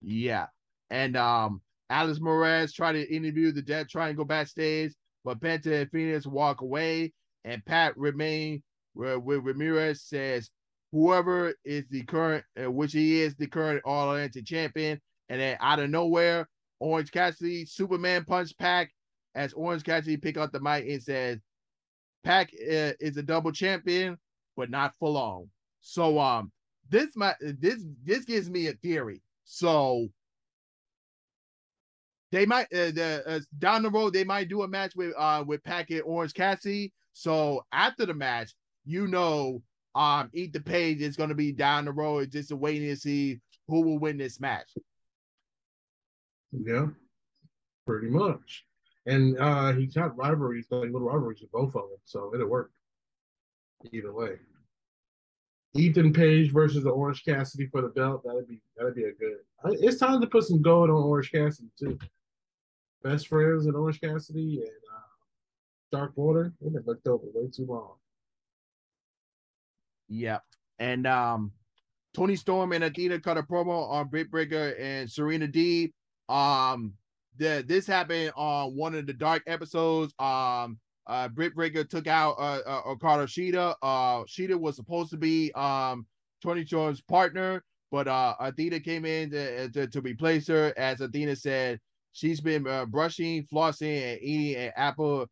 Yeah, 0.00 0.46
and 0.90 1.16
um, 1.16 1.60
Alex 1.90 2.18
Marvez 2.18 2.72
tried 2.72 2.92
to 2.92 3.14
interview 3.14 3.52
the 3.52 3.62
Death 3.62 3.88
Triangle 3.88 4.24
backstage, 4.24 4.92
but 5.24 5.40
Penta 5.40 5.82
and 5.82 5.90
Fenix 5.90 6.26
walk 6.26 6.62
away, 6.62 7.12
and 7.44 7.64
Pat 7.64 7.96
remain 7.98 8.62
where, 8.94 9.18
where 9.18 9.40
Ramirez 9.40 10.02
says 10.02 10.50
whoever 10.92 11.54
is 11.64 11.84
the 11.90 12.02
current, 12.04 12.44
uh, 12.62 12.70
which 12.70 12.92
he 12.92 13.20
is 13.20 13.34
the 13.34 13.46
current 13.46 13.82
All 13.84 14.10
Atlantic 14.10 14.46
champion, 14.46 15.00
and 15.28 15.40
then 15.40 15.56
out 15.60 15.80
of 15.80 15.90
nowhere, 15.90 16.48
Orange 16.80 17.10
Cassidy 17.10 17.66
Superman 17.66 18.24
punch 18.24 18.56
Pac 18.58 18.90
as 19.34 19.52
Orange 19.52 19.82
Cassidy 19.82 20.16
pick 20.16 20.38
up 20.38 20.52
the 20.52 20.60
mic 20.60 20.86
and 20.88 21.02
says, 21.02 21.38
Pac 22.24 22.50
uh, 22.54 22.92
is 23.00 23.16
a 23.16 23.22
double 23.22 23.52
champion, 23.52 24.18
but 24.56 24.70
not 24.70 24.94
for 24.98 25.10
long. 25.10 25.48
So 25.80 26.18
um, 26.18 26.50
this 26.88 27.14
my 27.14 27.34
this 27.40 27.84
this 28.02 28.24
gives 28.24 28.50
me 28.50 28.68
a 28.68 28.72
theory. 28.72 29.20
So 29.44 30.08
they 32.32 32.46
might 32.46 32.66
uh, 32.72 32.90
the, 32.90 33.22
uh, 33.26 33.40
down 33.58 33.82
the 33.82 33.90
road 33.90 34.12
they 34.12 34.24
might 34.24 34.48
do 34.48 34.62
a 34.62 34.68
match 34.68 34.96
with 34.96 35.14
uh 35.16 35.44
with 35.46 35.62
Pac 35.62 35.90
and 35.90 36.02
Orange 36.02 36.34
Cassidy. 36.34 36.92
So 37.12 37.64
after 37.72 38.06
the 38.06 38.14
match, 38.14 38.52
you 38.84 39.06
know, 39.06 39.62
um, 39.94 40.30
Ethan 40.32 40.62
Page 40.62 41.00
is 41.00 41.16
going 41.16 41.28
to 41.28 41.34
be 41.34 41.52
down 41.52 41.84
the 41.84 41.92
road, 41.92 42.32
just 42.32 42.50
waiting 42.50 42.88
to 42.88 42.96
see 42.96 43.40
who 43.68 43.82
will 43.82 43.98
win 43.98 44.18
this 44.18 44.40
match. 44.40 44.74
Yeah, 46.52 46.86
pretty 47.86 48.08
much. 48.08 48.64
And 49.06 49.38
uh 49.38 49.72
he 49.72 49.86
got 49.86 50.16
rivalries, 50.16 50.66
like 50.70 50.90
little 50.90 51.08
rivalries 51.08 51.40
with 51.40 51.52
both 51.52 51.74
of 51.76 51.88
them, 51.90 51.98
so 52.04 52.32
it'll 52.34 52.48
work 52.48 52.70
either 53.92 54.12
way. 54.12 54.38
Ethan 55.76 56.12
Page 56.12 56.52
versus 56.52 56.84
the 56.84 56.90
Orange 56.90 57.24
Cassidy 57.24 57.66
for 57.66 57.82
the 57.82 57.88
belt. 57.88 58.22
That'd 58.24 58.48
be 58.48 58.60
that'd 58.76 58.94
be 58.94 59.04
a 59.04 59.12
good. 59.12 59.38
It's 59.64 59.98
time 59.98 60.20
to 60.20 60.26
put 60.26 60.44
some 60.44 60.62
gold 60.62 60.88
on 60.88 60.96
Orange 60.96 61.32
Cassidy 61.32 61.68
too. 61.78 61.98
Best 63.02 63.28
friends 63.28 63.66
and 63.66 63.74
Orange 63.74 64.00
Cassidy 64.00 64.60
and 64.60 64.68
uh, 64.68 65.96
Dark 65.98 66.12
Order. 66.16 66.52
They've 66.60 66.72
been 66.72 66.84
looked 66.86 67.06
over 67.06 67.24
way 67.34 67.50
too 67.54 67.66
long. 67.66 67.94
Yep. 70.08 70.42
And 70.78 71.06
um, 71.06 71.52
Toni 72.14 72.36
Storm 72.36 72.72
and 72.72 72.84
Athena 72.84 73.20
cut 73.20 73.38
a 73.38 73.42
promo 73.42 73.90
on 73.90 74.08
Britt 74.08 74.30
Baker 74.30 74.74
and 74.78 75.10
Serena 75.10 75.48
D. 75.48 75.92
Um, 76.28 76.94
the 77.36 77.64
this 77.66 77.86
happened 77.86 78.32
on 78.36 78.76
one 78.76 78.94
of 78.94 79.06
the 79.06 79.12
dark 79.12 79.42
episodes. 79.46 80.14
Um, 80.18 80.78
uh, 81.06 81.28
Britt 81.28 81.56
Baker 81.56 81.84
took 81.84 82.06
out 82.06 82.36
uh, 82.38 82.60
uh 82.66 82.82
Hikaru 82.94 83.26
Shida. 83.26 83.74
Uh, 83.82 84.24
Shida 84.24 84.58
was 84.58 84.76
supposed 84.76 85.10
to 85.10 85.16
be 85.16 85.52
um 85.54 86.06
Toni 86.42 86.64
Storm's 86.64 87.00
partner, 87.00 87.62
but 87.90 88.08
uh, 88.08 88.34
Athena 88.40 88.80
came 88.80 89.04
in 89.04 89.30
to, 89.30 89.70
to, 89.70 89.86
to 89.86 90.00
replace 90.00 90.46
her. 90.48 90.72
As 90.76 91.00
Athena 91.00 91.36
said, 91.36 91.80
she's 92.12 92.40
been 92.40 92.66
uh, 92.66 92.86
brushing, 92.86 93.46
flossing, 93.52 94.12
and 94.12 94.22
eating 94.22 94.62
an 94.62 94.72
apple 94.76 95.26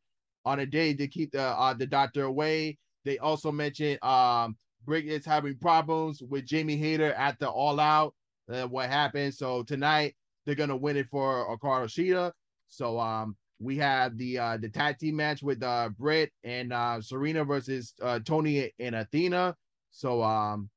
on 0.45 0.61
a 0.61 0.67
day 0.67 0.95
to 0.95 1.07
keep 1.07 1.33
the 1.33 1.43
uh, 1.43 1.75
the 1.75 1.87
doctor 1.87 2.25
away. 2.25 2.79
They 3.05 3.19
also 3.19 3.53
mentioned 3.53 4.03
um 4.03 4.57
Britt 4.85 5.07
is 5.07 5.25
having 5.25 5.57
problems 5.59 6.23
with 6.23 6.45
Jamie 6.45 6.77
Hayter 6.77 7.13
at 7.15 7.39
the 7.39 7.49
All 7.49 7.79
Out. 7.79 8.15
Uh, 8.53 8.67
what 8.67 8.91
happened? 8.91 9.33
So 9.33 9.63
tonight 9.63 10.17
they're 10.45 10.55
gonna 10.55 10.77
win 10.77 10.97
it 10.97 11.09
for 11.09 11.47
Hikaru 11.57 11.87
Shida. 11.87 12.33
So 12.69 12.99
um 12.99 13.37
we 13.61 13.77
have 13.79 14.17
the 14.19 14.39
uh 14.39 14.57
the 14.57 14.69
tag 14.69 14.99
team 14.99 15.17
match 15.17 15.43
with 15.43 15.63
uh 15.63 15.91
Britt 15.99 16.33
and 16.45 16.73
uh 16.73 17.01
Serena 17.01 17.45
versus 17.45 17.95
uh 18.03 18.19
Toni 18.21 18.73
and 18.79 18.95
Athena. 18.95 19.55
So 19.91 20.23
um 20.23 20.69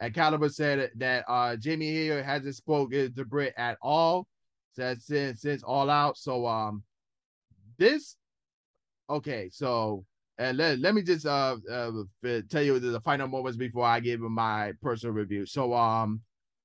Excalibur 0.00 0.48
said 0.48 0.90
that 0.96 1.24
uh 1.26 1.56
Jamie 1.56 1.92
Hayter 1.92 2.22
hasn't 2.22 2.54
spoken 2.54 3.14
to 3.14 3.24
Britt 3.24 3.54
at 3.56 3.78
all 3.82 4.26
since 4.72 5.06
since 5.06 5.62
all 5.62 5.90
out. 5.90 6.16
So 6.18 6.46
um 6.46 6.82
this 7.78 8.16
okay, 9.10 9.48
so 9.50 10.04
and 10.38 10.58
let, 10.58 10.78
let 10.80 10.94
me 10.94 11.02
just 11.02 11.24
uh, 11.24 11.56
uh 11.70 11.90
tell 12.50 12.62
you 12.62 12.78
the 12.78 13.00
final 13.00 13.26
moments 13.26 13.56
before 13.56 13.86
I 13.86 14.00
give 14.00 14.20
my 14.20 14.72
personal 14.82 15.14
review. 15.14 15.46
So 15.46 15.72
um 15.74 16.20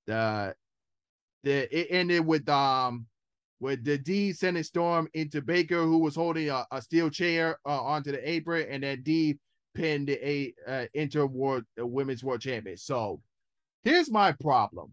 the 0.08 0.54
the 1.44 1.78
it 1.78 1.88
ended 1.90 2.26
with 2.26 2.48
um 2.50 3.08
with 3.60 3.84
the 3.84 3.98
D 3.98 4.34
sending 4.34 4.64
Storm 4.64 5.08
into 5.14 5.42
Baker, 5.42 5.84
who 5.84 6.00
was 6.00 6.16
holding 6.16 6.50
a, 6.50 6.66
a 6.72 6.82
steel 6.82 7.10
chair 7.10 7.58
uh, 7.66 7.82
onto 7.82 8.12
the 8.12 8.30
apron, 8.30 8.68
and 8.70 8.84
then 8.84 9.04
D 9.04 9.38
pinned 9.74 10.08
the 10.08 10.28
a 10.28 10.54
uh, 10.68 10.86
inter 10.94 11.26
world 11.26 11.64
uh, 11.80 11.86
women's 11.86 12.24
world 12.24 12.42
champion. 12.42 12.78
So 12.78 13.22
here's 13.84 14.10
my 14.10 14.32
problem: 14.32 14.92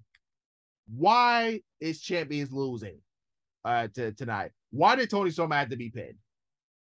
why 0.95 1.61
is 1.81 2.01
champions 2.01 2.53
losing 2.53 3.01
uh 3.65 3.89
to, 3.95 4.13
tonight? 4.13 4.53
Why 4.71 4.97
did 4.97 5.11
Toni 5.11 5.31
Storm 5.31 5.51
have 5.51 5.71
to 5.71 5.77
be 5.77 5.91
pinned? 5.91 6.19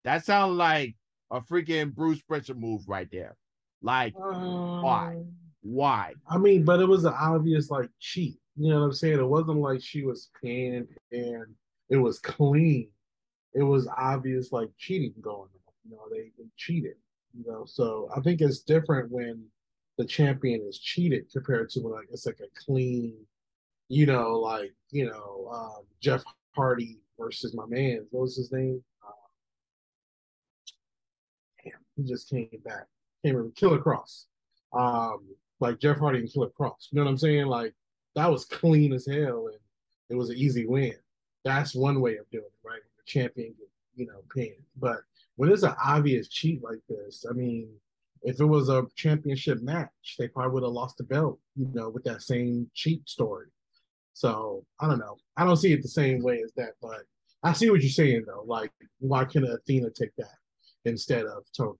That 0.05 0.25
sounds 0.25 0.57
like 0.57 0.97
a 1.31 1.41
freaking 1.41 1.95
Bruce 1.95 2.21
Prichard 2.23 2.61
move 2.61 2.83
right 2.89 3.09
there. 3.11 3.37
Like 3.83 4.15
um, 4.17 4.83
why? 4.83 5.23
Why? 5.63 6.15
I 6.29 6.39
mean, 6.39 6.65
but 6.65 6.81
it 6.81 6.87
was 6.87 7.05
an 7.05 7.15
obvious 7.19 7.71
like 7.71 7.91
cheat. 8.01 8.39
You 8.57 8.71
know 8.71 8.81
what 8.81 8.87
I'm 8.87 8.93
saying? 8.93 9.19
It 9.19 9.27
wasn't 9.27 9.59
like 9.59 9.83
she 9.83 10.03
was 10.03 10.31
pinned 10.43 10.89
and 11.13 11.47
it 11.91 11.97
was 11.97 12.19
clean. 12.19 12.89
It 13.55 13.63
was 13.63 13.87
obvious 13.97 14.51
like 14.53 14.71
cheating 14.79 15.15
going 15.21 15.41
on. 15.41 15.73
You 15.85 15.97
know, 15.97 16.03
they, 16.11 16.31
they 16.39 16.49
cheated. 16.57 16.97
You 17.37 17.45
know, 17.47 17.65
so 17.67 18.09
I 18.17 18.21
think 18.21 18.41
it's 18.41 18.61
different 18.61 19.11
when 19.11 19.45
the 19.99 20.07
champion 20.07 20.63
is 20.67 20.79
cheated 20.79 21.27
compared 21.31 21.69
to 21.71 21.81
when 21.81 21.93
like 21.93 22.09
it's 22.11 22.25
like 22.25 22.41
a 22.41 22.65
clean, 22.65 23.15
you 23.89 24.07
know, 24.07 24.39
like 24.39 24.73
you 24.91 25.07
know, 25.07 25.51
um, 25.53 25.85
Jeff 26.01 26.25
Hardy 26.55 26.99
versus 27.19 27.55
my 27.55 27.67
man. 27.67 28.07
What 28.11 28.23
was 28.23 28.37
his 28.37 28.53
name? 28.53 28.83
Uh, 29.07 29.13
damn, 31.63 31.73
he 31.95 32.05
just 32.05 32.31
came 32.31 32.49
back. 32.65 32.87
Came 33.23 33.37
in 33.37 33.53
Killer 33.55 33.79
Kross. 33.79 34.25
Um, 34.73 35.27
like 35.61 35.79
Jeff 35.79 35.99
Hardy 35.99 36.21
and 36.21 36.33
Killer 36.33 36.51
Kross. 36.59 36.89
You 36.91 36.97
know 36.97 37.05
what 37.05 37.11
I'm 37.11 37.19
saying? 37.19 37.47
Like 37.47 37.75
that 38.17 38.31
was 38.31 38.45
clean 38.45 38.93
as 38.93 39.07
hell, 39.07 39.47
and 39.47 39.59
it 40.11 40.17
was 40.17 40.31
an 40.31 40.37
easy 40.37 40.67
win. 40.67 40.95
That's 41.45 41.75
one 41.75 42.01
way 42.01 42.17
of 42.17 42.29
doing 42.31 42.45
it, 42.45 42.69
right? 42.69 42.81
The 42.97 43.05
champion 43.07 43.55
you 43.97 44.07
know, 44.07 44.23
pinned. 44.35 44.63
But 44.77 44.99
when 45.37 45.51
it's 45.51 45.63
an 45.63 45.75
obvious 45.83 46.29
cheat 46.29 46.63
like 46.63 46.81
this, 46.89 47.25
I 47.29 47.33
mean, 47.33 47.69
if 48.23 48.41
it 48.41 48.45
was 48.45 48.69
a 48.69 48.87
championship 48.95 49.63
match, 49.63 50.17
they 50.19 50.29
probably 50.29 50.53
would 50.55 50.63
have 50.63 50.73
lost 50.73 50.99
the 50.99 51.05
belt, 51.05 51.39
you 51.57 51.69
know, 51.73 51.89
with 51.89 52.05
that 52.05 52.23
same 52.23 52.71
cheat 52.75 53.09
story. 53.09 53.47
So 54.13 54.65
I 54.81 54.89
don't 54.89 54.99
know. 54.99 55.17
I 55.37 55.45
don't 55.45 55.57
see 55.57 55.73
it 55.73 55.83
the 55.83 55.89
same 55.89 56.23
way 56.23 56.41
as 56.45 56.53
that, 56.57 56.73
but 56.81 57.03
I 57.43 57.53
see 57.53 57.71
what 57.71 57.83
you're 57.83 57.91
saying 57.91 58.25
though. 58.27 58.45
Like, 58.47 58.73
why 58.99 59.25
can 59.25 59.45
Athena 59.45 59.91
take 59.91 60.15
that 60.17 60.37
instead 60.85 61.27
of 61.27 61.45
Toni? 61.57 61.77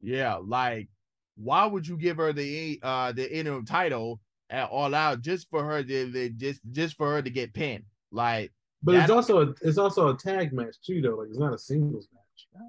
Yeah, 0.00 0.38
like 0.44 0.88
why 1.36 1.66
would 1.66 1.86
you 1.86 1.96
give 1.96 2.18
her 2.18 2.32
the 2.32 2.78
uh 2.82 3.12
the 3.12 3.36
interim 3.36 3.64
title 3.64 4.20
all 4.50 4.94
out 4.94 5.20
just 5.20 5.48
for 5.50 5.64
her 5.64 5.82
to 5.82 6.30
just 6.30 6.60
just 6.70 6.96
for 6.96 7.12
her 7.12 7.22
to 7.22 7.30
get 7.30 7.54
pinned? 7.54 7.84
Like, 8.10 8.52
but 8.82 8.94
it's 8.94 9.10
also 9.10 9.42
a, 9.42 9.54
it's 9.60 9.78
also 9.78 10.08
a 10.08 10.16
tag 10.16 10.52
match 10.52 10.76
too, 10.84 11.02
though. 11.02 11.16
Like, 11.16 11.28
it's 11.28 11.38
not 11.38 11.52
a 11.52 11.58
singles 11.58 12.08
match. 12.14 12.64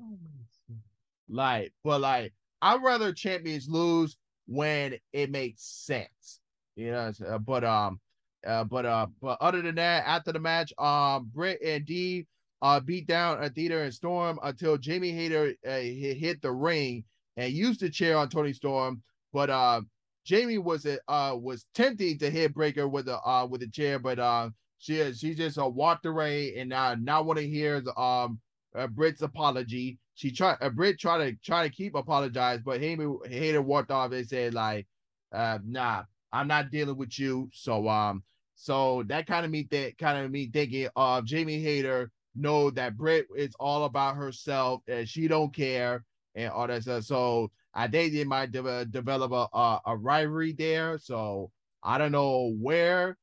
Like, 1.29 1.73
but 1.83 2.01
like, 2.01 2.33
I'd 2.61 2.83
rather 2.83 3.13
champions 3.13 3.67
lose 3.69 4.17
when 4.47 4.97
it 5.13 5.31
makes 5.31 5.63
sense. 5.63 6.41
You 6.75 6.91
know, 6.91 7.11
but 7.45 7.63
um, 7.63 7.99
uh, 8.45 8.63
but 8.63 8.85
uh, 8.85 9.07
but 9.21 9.37
other 9.41 9.61
than 9.61 9.75
that, 9.75 10.05
after 10.05 10.31
the 10.31 10.39
match, 10.39 10.73
um, 10.77 11.29
Britt 11.33 11.61
and 11.63 11.85
Dee 11.85 12.25
uh 12.61 12.79
beat 12.79 13.07
down 13.07 13.41
Athena 13.41 13.77
and 13.77 13.93
Storm 13.93 14.37
until 14.43 14.77
Jamie 14.77 15.11
Hayter 15.11 15.53
uh, 15.65 15.69
hit 15.69 16.41
the 16.41 16.51
ring 16.51 17.05
and 17.37 17.53
used 17.53 17.79
the 17.79 17.89
chair 17.89 18.17
on 18.17 18.27
Toni 18.27 18.51
Storm, 18.51 19.01
but 19.31 19.49
uh, 19.49 19.81
Jamie 20.29 20.59
was 20.59 20.85
uh 20.85 21.35
was 21.35 21.65
tempting 21.73 22.19
to 22.19 22.29
hit 22.29 22.55
Baker 22.55 22.87
with 22.87 23.07
a 23.07 23.19
uh 23.27 23.47
with 23.49 23.63
a 23.63 23.67
chair, 23.67 23.97
but 23.97 24.19
uh 24.19 24.51
she 24.77 25.11
she 25.13 25.33
just 25.33 25.57
uh, 25.57 25.67
walked 25.67 26.05
away 26.05 26.55
and 26.55 26.71
uh, 26.71 26.93
not 26.99 27.25
want 27.25 27.39
to 27.39 27.47
hear 27.47 27.81
the 27.81 27.99
um 27.99 28.39
uh, 28.75 28.85
Britt's 28.85 29.23
apology. 29.23 29.97
She 30.13 30.29
tried 30.29 30.57
uh, 30.61 30.69
Britt 30.69 30.99
tried 30.99 31.25
to 31.25 31.35
try 31.43 31.67
to 31.67 31.73
keep 31.73 31.95
apologize, 31.95 32.59
but 32.63 32.79
Hayter 32.79 33.11
Hayter 33.25 33.63
walked 33.63 33.89
off 33.89 34.11
and 34.11 34.27
said 34.27 34.53
like, 34.53 34.85
uh, 35.33 35.57
nah, 35.65 36.03
I'm 36.31 36.47
not 36.47 36.69
dealing 36.69 36.95
with 36.95 37.17
you. 37.17 37.49
So 37.51 37.89
um, 37.89 38.21
so 38.53 39.01
that 39.07 39.25
kind 39.25 39.45
of 39.45 39.51
me 39.51 39.67
that 39.71 39.97
kind 39.97 40.23
of 40.23 40.29
me 40.29 40.51
thinking 40.53 40.89
of 40.95 41.25
Jamie 41.25 41.59
Hayter 41.59 42.11
know 42.35 42.69
that 42.69 42.95
Britt 42.95 43.25
is 43.35 43.55
all 43.59 43.85
about 43.85 44.15
herself 44.15 44.83
and 44.87 45.09
she 45.09 45.27
don't 45.27 45.55
care 45.55 46.05
and 46.35 46.51
all 46.51 46.67
that 46.67 46.83
stuff. 46.83 47.05
So 47.05 47.49
I 47.73 47.87
think 47.87 48.13
they 48.13 48.23
might 48.23 48.51
de- 48.51 48.63
uh, 48.63 48.83
develop 48.85 49.31
a, 49.31 49.47
a, 49.57 49.81
a 49.87 49.97
rivalry 49.97 50.53
there. 50.53 50.97
So 50.97 51.51
I 51.83 51.97
don't 51.97 52.11
know 52.11 52.55
where 52.59 53.17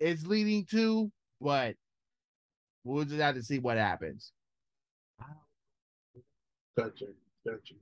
it's 0.00 0.26
leading 0.26 0.64
to, 0.66 1.10
but 1.40 1.76
we'll 2.84 3.04
just 3.04 3.20
have 3.20 3.34
to 3.34 3.42
see 3.42 3.58
what 3.58 3.76
happens. 3.76 4.32
Gotcha, 6.76 7.06
gotcha. 7.46 7.74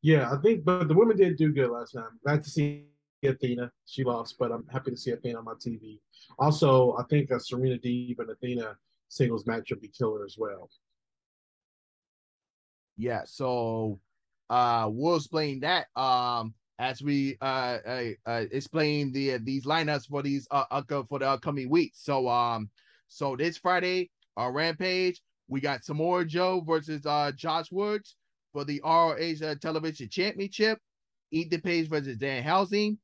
Yeah, 0.00 0.30
I 0.32 0.36
think, 0.36 0.64
but 0.64 0.86
the 0.86 0.94
women 0.94 1.16
did 1.16 1.36
do 1.36 1.52
good 1.52 1.70
last 1.70 1.92
time. 1.92 2.20
Glad 2.24 2.44
to 2.44 2.50
see 2.50 2.84
Athena. 3.24 3.72
She 3.84 4.04
lost, 4.04 4.36
but 4.38 4.52
I'm 4.52 4.64
happy 4.68 4.92
to 4.92 4.96
see 4.96 5.10
Athena 5.10 5.38
on 5.38 5.44
my 5.44 5.54
TV. 5.54 5.98
Also, 6.38 6.96
I 6.96 7.02
think 7.10 7.30
a 7.30 7.40
Serena 7.40 7.78
Deeb 7.78 8.18
and 8.20 8.30
Athena 8.30 8.76
singles 9.08 9.46
match 9.46 9.70
would 9.70 9.80
be 9.80 9.88
killer 9.88 10.24
as 10.24 10.36
well. 10.38 10.70
Yeah, 12.96 13.22
so 13.24 13.98
uh 14.50 14.88
we'll 14.90 15.16
explain 15.16 15.60
that 15.60 15.86
um 15.96 16.54
as 16.78 17.02
we 17.02 17.36
uh, 17.40 17.78
uh, 17.86 18.04
uh 18.26 18.44
explain 18.52 19.12
the 19.12 19.34
uh, 19.34 19.38
these 19.42 19.64
lineups 19.64 20.08
for 20.08 20.22
these 20.22 20.46
uh, 20.50 20.82
for 21.08 21.18
the 21.18 21.28
upcoming 21.28 21.68
weeks. 21.68 21.98
So 22.02 22.28
um 22.28 22.70
so 23.08 23.36
this 23.36 23.58
Friday 23.58 24.10
our 24.36 24.52
Rampage 24.52 25.20
we 25.48 25.60
got 25.60 25.84
Samoa 25.84 26.24
Joe 26.24 26.62
versus 26.66 27.04
uh 27.04 27.32
Josh 27.34 27.72
Woods 27.72 28.16
for 28.52 28.64
the 28.64 28.80
ROH 28.84 29.44
uh, 29.44 29.54
Television 29.60 30.08
Championship. 30.08 30.78
Ethan 31.30 31.60
Page 31.60 31.88
versus 31.88 32.16
Danhausen. 32.16 32.98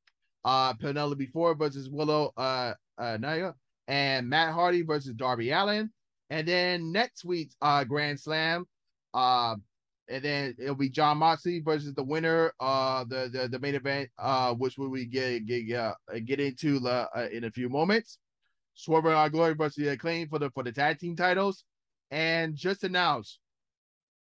Uh 0.45 0.75
Penelope 0.75 1.27
Ford 1.27 1.59
versus 1.59 1.91
Willow 1.91 2.33
uh, 2.37 2.75
uh 2.97 3.17
Naya 3.21 3.53
and 3.89 4.29
Matt 4.29 4.55
Hardy 4.55 4.83
versus 4.83 5.15
Darby 5.15 5.51
Allin. 5.51 5.91
And 6.31 6.47
then 6.47 6.93
next 6.93 7.25
week's 7.25 7.57
uh 7.61 7.83
Grand 7.85 8.21
Slam, 8.21 8.67
uh 9.15 9.57
and 10.09 10.25
then 10.25 10.55
it'll 10.59 10.75
be 10.75 10.91
Jon 10.91 11.19
Moxley 11.19 11.61
versus 11.61 11.95
the 11.95 12.03
winner, 12.03 12.53
uh, 12.61 13.05
the 13.05 13.31
the, 13.33 13.49
the 13.49 13.59
main 13.59 13.75
event, 13.75 14.11
uh, 14.19 14.53
which 14.55 14.77
we 14.77 15.07
get 15.07 15.47
get 15.47 15.71
uh, 15.73 15.95
get 16.25 16.41
into 16.41 16.87
uh, 16.87 17.07
in 17.33 17.45
a 17.45 17.51
few 17.51 17.69
moments. 17.69 18.19
Swerve 18.75 19.07
and 19.07 19.15
Our 19.15 19.31
Glory 19.31 19.55
versus 19.55 19.77
the 19.77 19.89
Acclaim 19.93 20.29
for 20.29 20.39
the 20.39 20.51
for 20.51 20.63
the 20.63 20.73
tag 20.73 20.99
team 20.99 21.17
titles, 21.17 21.65
and 22.11 22.55
just 22.55 22.85
announced 22.85 23.39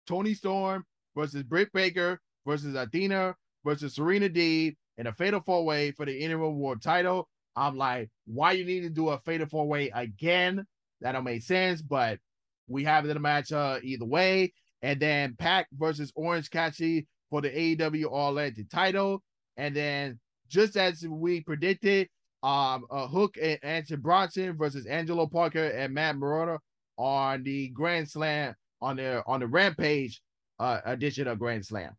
Toni 0.08 0.34
Storm 0.34 0.86
versus 1.16 1.44
Britt 1.44 1.72
Baker 1.74 2.20
versus 2.46 2.76
Athena 2.76 3.36
versus 3.66 3.96
Serena 3.96 4.30
Deeb 4.30 4.76
in 4.98 5.08
a 5.08 5.14
fatal 5.14 5.42
four 5.42 5.66
way 5.66 5.92
for 5.92 6.06
the 6.06 6.18
interim 6.18 6.60
world 6.60 6.82
title. 6.82 7.28
I'm 7.56 7.78
like, 7.78 8.10
why 8.26 8.54
you 8.54 8.66
need 8.66 8.82
to 8.82 8.90
do 8.90 9.10
a 9.10 9.20
fatal 9.20 9.48
four 9.48 9.68
way 9.68 9.92
again? 9.94 10.66
That 11.02 11.12
don't 11.12 11.24
make 11.24 11.44
sense, 11.44 11.82
but 11.82 12.20
we 12.68 12.86
have 12.86 13.06
it 13.06 13.12
in 13.12 13.18
a 13.18 13.20
match 13.20 13.52
uh, 13.52 13.80
either 13.84 14.06
way 14.06 14.54
and 14.84 15.00
then 15.00 15.36
PAC 15.40 15.68
versus 15.74 16.12
Orange 16.14 16.52
Cassidy 16.52 17.08
for 17.32 17.42
the 17.42 17.50
AEW 17.50 18.12
All 18.12 18.30
Atlantic 18.30 18.70
title. 18.70 19.24
And 19.58 19.76
then, 19.76 20.20
just 20.50 20.78
as 20.78 21.08
we 21.08 21.42
predicted, 21.42 22.10
um, 22.44 22.86
uh, 22.92 23.08
Hook 23.08 23.38
and 23.42 23.58
Action 23.64 24.02
Bronson 24.02 24.58
versus 24.58 24.86
Angelo 24.86 25.26
Parker 25.26 25.70
and 25.70 25.94
Matt 25.94 26.18
Menard 26.18 26.60
on 26.98 27.44
the 27.44 27.70
Grand 27.70 28.10
Slam 28.10 28.54
on 28.82 28.98
the 28.98 29.24
on 29.26 29.40
the 29.40 29.48
Rampage 29.48 30.22
uh, 30.60 30.82
edition 30.86 31.28
of 31.28 31.40
Grand 31.40 31.66
Slam. 31.66 31.96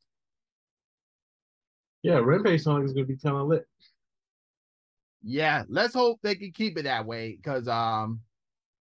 Yeah, 2.03 2.21
Rampage 2.23 2.67
like 2.67 2.85
it's 2.85 2.93
gonna 2.93 3.07
be 3.07 3.17
kind 3.17 3.37
of 3.37 3.49
lit. 3.49 3.67
Yeah, 5.23 5.65
let's 5.69 5.95
hope 5.95 6.19
they 6.23 6.35
can 6.35 6.53
keep 6.53 6.77
it 6.79 6.83
that 6.83 7.07
way 7.07 7.39
because 7.43 7.67
um, 7.67 8.21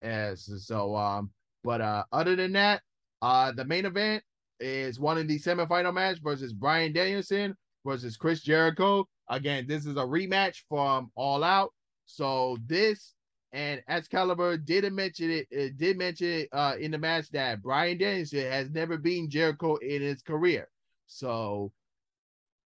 as 0.02 0.50
so 0.66 0.96
um, 0.96 1.30
but 1.64 1.82
uh, 1.82 2.04
other 2.12 2.36
than 2.36 2.54
that, 2.54 2.82
uh, 3.22 3.52
the 3.52 3.66
main 3.66 3.86
event 3.86 4.24
is 4.60 5.00
one 5.00 5.18
in 5.18 5.28
the 5.28 5.40
semifinal 5.40 5.94
match 5.94 6.20
versus 6.22 6.54
Bryan 6.54 6.94
Danielson 6.94 7.56
versus 7.86 8.18
Chris 8.18 8.42
Jericho. 8.42 9.08
Again, 9.30 9.66
this 9.68 9.86
is 9.86 9.98
a 9.98 10.02
rematch 10.02 10.58
from 10.70 11.12
All 11.16 11.44
Out. 11.44 11.74
So 12.06 12.58
this 12.66 13.16
and 13.54 13.82
Excalibur 13.88 14.58
did 14.58 14.92
mention 14.94 15.30
it, 15.30 15.48
it 15.52 15.78
did 15.78 15.98
mention 15.98 16.28
it, 16.28 16.50
uh, 16.54 16.76
in 16.80 16.92
the 16.92 16.98
match 16.98 17.30
that 17.32 17.62
Bryan 17.62 17.98
Danielson 17.98 18.50
has 18.52 18.70
never 18.70 18.98
beaten 18.98 19.30
Jericho 19.30 19.76
in 19.78 20.02
his 20.02 20.22
career. 20.22 20.70
So, 21.08 21.72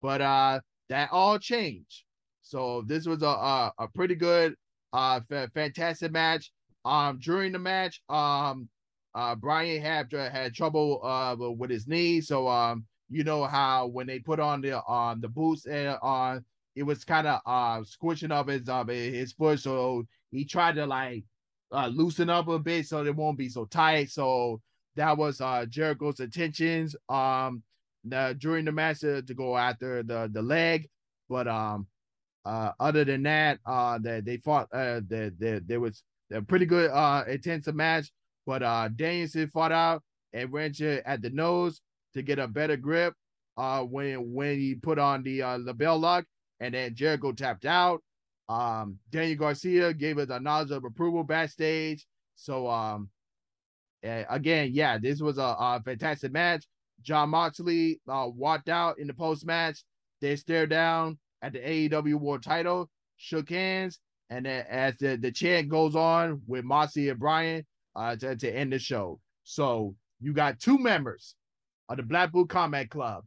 but 0.02 0.22
uh, 0.22 0.60
that 0.90 1.10
all 1.12 1.38
changed. 1.38 2.04
So 2.42 2.84
this 2.88 3.06
was 3.06 3.22
a 3.22 3.28
a, 3.28 3.74
a 3.80 3.88
pretty 3.88 4.16
good, 4.16 4.56
uh, 4.94 5.20
f- 5.30 5.52
fantastic 5.54 6.12
match. 6.12 6.52
Um, 6.84 7.20
during 7.22 7.52
the 7.52 7.60
match, 7.60 8.02
um, 8.10 8.68
uh, 9.14 9.36
Bryan 9.36 9.82
had 9.82 10.12
had 10.12 10.54
trouble 10.54 11.02
uh 11.04 11.36
with 11.38 11.70
his 11.70 11.88
knee, 11.88 12.22
so 12.22 12.48
um, 12.48 12.86
you 13.10 13.24
know 13.24 13.44
how 13.46 13.88
when 13.88 14.08
they 14.08 14.20
put 14.20 14.40
on 14.40 14.62
the 14.62 14.84
um, 14.86 15.22
the 15.22 15.28
boots 15.28 15.66
and 15.66 15.98
uh, 16.02 16.40
it 16.76 16.84
was 16.84 17.04
kind 17.04 17.28
of 17.28 17.42
uh 17.46 17.84
squishing 17.84 18.32
up 18.32 18.48
his 18.48 18.68
uh 18.70 18.84
his 18.86 19.34
foot, 19.34 19.60
so 19.60 20.04
he 20.32 20.46
tried 20.46 20.76
to 20.76 20.86
like 20.86 21.24
uh 21.74 21.88
loosen 21.88 22.30
up 22.30 22.48
a 22.48 22.60
bit 22.60 22.88
so 22.88 23.06
it 23.06 23.16
won't 23.16 23.38
be 23.38 23.50
so 23.50 23.66
tight. 23.66 24.10
So 24.10 24.62
that 24.96 25.18
was 25.18 25.42
uh 25.42 25.66
Jericho's 25.68 26.20
intentions 26.20 26.96
um 27.10 27.64
the, 28.04 28.36
during 28.40 28.66
the 28.66 28.72
match 28.72 29.02
to, 29.02 29.22
to 29.22 29.34
go 29.34 29.58
after 29.58 30.04
the 30.04 30.30
the 30.32 30.42
leg, 30.42 30.90
but 31.30 31.48
um 31.48 31.88
uh 32.46 32.72
other 32.80 33.04
than 33.04 33.24
that 33.24 33.60
uh 33.66 34.00
that 34.00 34.26
they, 34.26 34.32
they 34.32 34.38
fought 34.38 34.68
uh 34.74 35.02
that 35.10 35.64
there 35.68 35.80
was 35.80 36.04
a 36.32 36.42
pretty 36.42 36.66
good 36.66 36.90
uh 36.92 37.24
intensive 37.28 37.76
match 37.76 38.10
but 38.46 38.64
uh 38.64 38.90
Danielson 38.96 39.48
fought 39.48 39.72
out 39.72 40.02
and 40.34 40.52
wrenched 40.52 40.82
it 40.82 41.04
at 41.06 41.22
the 41.22 41.30
nose 41.30 41.82
to 42.14 42.22
get 42.22 42.40
a 42.40 42.48
better 42.48 42.78
grip 42.78 43.14
uh 43.58 43.82
when 43.82 44.34
when 44.34 44.58
he 44.58 44.76
put 44.76 45.00
on 45.00 45.24
the 45.24 45.42
uh 45.42 45.58
LeBell 45.58 46.00
lock 46.00 46.26
and 46.60 46.74
then 46.74 46.96
Jericho 46.96 47.32
tapped 47.32 47.66
out. 47.66 48.02
Um 48.50 48.98
Daniel 49.10 49.38
Garcia 49.38 49.94
gave 49.94 50.18
it 50.18 50.30
a 50.30 50.40
nod 50.40 50.72
of 50.72 50.84
approval 50.84 51.24
backstage. 51.24 52.06
So 52.36 52.70
um 52.70 53.10
again, 54.04 54.72
yeah, 54.74 54.98
this 54.98 55.22
was 55.22 55.38
a, 55.38 55.56
a 55.60 55.82
fantastic 55.84 56.32
match. 56.32 56.66
Jon 57.02 57.30
Moxley 57.30 58.00
uh, 58.08 58.28
walked 58.34 58.70
out 58.70 59.00
in 59.00 59.08
the 59.08 59.14
post 59.14 59.46
match. 59.46 59.84
They 60.22 60.36
stared 60.36 60.70
down 60.70 61.18
at 61.42 61.54
the 61.54 61.60
AEW 61.60 62.16
World 62.16 62.44
Title, 62.44 62.90
shook 63.18 63.50
hands, 63.50 64.00
and 64.30 64.46
then 64.46 64.66
as 64.70 64.98
the, 64.98 65.18
the 65.18 65.32
chant 65.32 65.70
goes 65.70 65.96
on 65.96 66.42
with 66.48 66.64
Moxley 66.64 67.10
and 67.10 67.20
Bryan, 67.20 67.66
uh, 67.96 68.16
to, 68.16 68.36
to 68.36 68.50
end 68.50 68.74
the 68.74 68.80
show. 68.80 69.20
So 69.44 69.96
you 70.20 70.34
got 70.34 70.60
two 70.60 70.78
members 70.78 71.36
of 71.90 71.98
the 71.98 72.04
Black 72.04 72.32
Blackpool 72.32 72.46
Combat 72.46 72.90
Club 72.90 73.24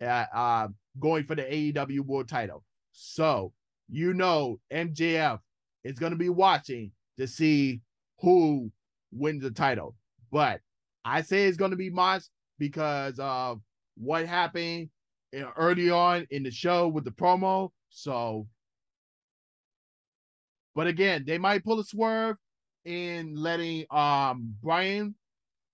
uh, 0.00 0.24
uh, 0.34 0.68
going 0.98 1.24
for 1.24 1.34
the 1.34 1.42
AEW 1.42 2.00
World 2.00 2.28
Title. 2.28 2.62
So 2.92 3.52
you 3.88 4.14
know 4.14 4.58
MJF 4.72 5.40
is 5.84 5.98
going 5.98 6.12
to 6.12 6.18
be 6.18 6.28
watching 6.28 6.92
to 7.18 7.26
see 7.26 7.80
who 8.20 8.70
wins 9.12 9.42
the 9.42 9.50
title. 9.50 9.94
But 10.30 10.60
I 11.04 11.22
say 11.22 11.44
it's 11.44 11.56
going 11.56 11.70
to 11.70 11.76
be 11.76 11.90
Mox 11.90 12.30
because 12.58 13.18
of 13.18 13.60
what 13.96 14.26
happened 14.26 14.90
early 15.56 15.90
on 15.90 16.26
in 16.30 16.42
the 16.42 16.50
show 16.50 16.88
with 16.88 17.04
the 17.04 17.10
promo. 17.10 17.70
So, 17.90 18.46
but 20.74 20.86
again, 20.86 21.24
they 21.26 21.38
might 21.38 21.64
pull 21.64 21.80
a 21.80 21.84
swerve 21.84 22.36
in 22.86 23.34
letting 23.36 23.84
um 23.90 24.54
Bryan 24.62 25.14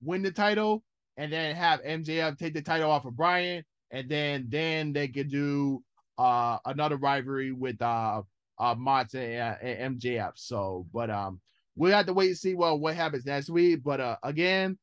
win 0.02 0.22
the 0.22 0.32
title 0.32 0.82
and 1.16 1.32
then 1.32 1.54
have 1.54 1.82
MJF 1.82 2.38
take 2.38 2.54
the 2.54 2.62
title 2.62 2.90
off 2.90 3.04
of 3.04 3.16
Bryan, 3.16 3.64
and 3.90 4.08
then 4.08 4.46
then 4.48 4.92
they 4.92 5.08
could 5.08 5.30
do 5.30 5.82
uh 6.18 6.58
another 6.66 6.96
rivalry 6.96 7.52
with 7.52 7.80
uh 7.80 8.22
uh 8.58 8.74
Mox 8.74 9.14
and, 9.14 9.56
and 9.62 10.00
MJF. 10.00 10.32
So, 10.36 10.86
but 10.92 11.10
um, 11.10 11.40
we 11.76 11.90
have 11.90 12.06
to 12.06 12.12
wait 12.12 12.28
and 12.28 12.36
see 12.38 12.54
what 12.54 12.80
what 12.80 12.96
happens 12.96 13.26
next 13.26 13.50
week. 13.50 13.82
But 13.82 14.00
uh, 14.00 14.16
again, 14.22 14.78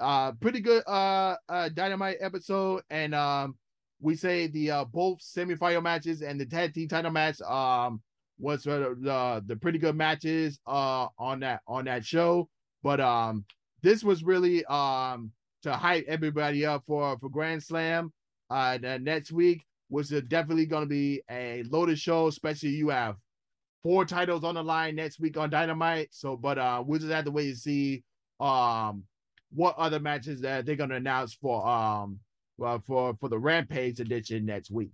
uh, 0.00 0.32
pretty 0.32 0.60
good 0.60 0.82
uh, 0.86 1.36
uh 1.48 1.68
dynamite 1.68 2.18
episode, 2.20 2.82
and 2.90 3.14
um, 3.14 3.56
we 4.00 4.16
say 4.16 4.46
the 4.46 4.70
uh 4.70 4.84
both 4.84 5.20
semifinal 5.20 5.82
matches 5.82 6.22
and 6.22 6.40
the 6.40 6.46
tag 6.46 6.74
team 6.74 6.88
title 6.88 7.10
match 7.10 7.40
um 7.42 8.02
was 8.44 8.62
the 8.64 9.42
the 9.46 9.56
pretty 9.56 9.78
good 9.78 9.96
matches 9.96 10.60
uh 10.66 11.08
on 11.18 11.40
that 11.40 11.62
on 11.66 11.86
that 11.86 12.04
show. 12.04 12.48
But 12.82 13.00
um, 13.00 13.44
this 13.82 14.04
was 14.04 14.22
really 14.22 14.64
um 14.66 15.32
to 15.62 15.72
hype 15.72 16.04
everybody 16.06 16.66
up 16.66 16.84
for 16.86 17.18
for 17.18 17.30
Grand 17.30 17.62
Slam 17.62 18.12
uh 18.50 18.78
next 19.00 19.32
week, 19.32 19.64
which 19.88 20.12
is 20.12 20.22
definitely 20.22 20.66
going 20.66 20.84
to 20.84 20.88
be 20.88 21.22
a 21.30 21.62
loaded 21.70 21.98
show. 21.98 22.26
Especially 22.26 22.68
you 22.70 22.90
have 22.90 23.16
four 23.82 24.04
titles 24.04 24.44
on 24.44 24.56
the 24.56 24.62
line 24.62 24.94
next 24.96 25.18
week 25.18 25.36
on 25.38 25.50
Dynamite. 25.50 26.08
So, 26.10 26.36
but 26.36 26.58
uh, 26.58 26.82
we'll 26.86 27.00
just 27.00 27.12
have 27.12 27.24
to 27.24 27.30
wait 27.30 27.50
to 27.50 27.56
see 27.56 28.04
um 28.40 29.04
what 29.54 29.76
other 29.78 30.00
matches 30.00 30.40
that 30.40 30.66
they're 30.66 30.76
going 30.76 30.90
to 30.90 30.96
announce 30.96 31.32
for 31.34 31.66
um 31.66 32.18
well 32.58 32.82
for 32.86 33.14
for 33.20 33.30
the 33.30 33.38
Rampage 33.38 34.00
edition 34.00 34.44
next 34.44 34.70
week. 34.70 34.90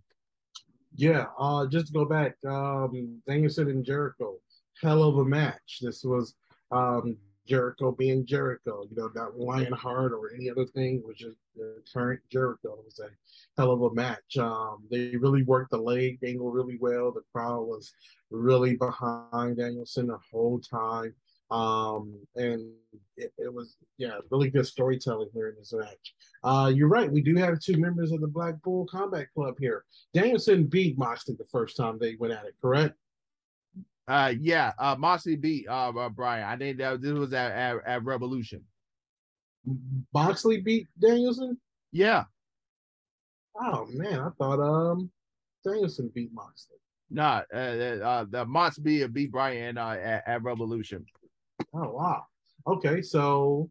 Yeah, 0.96 1.26
uh, 1.38 1.66
just 1.66 1.88
to 1.88 1.92
go 1.92 2.04
back, 2.04 2.36
um, 2.46 3.20
Danielson 3.26 3.70
and 3.70 3.84
Jericho, 3.84 4.36
hell 4.82 5.02
of 5.02 5.18
a 5.18 5.24
match. 5.24 5.78
This 5.80 6.04
was 6.04 6.34
um, 6.72 7.16
Jericho 7.46 7.92
being 7.92 8.26
Jericho, 8.26 8.84
you 8.88 8.96
know, 8.96 9.10
not 9.14 9.38
Lionheart 9.38 10.12
or 10.12 10.32
any 10.34 10.50
other 10.50 10.66
thing, 10.66 11.02
which 11.04 11.22
is 11.22 11.34
the 11.56 11.82
current 11.92 12.20
Jericho. 12.30 12.74
It 12.74 12.84
was 12.84 13.00
a 13.00 13.08
hell 13.56 13.72
of 13.72 13.82
a 13.82 13.94
match. 13.94 14.36
Um, 14.38 14.84
they 14.90 15.16
really 15.16 15.42
worked 15.42 15.70
the 15.70 15.78
leg 15.78 16.18
angle 16.24 16.50
really 16.50 16.78
well. 16.80 17.12
The 17.12 17.22
crowd 17.32 17.62
was 17.62 17.92
really 18.30 18.76
behind 18.76 19.56
Danielson 19.56 20.08
the 20.08 20.18
whole 20.30 20.60
time. 20.60 21.14
Um, 21.50 22.18
and 22.36 22.70
it, 23.16 23.32
it, 23.38 23.52
was, 23.52 23.76
yeah, 23.98 24.18
really 24.30 24.50
good 24.50 24.66
storytelling 24.66 25.28
here 25.34 25.48
in 25.48 25.56
this 25.56 25.72
match. 25.72 26.14
Uh, 26.44 26.70
you're 26.74 26.88
right. 26.88 27.10
We 27.10 27.22
do 27.22 27.34
have 27.36 27.60
two 27.60 27.76
members 27.76 28.12
of 28.12 28.20
the 28.20 28.28
Blackpool 28.28 28.86
Combat 28.86 29.26
Club 29.34 29.56
here. 29.58 29.84
Danielson 30.14 30.64
beat 30.64 30.96
Moxley 30.96 31.34
the 31.36 31.44
first 31.50 31.76
time 31.76 31.98
they 31.98 32.16
went 32.16 32.32
at 32.32 32.46
it, 32.46 32.54
correct? 32.62 32.94
Uh, 34.08 34.34
yeah, 34.40 34.72
uh, 34.78 34.96
Moxley 34.98 35.36
beat 35.36 35.68
uh, 35.68 35.90
uh 35.90 36.08
Bryan. 36.08 36.48
I 36.48 36.56
think 36.56 36.78
that 36.78 37.00
this 37.00 37.12
was 37.12 37.32
at, 37.32 37.52
at, 37.52 37.76
at 37.86 38.04
Revolution. 38.04 38.64
Moxley 40.12 40.60
beat 40.60 40.88
Danielson. 41.00 41.58
Yeah. 41.92 42.24
Oh 43.60 43.86
man, 43.92 44.20
I 44.20 44.30
thought 44.38 44.60
um 44.60 45.10
Danielson 45.64 46.10
beat 46.14 46.32
Moxley. 46.32 46.76
Nah, 47.10 47.42
uh, 47.52 47.56
uh, 47.56 48.24
the 48.28 48.44
Moxley 48.46 49.06
beat 49.08 49.32
Bryan 49.32 49.76
uh, 49.76 49.98
at, 50.02 50.22
at 50.26 50.42
Revolution. 50.42 51.04
Oh 51.72 51.90
wow. 51.90 52.24
Okay, 52.66 53.02
so 53.02 53.70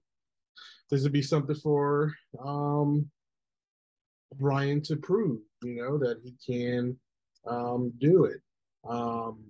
this 0.89 1.04
would 1.04 1.12
be 1.12 1.22
something 1.22 1.56
for 1.56 2.14
um 2.43 3.10
Bryan 4.36 4.82
to 4.84 4.95
prove, 4.95 5.41
you 5.64 5.76
know, 5.76 5.97
that 5.97 6.20
he 6.24 6.36
can 6.45 6.97
um 7.47 7.91
do 8.00 8.26
it. 8.26 8.41
Um 8.89 9.43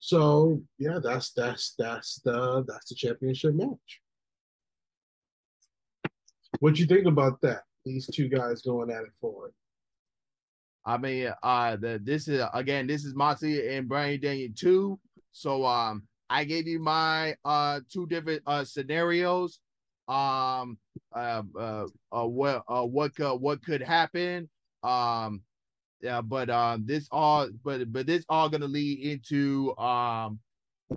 so 0.00 0.62
yeah, 0.78 0.98
that's 1.02 1.32
that's 1.32 1.74
that's 1.78 2.20
the 2.24 2.64
that's 2.68 2.90
the 2.90 2.94
championship 2.94 3.54
match. 3.54 4.00
What 6.60 6.78
you 6.78 6.86
think 6.86 7.06
about 7.06 7.40
that? 7.40 7.62
These 7.84 8.06
two 8.06 8.28
guys 8.28 8.62
going 8.62 8.90
at 8.90 9.02
it 9.02 9.12
for 9.20 9.48
it. 9.48 9.54
I 10.86 10.98
mean, 10.98 11.32
uh, 11.42 11.76
the 11.76 12.00
this 12.02 12.28
is 12.28 12.44
again, 12.52 12.86
this 12.86 13.04
is 13.04 13.14
Moxley 13.14 13.74
and 13.74 13.88
Bryan 13.88 14.20
Daniel 14.20 14.52
two. 14.54 15.00
So 15.32 15.64
um, 15.64 16.06
I 16.34 16.42
gave 16.42 16.66
you 16.66 16.80
my 16.80 17.36
uh 17.44 17.78
two 17.92 18.08
different 18.08 18.42
uh 18.44 18.64
scenarios. 18.64 19.60
Um, 20.08 20.78
uh, 21.14 21.42
uh, 21.56 21.86
uh 22.10 22.26
what 22.26 22.64
uh 22.68 22.82
what 22.82 23.14
could 23.14 23.36
what 23.36 23.64
could 23.64 23.80
happen. 23.80 24.50
Um, 24.82 25.42
yeah, 26.00 26.22
but 26.22 26.50
um, 26.50 26.86
this 26.86 27.06
all 27.12 27.48
but 27.62 27.92
but 27.92 28.08
this 28.08 28.24
all 28.28 28.48
gonna 28.48 28.66
lead 28.66 28.98
into 28.98 29.76
um 29.78 30.40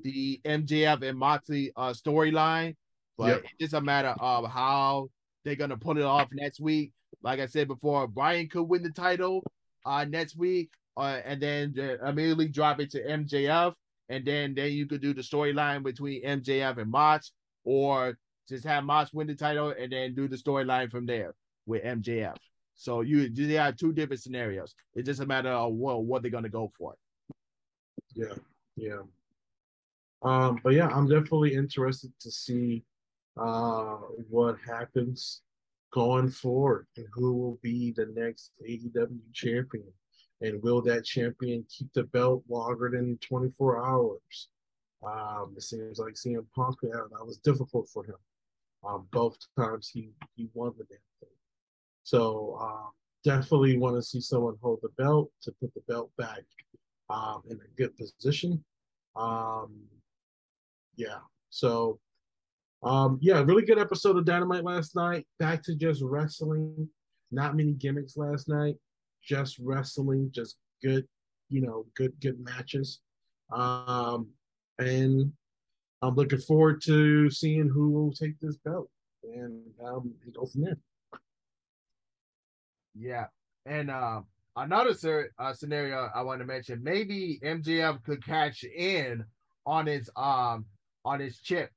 the 0.01 0.41
MJF 0.43 1.03
and 1.03 1.19
Moxley 1.19 1.71
uh 1.75 1.93
storyline. 1.93 2.75
But 3.15 3.27
yep. 3.27 3.43
it's 3.43 3.53
just 3.59 3.73
a 3.73 3.81
matter 3.81 4.15
of 4.19 4.49
how 4.49 5.09
they're 5.45 5.55
gonna 5.55 5.77
put 5.77 5.97
it 5.97 6.03
off 6.03 6.29
next 6.31 6.59
week. 6.59 6.93
Like 7.21 7.39
I 7.39 7.45
said 7.45 7.67
before, 7.67 8.07
Bryan 8.07 8.49
could 8.49 8.63
win 8.63 8.81
the 8.81 8.89
title 8.89 9.43
uh 9.85 10.03
next 10.03 10.35
week, 10.35 10.71
uh, 10.97 11.21
and 11.23 11.39
then 11.39 11.75
uh, 11.77 12.09
immediately 12.09 12.47
drop 12.47 12.79
it 12.79 12.89
to 12.91 13.03
MJF 13.05 13.75
and 14.09 14.25
then 14.25 14.53
then 14.55 14.71
you 14.71 14.85
could 14.85 15.01
do 15.01 15.13
the 15.13 15.21
storyline 15.21 15.83
between 15.83 16.23
MJF 16.23 16.77
and 16.77 16.91
Mox, 16.91 17.31
or 17.63 18.17
just 18.47 18.65
have 18.65 18.83
Mox 18.83 19.13
win 19.13 19.27
the 19.27 19.35
title 19.35 19.73
and 19.77 19.91
then 19.91 20.15
do 20.15 20.27
the 20.27 20.37
storyline 20.37 20.89
from 20.89 21.05
there 21.05 21.35
with 21.65 21.83
MJF. 21.83 22.35
So 22.75 23.01
you 23.01 23.29
they 23.29 23.55
have 23.55 23.75
two 23.75 23.91
different 23.91 24.21
scenarios. 24.21 24.75
It's 24.95 25.07
just 25.07 25.19
a 25.19 25.25
matter 25.25 25.49
of 25.49 25.73
what 25.73 26.05
what 26.05 26.21
they're 26.21 26.31
gonna 26.31 26.49
go 26.49 26.71
for. 26.77 26.93
Yeah, 28.13 28.35
yeah. 28.75 29.01
Um, 30.21 30.59
but 30.63 30.73
yeah, 30.73 30.87
I'm 30.87 31.07
definitely 31.07 31.53
interested 31.53 32.11
to 32.21 32.31
see 32.31 32.83
uh 33.39 33.97
what 34.29 34.57
happens 34.65 35.41
going 35.93 36.29
forward 36.29 36.87
and 36.97 37.05
who 37.13 37.33
will 37.33 37.59
be 37.61 37.91
the 37.91 38.07
next 38.15 38.51
AEW 38.67 39.19
champion. 39.33 39.91
And 40.41 40.61
will 40.61 40.81
that 40.83 41.05
champion 41.05 41.65
keep 41.69 41.91
the 41.93 42.03
belt 42.03 42.43
longer 42.47 42.91
than 42.91 43.17
24 43.17 43.85
hours? 43.85 44.49
Um, 45.05 45.53
it 45.55 45.63
seems 45.63 45.99
like 45.99 46.13
CM 46.13 46.45
Punk, 46.55 46.75
yeah, 46.83 47.01
that 47.11 47.25
was 47.25 47.37
difficult 47.37 47.89
for 47.89 48.03
him. 48.03 48.15
Um, 48.87 49.07
both 49.11 49.37
times 49.57 49.89
he, 49.91 50.11
he 50.35 50.49
won 50.53 50.73
the 50.77 50.83
damn 50.85 50.99
thing. 51.19 51.29
So 52.03 52.57
um, 52.61 52.91
definitely 53.23 53.77
want 53.77 53.95
to 53.95 54.01
see 54.01 54.21
someone 54.21 54.55
hold 54.61 54.79
the 54.81 54.89
belt 55.01 55.31
to 55.41 55.51
put 55.59 55.73
the 55.73 55.81
belt 55.87 56.11
back 56.17 56.43
um, 57.09 57.41
in 57.49 57.57
a 57.57 57.77
good 57.77 57.95
position. 57.97 58.63
Um, 59.15 59.73
yeah. 60.95 61.19
So 61.49 61.99
um, 62.83 63.17
yeah, 63.21 63.41
really 63.41 63.65
good 63.65 63.79
episode 63.79 64.17
of 64.17 64.25
Dynamite 64.25 64.63
last 64.63 64.95
night. 64.95 65.25
Back 65.39 65.63
to 65.63 65.75
just 65.75 66.01
wrestling. 66.03 66.89
Not 67.31 67.55
many 67.55 67.73
gimmicks 67.73 68.15
last 68.15 68.47
night 68.47 68.75
just 69.27 69.59
wrestling, 69.59 70.31
just 70.33 70.55
good, 70.81 71.05
you 71.49 71.61
know, 71.61 71.85
good 71.95 72.13
good 72.21 72.39
matches. 72.39 73.01
Um, 73.51 74.29
and 74.79 75.31
I'm 76.01 76.15
looking 76.15 76.39
forward 76.39 76.81
to 76.83 77.29
seeing 77.29 77.67
who 77.67 77.89
will 77.89 78.13
take 78.13 78.39
this 78.39 78.57
belt 78.57 78.89
and 79.23 79.61
um, 79.85 80.13
go 80.33 80.45
from 80.45 80.61
there. 80.63 80.77
Yeah, 82.95 83.25
and 83.65 83.91
uh, 83.91 84.21
another 84.55 84.93
ser- 84.93 85.31
uh, 85.37 85.53
scenario 85.53 86.09
I 86.15 86.21
want 86.21 86.39
to 86.39 86.45
mention: 86.45 86.81
maybe 86.81 87.39
MJF 87.43 88.03
could 88.03 88.25
catch 88.25 88.63
in 88.63 89.23
on 89.65 89.85
his 89.85 90.09
um 90.15 90.65
on 91.03 91.19
his 91.19 91.39
chip 91.39 91.69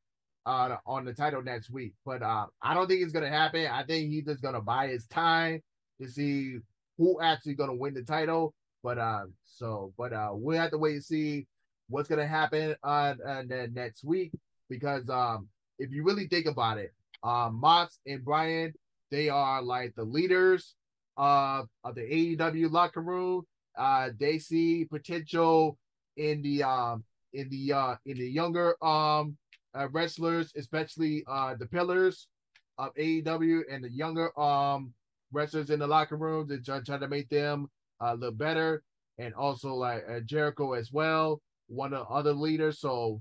uh 0.46 0.76
on 0.86 1.04
the 1.04 1.12
title 1.12 1.42
next 1.42 1.70
week, 1.70 1.94
but 2.06 2.22
uh, 2.22 2.46
I 2.62 2.74
don't 2.74 2.86
think 2.86 3.02
it's 3.02 3.12
gonna 3.12 3.28
happen. 3.28 3.66
I 3.66 3.82
think 3.84 4.10
he's 4.10 4.24
just 4.24 4.42
gonna 4.42 4.62
buy 4.62 4.88
his 4.88 5.06
time 5.06 5.60
to 6.00 6.08
see 6.08 6.58
who 7.00 7.18
actually 7.22 7.54
gonna 7.54 7.74
win 7.74 7.94
the 7.94 8.02
title. 8.02 8.54
But 8.84 8.98
uh, 8.98 9.24
so 9.46 9.92
but 9.96 10.12
uh, 10.12 10.32
we 10.34 10.56
have 10.56 10.70
to 10.70 10.78
wait 10.78 10.94
and 10.94 11.04
see 11.04 11.46
what's 11.88 12.08
gonna 12.08 12.26
happen 12.26 12.76
uh, 12.84 13.14
uh 13.26 13.42
next 13.72 14.04
week 14.04 14.32
because 14.68 15.08
um, 15.08 15.48
if 15.78 15.90
you 15.90 16.04
really 16.04 16.28
think 16.28 16.46
about 16.46 16.76
it, 16.78 16.92
um, 17.24 17.58
Mox 17.58 17.98
and 18.06 18.22
Bryan 18.22 18.74
they 19.10 19.28
are 19.28 19.62
like 19.62 19.94
the 19.96 20.04
leaders 20.04 20.74
of 21.16 21.68
of 21.84 21.94
the 21.94 22.02
AEW 22.02 22.70
locker 22.70 23.00
room. 23.00 23.46
Uh, 23.76 24.10
they 24.18 24.38
see 24.38 24.84
potential 24.84 25.78
in 26.16 26.42
the 26.42 26.62
um 26.62 27.02
in 27.32 27.48
the 27.48 27.72
uh 27.72 27.96
in 28.04 28.18
the 28.18 28.28
younger 28.28 28.76
um 28.84 29.36
uh, 29.74 29.88
wrestlers, 29.90 30.52
especially 30.54 31.24
uh 31.26 31.54
the 31.58 31.66
pillars 31.66 32.28
of 32.76 32.94
AEW 32.94 33.62
and 33.70 33.82
the 33.84 33.90
younger 33.90 34.38
um 34.38 34.92
wrestlers 35.32 35.70
in 35.70 35.78
the 35.78 35.86
locker 35.86 36.16
room 36.16 36.48
to 36.48 36.60
try, 36.60 36.80
try 36.80 36.98
to 36.98 37.08
make 37.08 37.28
them 37.28 37.68
uh, 38.00 38.14
look 38.14 38.36
better, 38.36 38.82
and 39.18 39.34
also 39.34 39.74
like 39.74 40.04
uh, 40.08 40.20
Jericho 40.20 40.72
as 40.72 40.92
well, 40.92 41.40
one 41.68 41.92
of 41.92 42.06
the 42.06 42.14
other 42.14 42.32
leaders. 42.32 42.80
So 42.80 43.20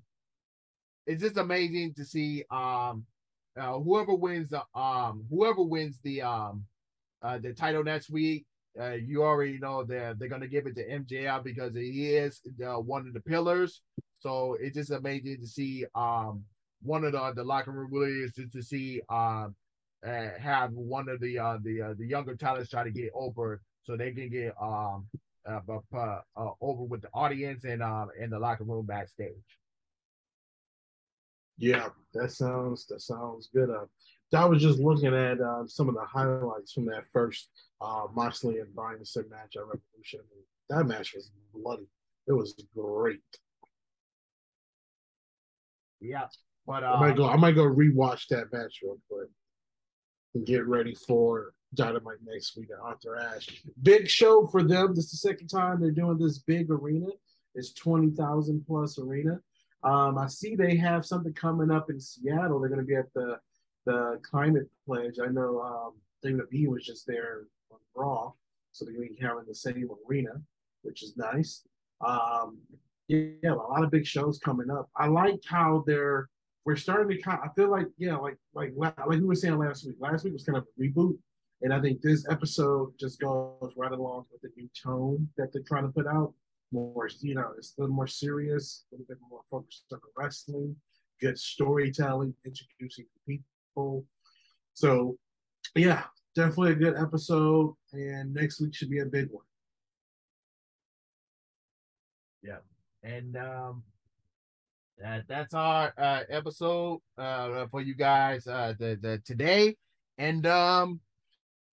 it's 1.05 1.23
just 1.23 1.37
amazing 1.37 1.93
to 1.95 2.05
see 2.05 2.43
um 2.51 3.05
uh, 3.59 3.77
whoever 3.79 4.13
wins 4.13 4.49
the 4.49 4.61
um 4.79 5.25
whoever 5.29 5.63
wins 5.63 5.99
the 6.03 6.21
um 6.21 6.65
uh, 7.21 7.37
the 7.37 7.53
title 7.53 7.83
next 7.83 8.09
week. 8.09 8.45
Uh, 8.79 8.91
you 8.91 9.23
already 9.23 9.57
know 9.57 9.83
that 9.83 10.19
they're 10.19 10.29
gonna 10.29 10.47
give 10.47 10.67
it 10.67 10.75
to 10.75 10.87
MJF 10.87 11.43
because 11.43 11.75
he 11.75 12.11
is 12.15 12.41
one 12.57 13.07
of 13.07 13.13
the 13.13 13.19
pillars. 13.19 13.81
So 14.19 14.55
it's 14.61 14.75
just 14.75 14.91
amazing 14.91 15.37
to 15.41 15.47
see 15.47 15.85
um 15.95 16.43
one 16.81 17.03
of 17.03 17.11
the 17.11 17.33
the 17.35 17.43
locker 17.43 17.71
room 17.71 17.91
is 18.23 18.31
to, 18.33 18.47
to 18.47 18.61
see 18.61 19.01
um 19.09 19.55
uh, 20.05 20.29
have 20.39 20.71
one 20.71 21.09
of 21.09 21.19
the 21.19 21.37
uh 21.37 21.57
the 21.63 21.81
uh, 21.81 21.93
the 21.97 22.05
younger 22.05 22.35
talents 22.35 22.69
try 22.69 22.83
to 22.83 22.91
get 22.91 23.11
over 23.13 23.61
so 23.83 23.97
they 23.97 24.11
can 24.11 24.29
get 24.29 24.53
um 24.61 25.07
uh, 25.47 25.59
uh, 25.93 26.19
uh, 26.35 26.49
over 26.61 26.83
with 26.83 27.01
the 27.01 27.09
audience 27.13 27.63
and 27.63 27.81
um 27.81 28.09
in 28.19 28.29
the 28.29 28.39
locker 28.39 28.63
room 28.63 28.85
backstage. 28.85 29.33
Yeah, 31.57 31.89
that 32.13 32.31
sounds 32.31 32.85
that 32.87 33.01
sounds 33.01 33.49
good. 33.53 33.69
Uh, 33.69 33.85
I 34.33 34.45
was 34.45 34.61
just 34.61 34.79
looking 34.79 35.13
at 35.13 35.41
uh, 35.41 35.67
some 35.67 35.89
of 35.89 35.95
the 35.95 36.05
highlights 36.05 36.71
from 36.71 36.85
that 36.85 37.03
first 37.11 37.49
uh, 37.81 38.03
Moxley 38.13 38.59
and 38.59 38.73
Bryanson 38.73 39.29
match 39.29 39.55
at 39.57 39.63
Revolution. 39.63 40.21
That 40.69 40.85
match 40.85 41.13
was 41.15 41.31
bloody. 41.53 41.87
It 42.27 42.33
was 42.33 42.53
great. 42.75 43.19
Yeah, 45.99 46.27
but 46.65 46.83
uh, 46.83 46.93
I 46.93 46.99
might 46.99 47.17
go. 47.17 47.27
I 47.27 47.35
might 47.35 47.55
go 47.55 47.63
rewatch 47.63 48.27
that 48.29 48.53
match 48.53 48.79
real 48.81 48.99
quick 49.11 49.18
get 50.45 50.65
ready 50.67 50.95
for 50.95 51.53
Dynamite 51.73 52.17
next 52.25 52.57
week 52.57 52.69
at 52.71 52.79
Arthur 52.81 53.17
Ashe. 53.17 53.63
Big 53.81 54.07
show 54.07 54.47
for 54.47 54.63
them. 54.63 54.95
This 54.95 55.05
is 55.05 55.11
the 55.11 55.29
second 55.29 55.47
time 55.47 55.79
they're 55.79 55.91
doing 55.91 56.17
this 56.17 56.39
big 56.39 56.69
arena. 56.71 57.07
It's 57.55 57.73
twenty 57.73 58.09
thousand 58.11 58.65
plus 58.65 58.97
arena. 58.99 59.39
Um, 59.83 60.17
I 60.17 60.27
see 60.27 60.55
they 60.55 60.75
have 60.77 61.05
something 61.05 61.33
coming 61.33 61.71
up 61.71 61.89
in 61.89 61.99
Seattle. 61.99 62.59
They're 62.59 62.69
going 62.69 62.81
to 62.81 62.85
be 62.85 62.95
at 62.95 63.13
the 63.13 63.39
the 63.85 64.19
climate 64.23 64.69
pledge. 64.85 65.19
I 65.23 65.27
know 65.27 65.61
um, 65.61 65.93
David 66.21 66.49
B 66.49 66.67
was 66.67 66.85
just 66.85 67.07
there 67.07 67.45
on 67.71 67.77
Raw, 67.95 68.33
so 68.71 68.85
they're 68.85 68.93
going 68.93 69.07
to 69.07 69.13
be 69.13 69.21
having 69.21 69.45
the 69.47 69.55
same 69.55 69.89
arena, 70.07 70.41
which 70.81 71.03
is 71.03 71.15
nice. 71.17 71.63
Um, 72.05 72.59
yeah, 73.07 73.51
a 73.51 73.55
lot 73.55 73.83
of 73.83 73.91
big 73.91 74.05
shows 74.05 74.37
coming 74.39 74.69
up. 74.69 74.89
I 74.95 75.07
like 75.07 75.39
how 75.45 75.83
they're 75.87 76.29
we're 76.69 76.75
starting 76.75 77.17
to 77.17 77.23
kind. 77.23 77.39
Of, 77.41 77.49
I 77.49 77.53
feel 77.55 77.71
like 77.71 77.87
yeah, 77.97 78.15
like 78.15 78.37
like 78.53 78.73
like 78.77 78.95
we 79.07 79.21
were 79.21 79.33
saying 79.33 79.57
last 79.57 79.87
week. 79.87 79.95
Last 79.99 80.23
week 80.23 80.33
was 80.33 80.43
kind 80.43 80.55
of 80.55 80.65
a 80.65 80.79
reboot, 80.79 81.17
and 81.63 81.73
I 81.73 81.81
think 81.81 81.99
this 81.99 82.27
episode 82.29 82.93
just 82.99 83.19
goes 83.19 83.73
right 83.75 83.91
along 83.91 84.25
with 84.31 84.41
the 84.43 84.49
new 84.55 84.69
tone 84.79 85.27
that 85.35 85.51
they're 85.51 85.63
trying 85.67 85.87
to 85.87 85.91
put 85.91 86.05
out. 86.05 86.31
More, 86.71 87.09
you 87.21 87.33
know, 87.33 87.53
it's 87.57 87.73
a 87.75 87.81
little 87.81 87.95
more 87.95 88.05
serious, 88.05 88.83
a 88.91 88.95
little 88.95 89.07
bit 89.07 89.17
more 89.31 89.41
focused 89.49 89.85
on 89.91 89.99
wrestling, 90.15 90.75
good 91.19 91.39
storytelling, 91.39 92.35
introducing 92.45 93.05
people. 93.27 94.05
So, 94.75 95.17
yeah, 95.75 96.03
definitely 96.35 96.73
a 96.73 96.75
good 96.75 96.97
episode, 96.97 97.73
and 97.93 98.31
next 98.31 98.61
week 98.61 98.75
should 98.75 98.91
be 98.91 98.99
a 98.99 99.07
big 99.07 99.29
one. 99.31 99.45
Yeah, 102.43 102.59
and 103.01 103.35
um, 103.37 103.81
that 104.99 105.25
that's 105.27 105.53
our 105.53 105.93
uh, 105.97 106.23
episode 106.29 106.99
uh, 107.17 107.65
for 107.67 107.81
you 107.81 107.95
guys 107.95 108.47
uh, 108.47 108.73
the, 108.77 108.97
the 109.01 109.21
today, 109.25 109.75
and 110.17 110.45
um, 110.45 110.99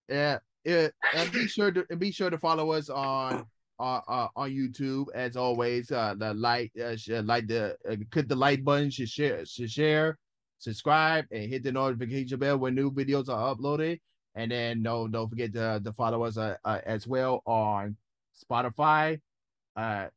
yeah, 0.09 0.39
it, 0.64 0.95
and 1.14 1.33
be 1.33 1.47
sure 1.47 1.70
to 1.72 1.85
be 1.97 2.11
sure 2.12 2.31
to 2.31 2.39
follow 2.39 2.72
us 2.72 2.89
on 2.89 3.47
uh, 3.79 4.01
uh, 4.09 4.29
on 4.37 4.51
YouTube 4.51 5.07
as 5.14 5.37
always. 5.37 5.91
Uh, 5.91 6.14
the 6.16 6.35
like, 6.35 6.72
uh, 6.81 6.97
like 7.22 7.47
the 7.47 7.77
uh, 7.89 7.97
click 8.11 8.29
the 8.29 8.37
like 8.37 8.64
button, 8.64 8.91
should 8.91 9.09
share, 9.09 9.45
should 9.45 9.70
share, 9.70 10.18
subscribe, 10.59 11.27
and 11.31 11.51
hit 11.51 11.62
the 11.62 11.72
notification 11.72 12.39
bell 12.39 12.59
when 12.59 12.74
new 12.74 12.91
videos 12.91 13.29
are 13.29 13.55
uploaded. 13.55 14.01
And 14.35 14.51
then 14.51 14.83
no, 14.83 15.09
don't 15.09 15.29
forget 15.31 15.53
to, 15.55 15.81
to 15.83 15.93
follow 15.95 16.24
us 16.24 16.37
uh, 16.37 16.57
uh, 16.64 16.81
as 16.85 17.07
well 17.07 17.43
on 17.47 17.97
Spotify, 18.37 19.20
uh, 19.77 20.09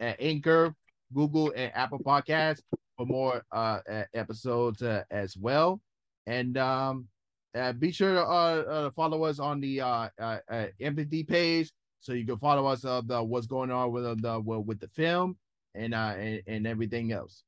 Anchor, 0.00 0.74
Google, 1.14 1.52
and 1.56 1.72
Apple 1.74 1.98
Podcasts 1.98 2.62
for 2.96 3.06
more 3.06 3.42
uh, 3.52 3.80
episodes 4.14 4.82
uh, 4.82 5.02
as 5.10 5.36
well. 5.36 5.80
And 6.26 6.58
um, 6.58 7.08
uh, 7.54 7.72
be 7.72 7.92
sure 7.92 8.14
to 8.14 8.22
uh, 8.22 8.24
uh, 8.24 8.90
follow 8.90 9.24
us 9.24 9.38
on 9.38 9.60
the 9.60 9.80
uh, 9.80 10.08
uh, 10.20 10.38
uh, 10.50 10.66
empathy 10.80 11.24
page 11.24 11.70
so 12.00 12.12
you 12.12 12.26
can 12.26 12.38
follow 12.38 12.66
us 12.66 12.84
of 12.84 13.08
the 13.08 13.22
what's 13.22 13.46
going 13.46 13.70
on 13.70 13.92
with 13.92 14.04
the 14.04 14.40
with 14.40 14.78
the 14.80 14.88
film 14.88 15.36
and 15.74 15.94
uh 15.94 16.14
and, 16.16 16.42
and 16.46 16.66
everything 16.66 17.12
else. 17.12 17.42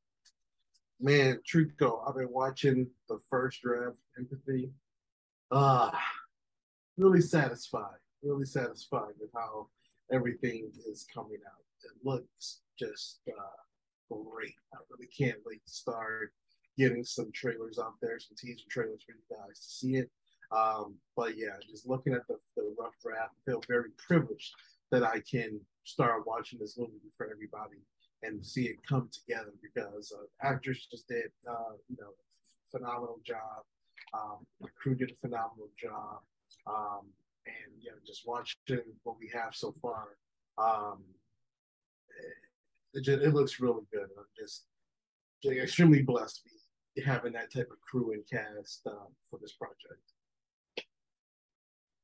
Man, 1.00 1.40
Trico, 1.48 2.06
I've 2.06 2.16
been 2.16 2.30
watching 2.30 2.86
the 3.08 3.18
first 3.30 3.62
draft 3.62 3.96
empathy. 4.18 4.70
Uh, 5.50 5.90
really 6.98 7.22
satisfied, 7.22 7.98
really 8.22 8.44
satisfied 8.44 9.12
with 9.18 9.30
how 9.34 9.68
everything 10.12 10.70
is 10.86 11.06
coming 11.12 11.38
out. 11.46 11.64
It 11.82 11.92
looks 12.04 12.60
just 12.80 13.20
uh, 13.28 14.14
great. 14.14 14.54
I 14.74 14.78
really 14.90 15.08
can't 15.16 15.38
wait 15.44 15.64
to 15.66 15.72
start 15.72 16.32
getting 16.78 17.04
some 17.04 17.30
trailers 17.32 17.78
out 17.78 17.94
there, 18.00 18.18
some 18.18 18.36
teaser 18.36 18.64
trailers 18.70 19.02
for 19.04 19.12
you 19.12 19.36
guys 19.36 19.58
to 19.60 19.70
see 19.70 19.96
it. 19.96 20.10
Um, 20.50 20.96
but 21.16 21.36
yeah, 21.36 21.56
just 21.70 21.86
looking 21.86 22.14
at 22.14 22.26
the, 22.26 22.36
the 22.56 22.74
rough 22.78 22.94
draft, 23.02 23.34
I 23.36 23.50
feel 23.50 23.62
very 23.68 23.90
privileged 23.98 24.52
that 24.90 25.04
I 25.04 25.20
can 25.30 25.60
start 25.84 26.26
watching 26.26 26.58
this 26.58 26.76
movie 26.78 27.12
for 27.16 27.30
everybody 27.30 27.78
and 28.22 28.44
see 28.44 28.64
it 28.64 28.76
come 28.88 29.08
together 29.12 29.52
because 29.62 30.12
uh, 30.16 30.46
actors 30.46 30.88
just 30.90 31.06
did, 31.06 31.30
uh, 31.48 31.76
you 31.88 31.96
know, 32.00 32.10
phenomenal 32.70 33.20
job. 33.24 33.62
Um, 34.12 34.38
the 34.60 34.68
crew 34.80 34.94
did 34.94 35.12
a 35.12 35.16
phenomenal 35.16 35.70
job. 35.80 36.18
Um, 36.66 37.06
and 37.46 37.82
know, 37.90 37.96
just 38.06 38.26
watching 38.26 38.82
what 39.04 39.16
we 39.18 39.30
have 39.32 39.54
so 39.54 39.74
far, 39.80 40.16
um, 40.58 41.02
it, 42.94 43.04
just, 43.04 43.22
it 43.22 43.34
looks 43.34 43.60
really 43.60 43.84
good. 43.92 44.08
I'm 44.18 44.24
just, 44.38 44.66
just 45.42 45.56
extremely 45.56 46.02
blessed 46.02 46.36
to 46.36 46.42
be 46.44 47.02
having 47.02 47.32
that 47.32 47.52
type 47.52 47.68
of 47.70 47.80
crew 47.80 48.12
and 48.12 48.22
cast 48.28 48.82
uh, 48.86 49.06
for 49.28 49.38
this 49.40 49.52
project. 49.52 50.02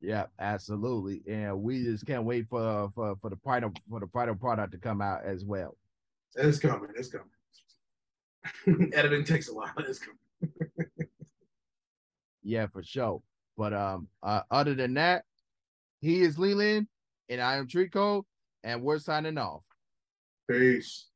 Yeah, 0.00 0.26
absolutely, 0.38 1.22
and 1.26 1.62
we 1.62 1.82
just 1.82 2.06
can't 2.06 2.24
wait 2.24 2.46
for 2.48 2.90
for 2.94 3.16
for 3.20 3.30
the 3.30 3.36
final 3.36 3.72
for 3.88 4.00
the 4.00 4.06
final 4.08 4.34
product 4.34 4.72
to 4.72 4.78
come 4.78 5.00
out 5.00 5.24
as 5.24 5.44
well. 5.44 5.76
It's 6.34 6.58
coming. 6.58 6.90
It's 6.96 7.08
coming. 7.08 8.92
Editing 8.92 9.24
takes 9.24 9.48
a 9.48 9.54
while. 9.54 9.72
It's 9.78 9.98
coming. 9.98 10.18
yeah, 12.42 12.66
for 12.66 12.82
sure. 12.82 13.22
But 13.56 13.72
um, 13.72 14.08
uh, 14.22 14.42
other 14.50 14.74
than 14.74 14.94
that, 14.94 15.24
he 16.00 16.20
is 16.20 16.38
Leland, 16.38 16.88
and 17.30 17.40
I 17.40 17.56
am 17.56 17.66
Trico, 17.66 18.24
and 18.62 18.82
we're 18.82 18.98
signing 18.98 19.38
off. 19.38 19.62
Peace. 20.48 21.06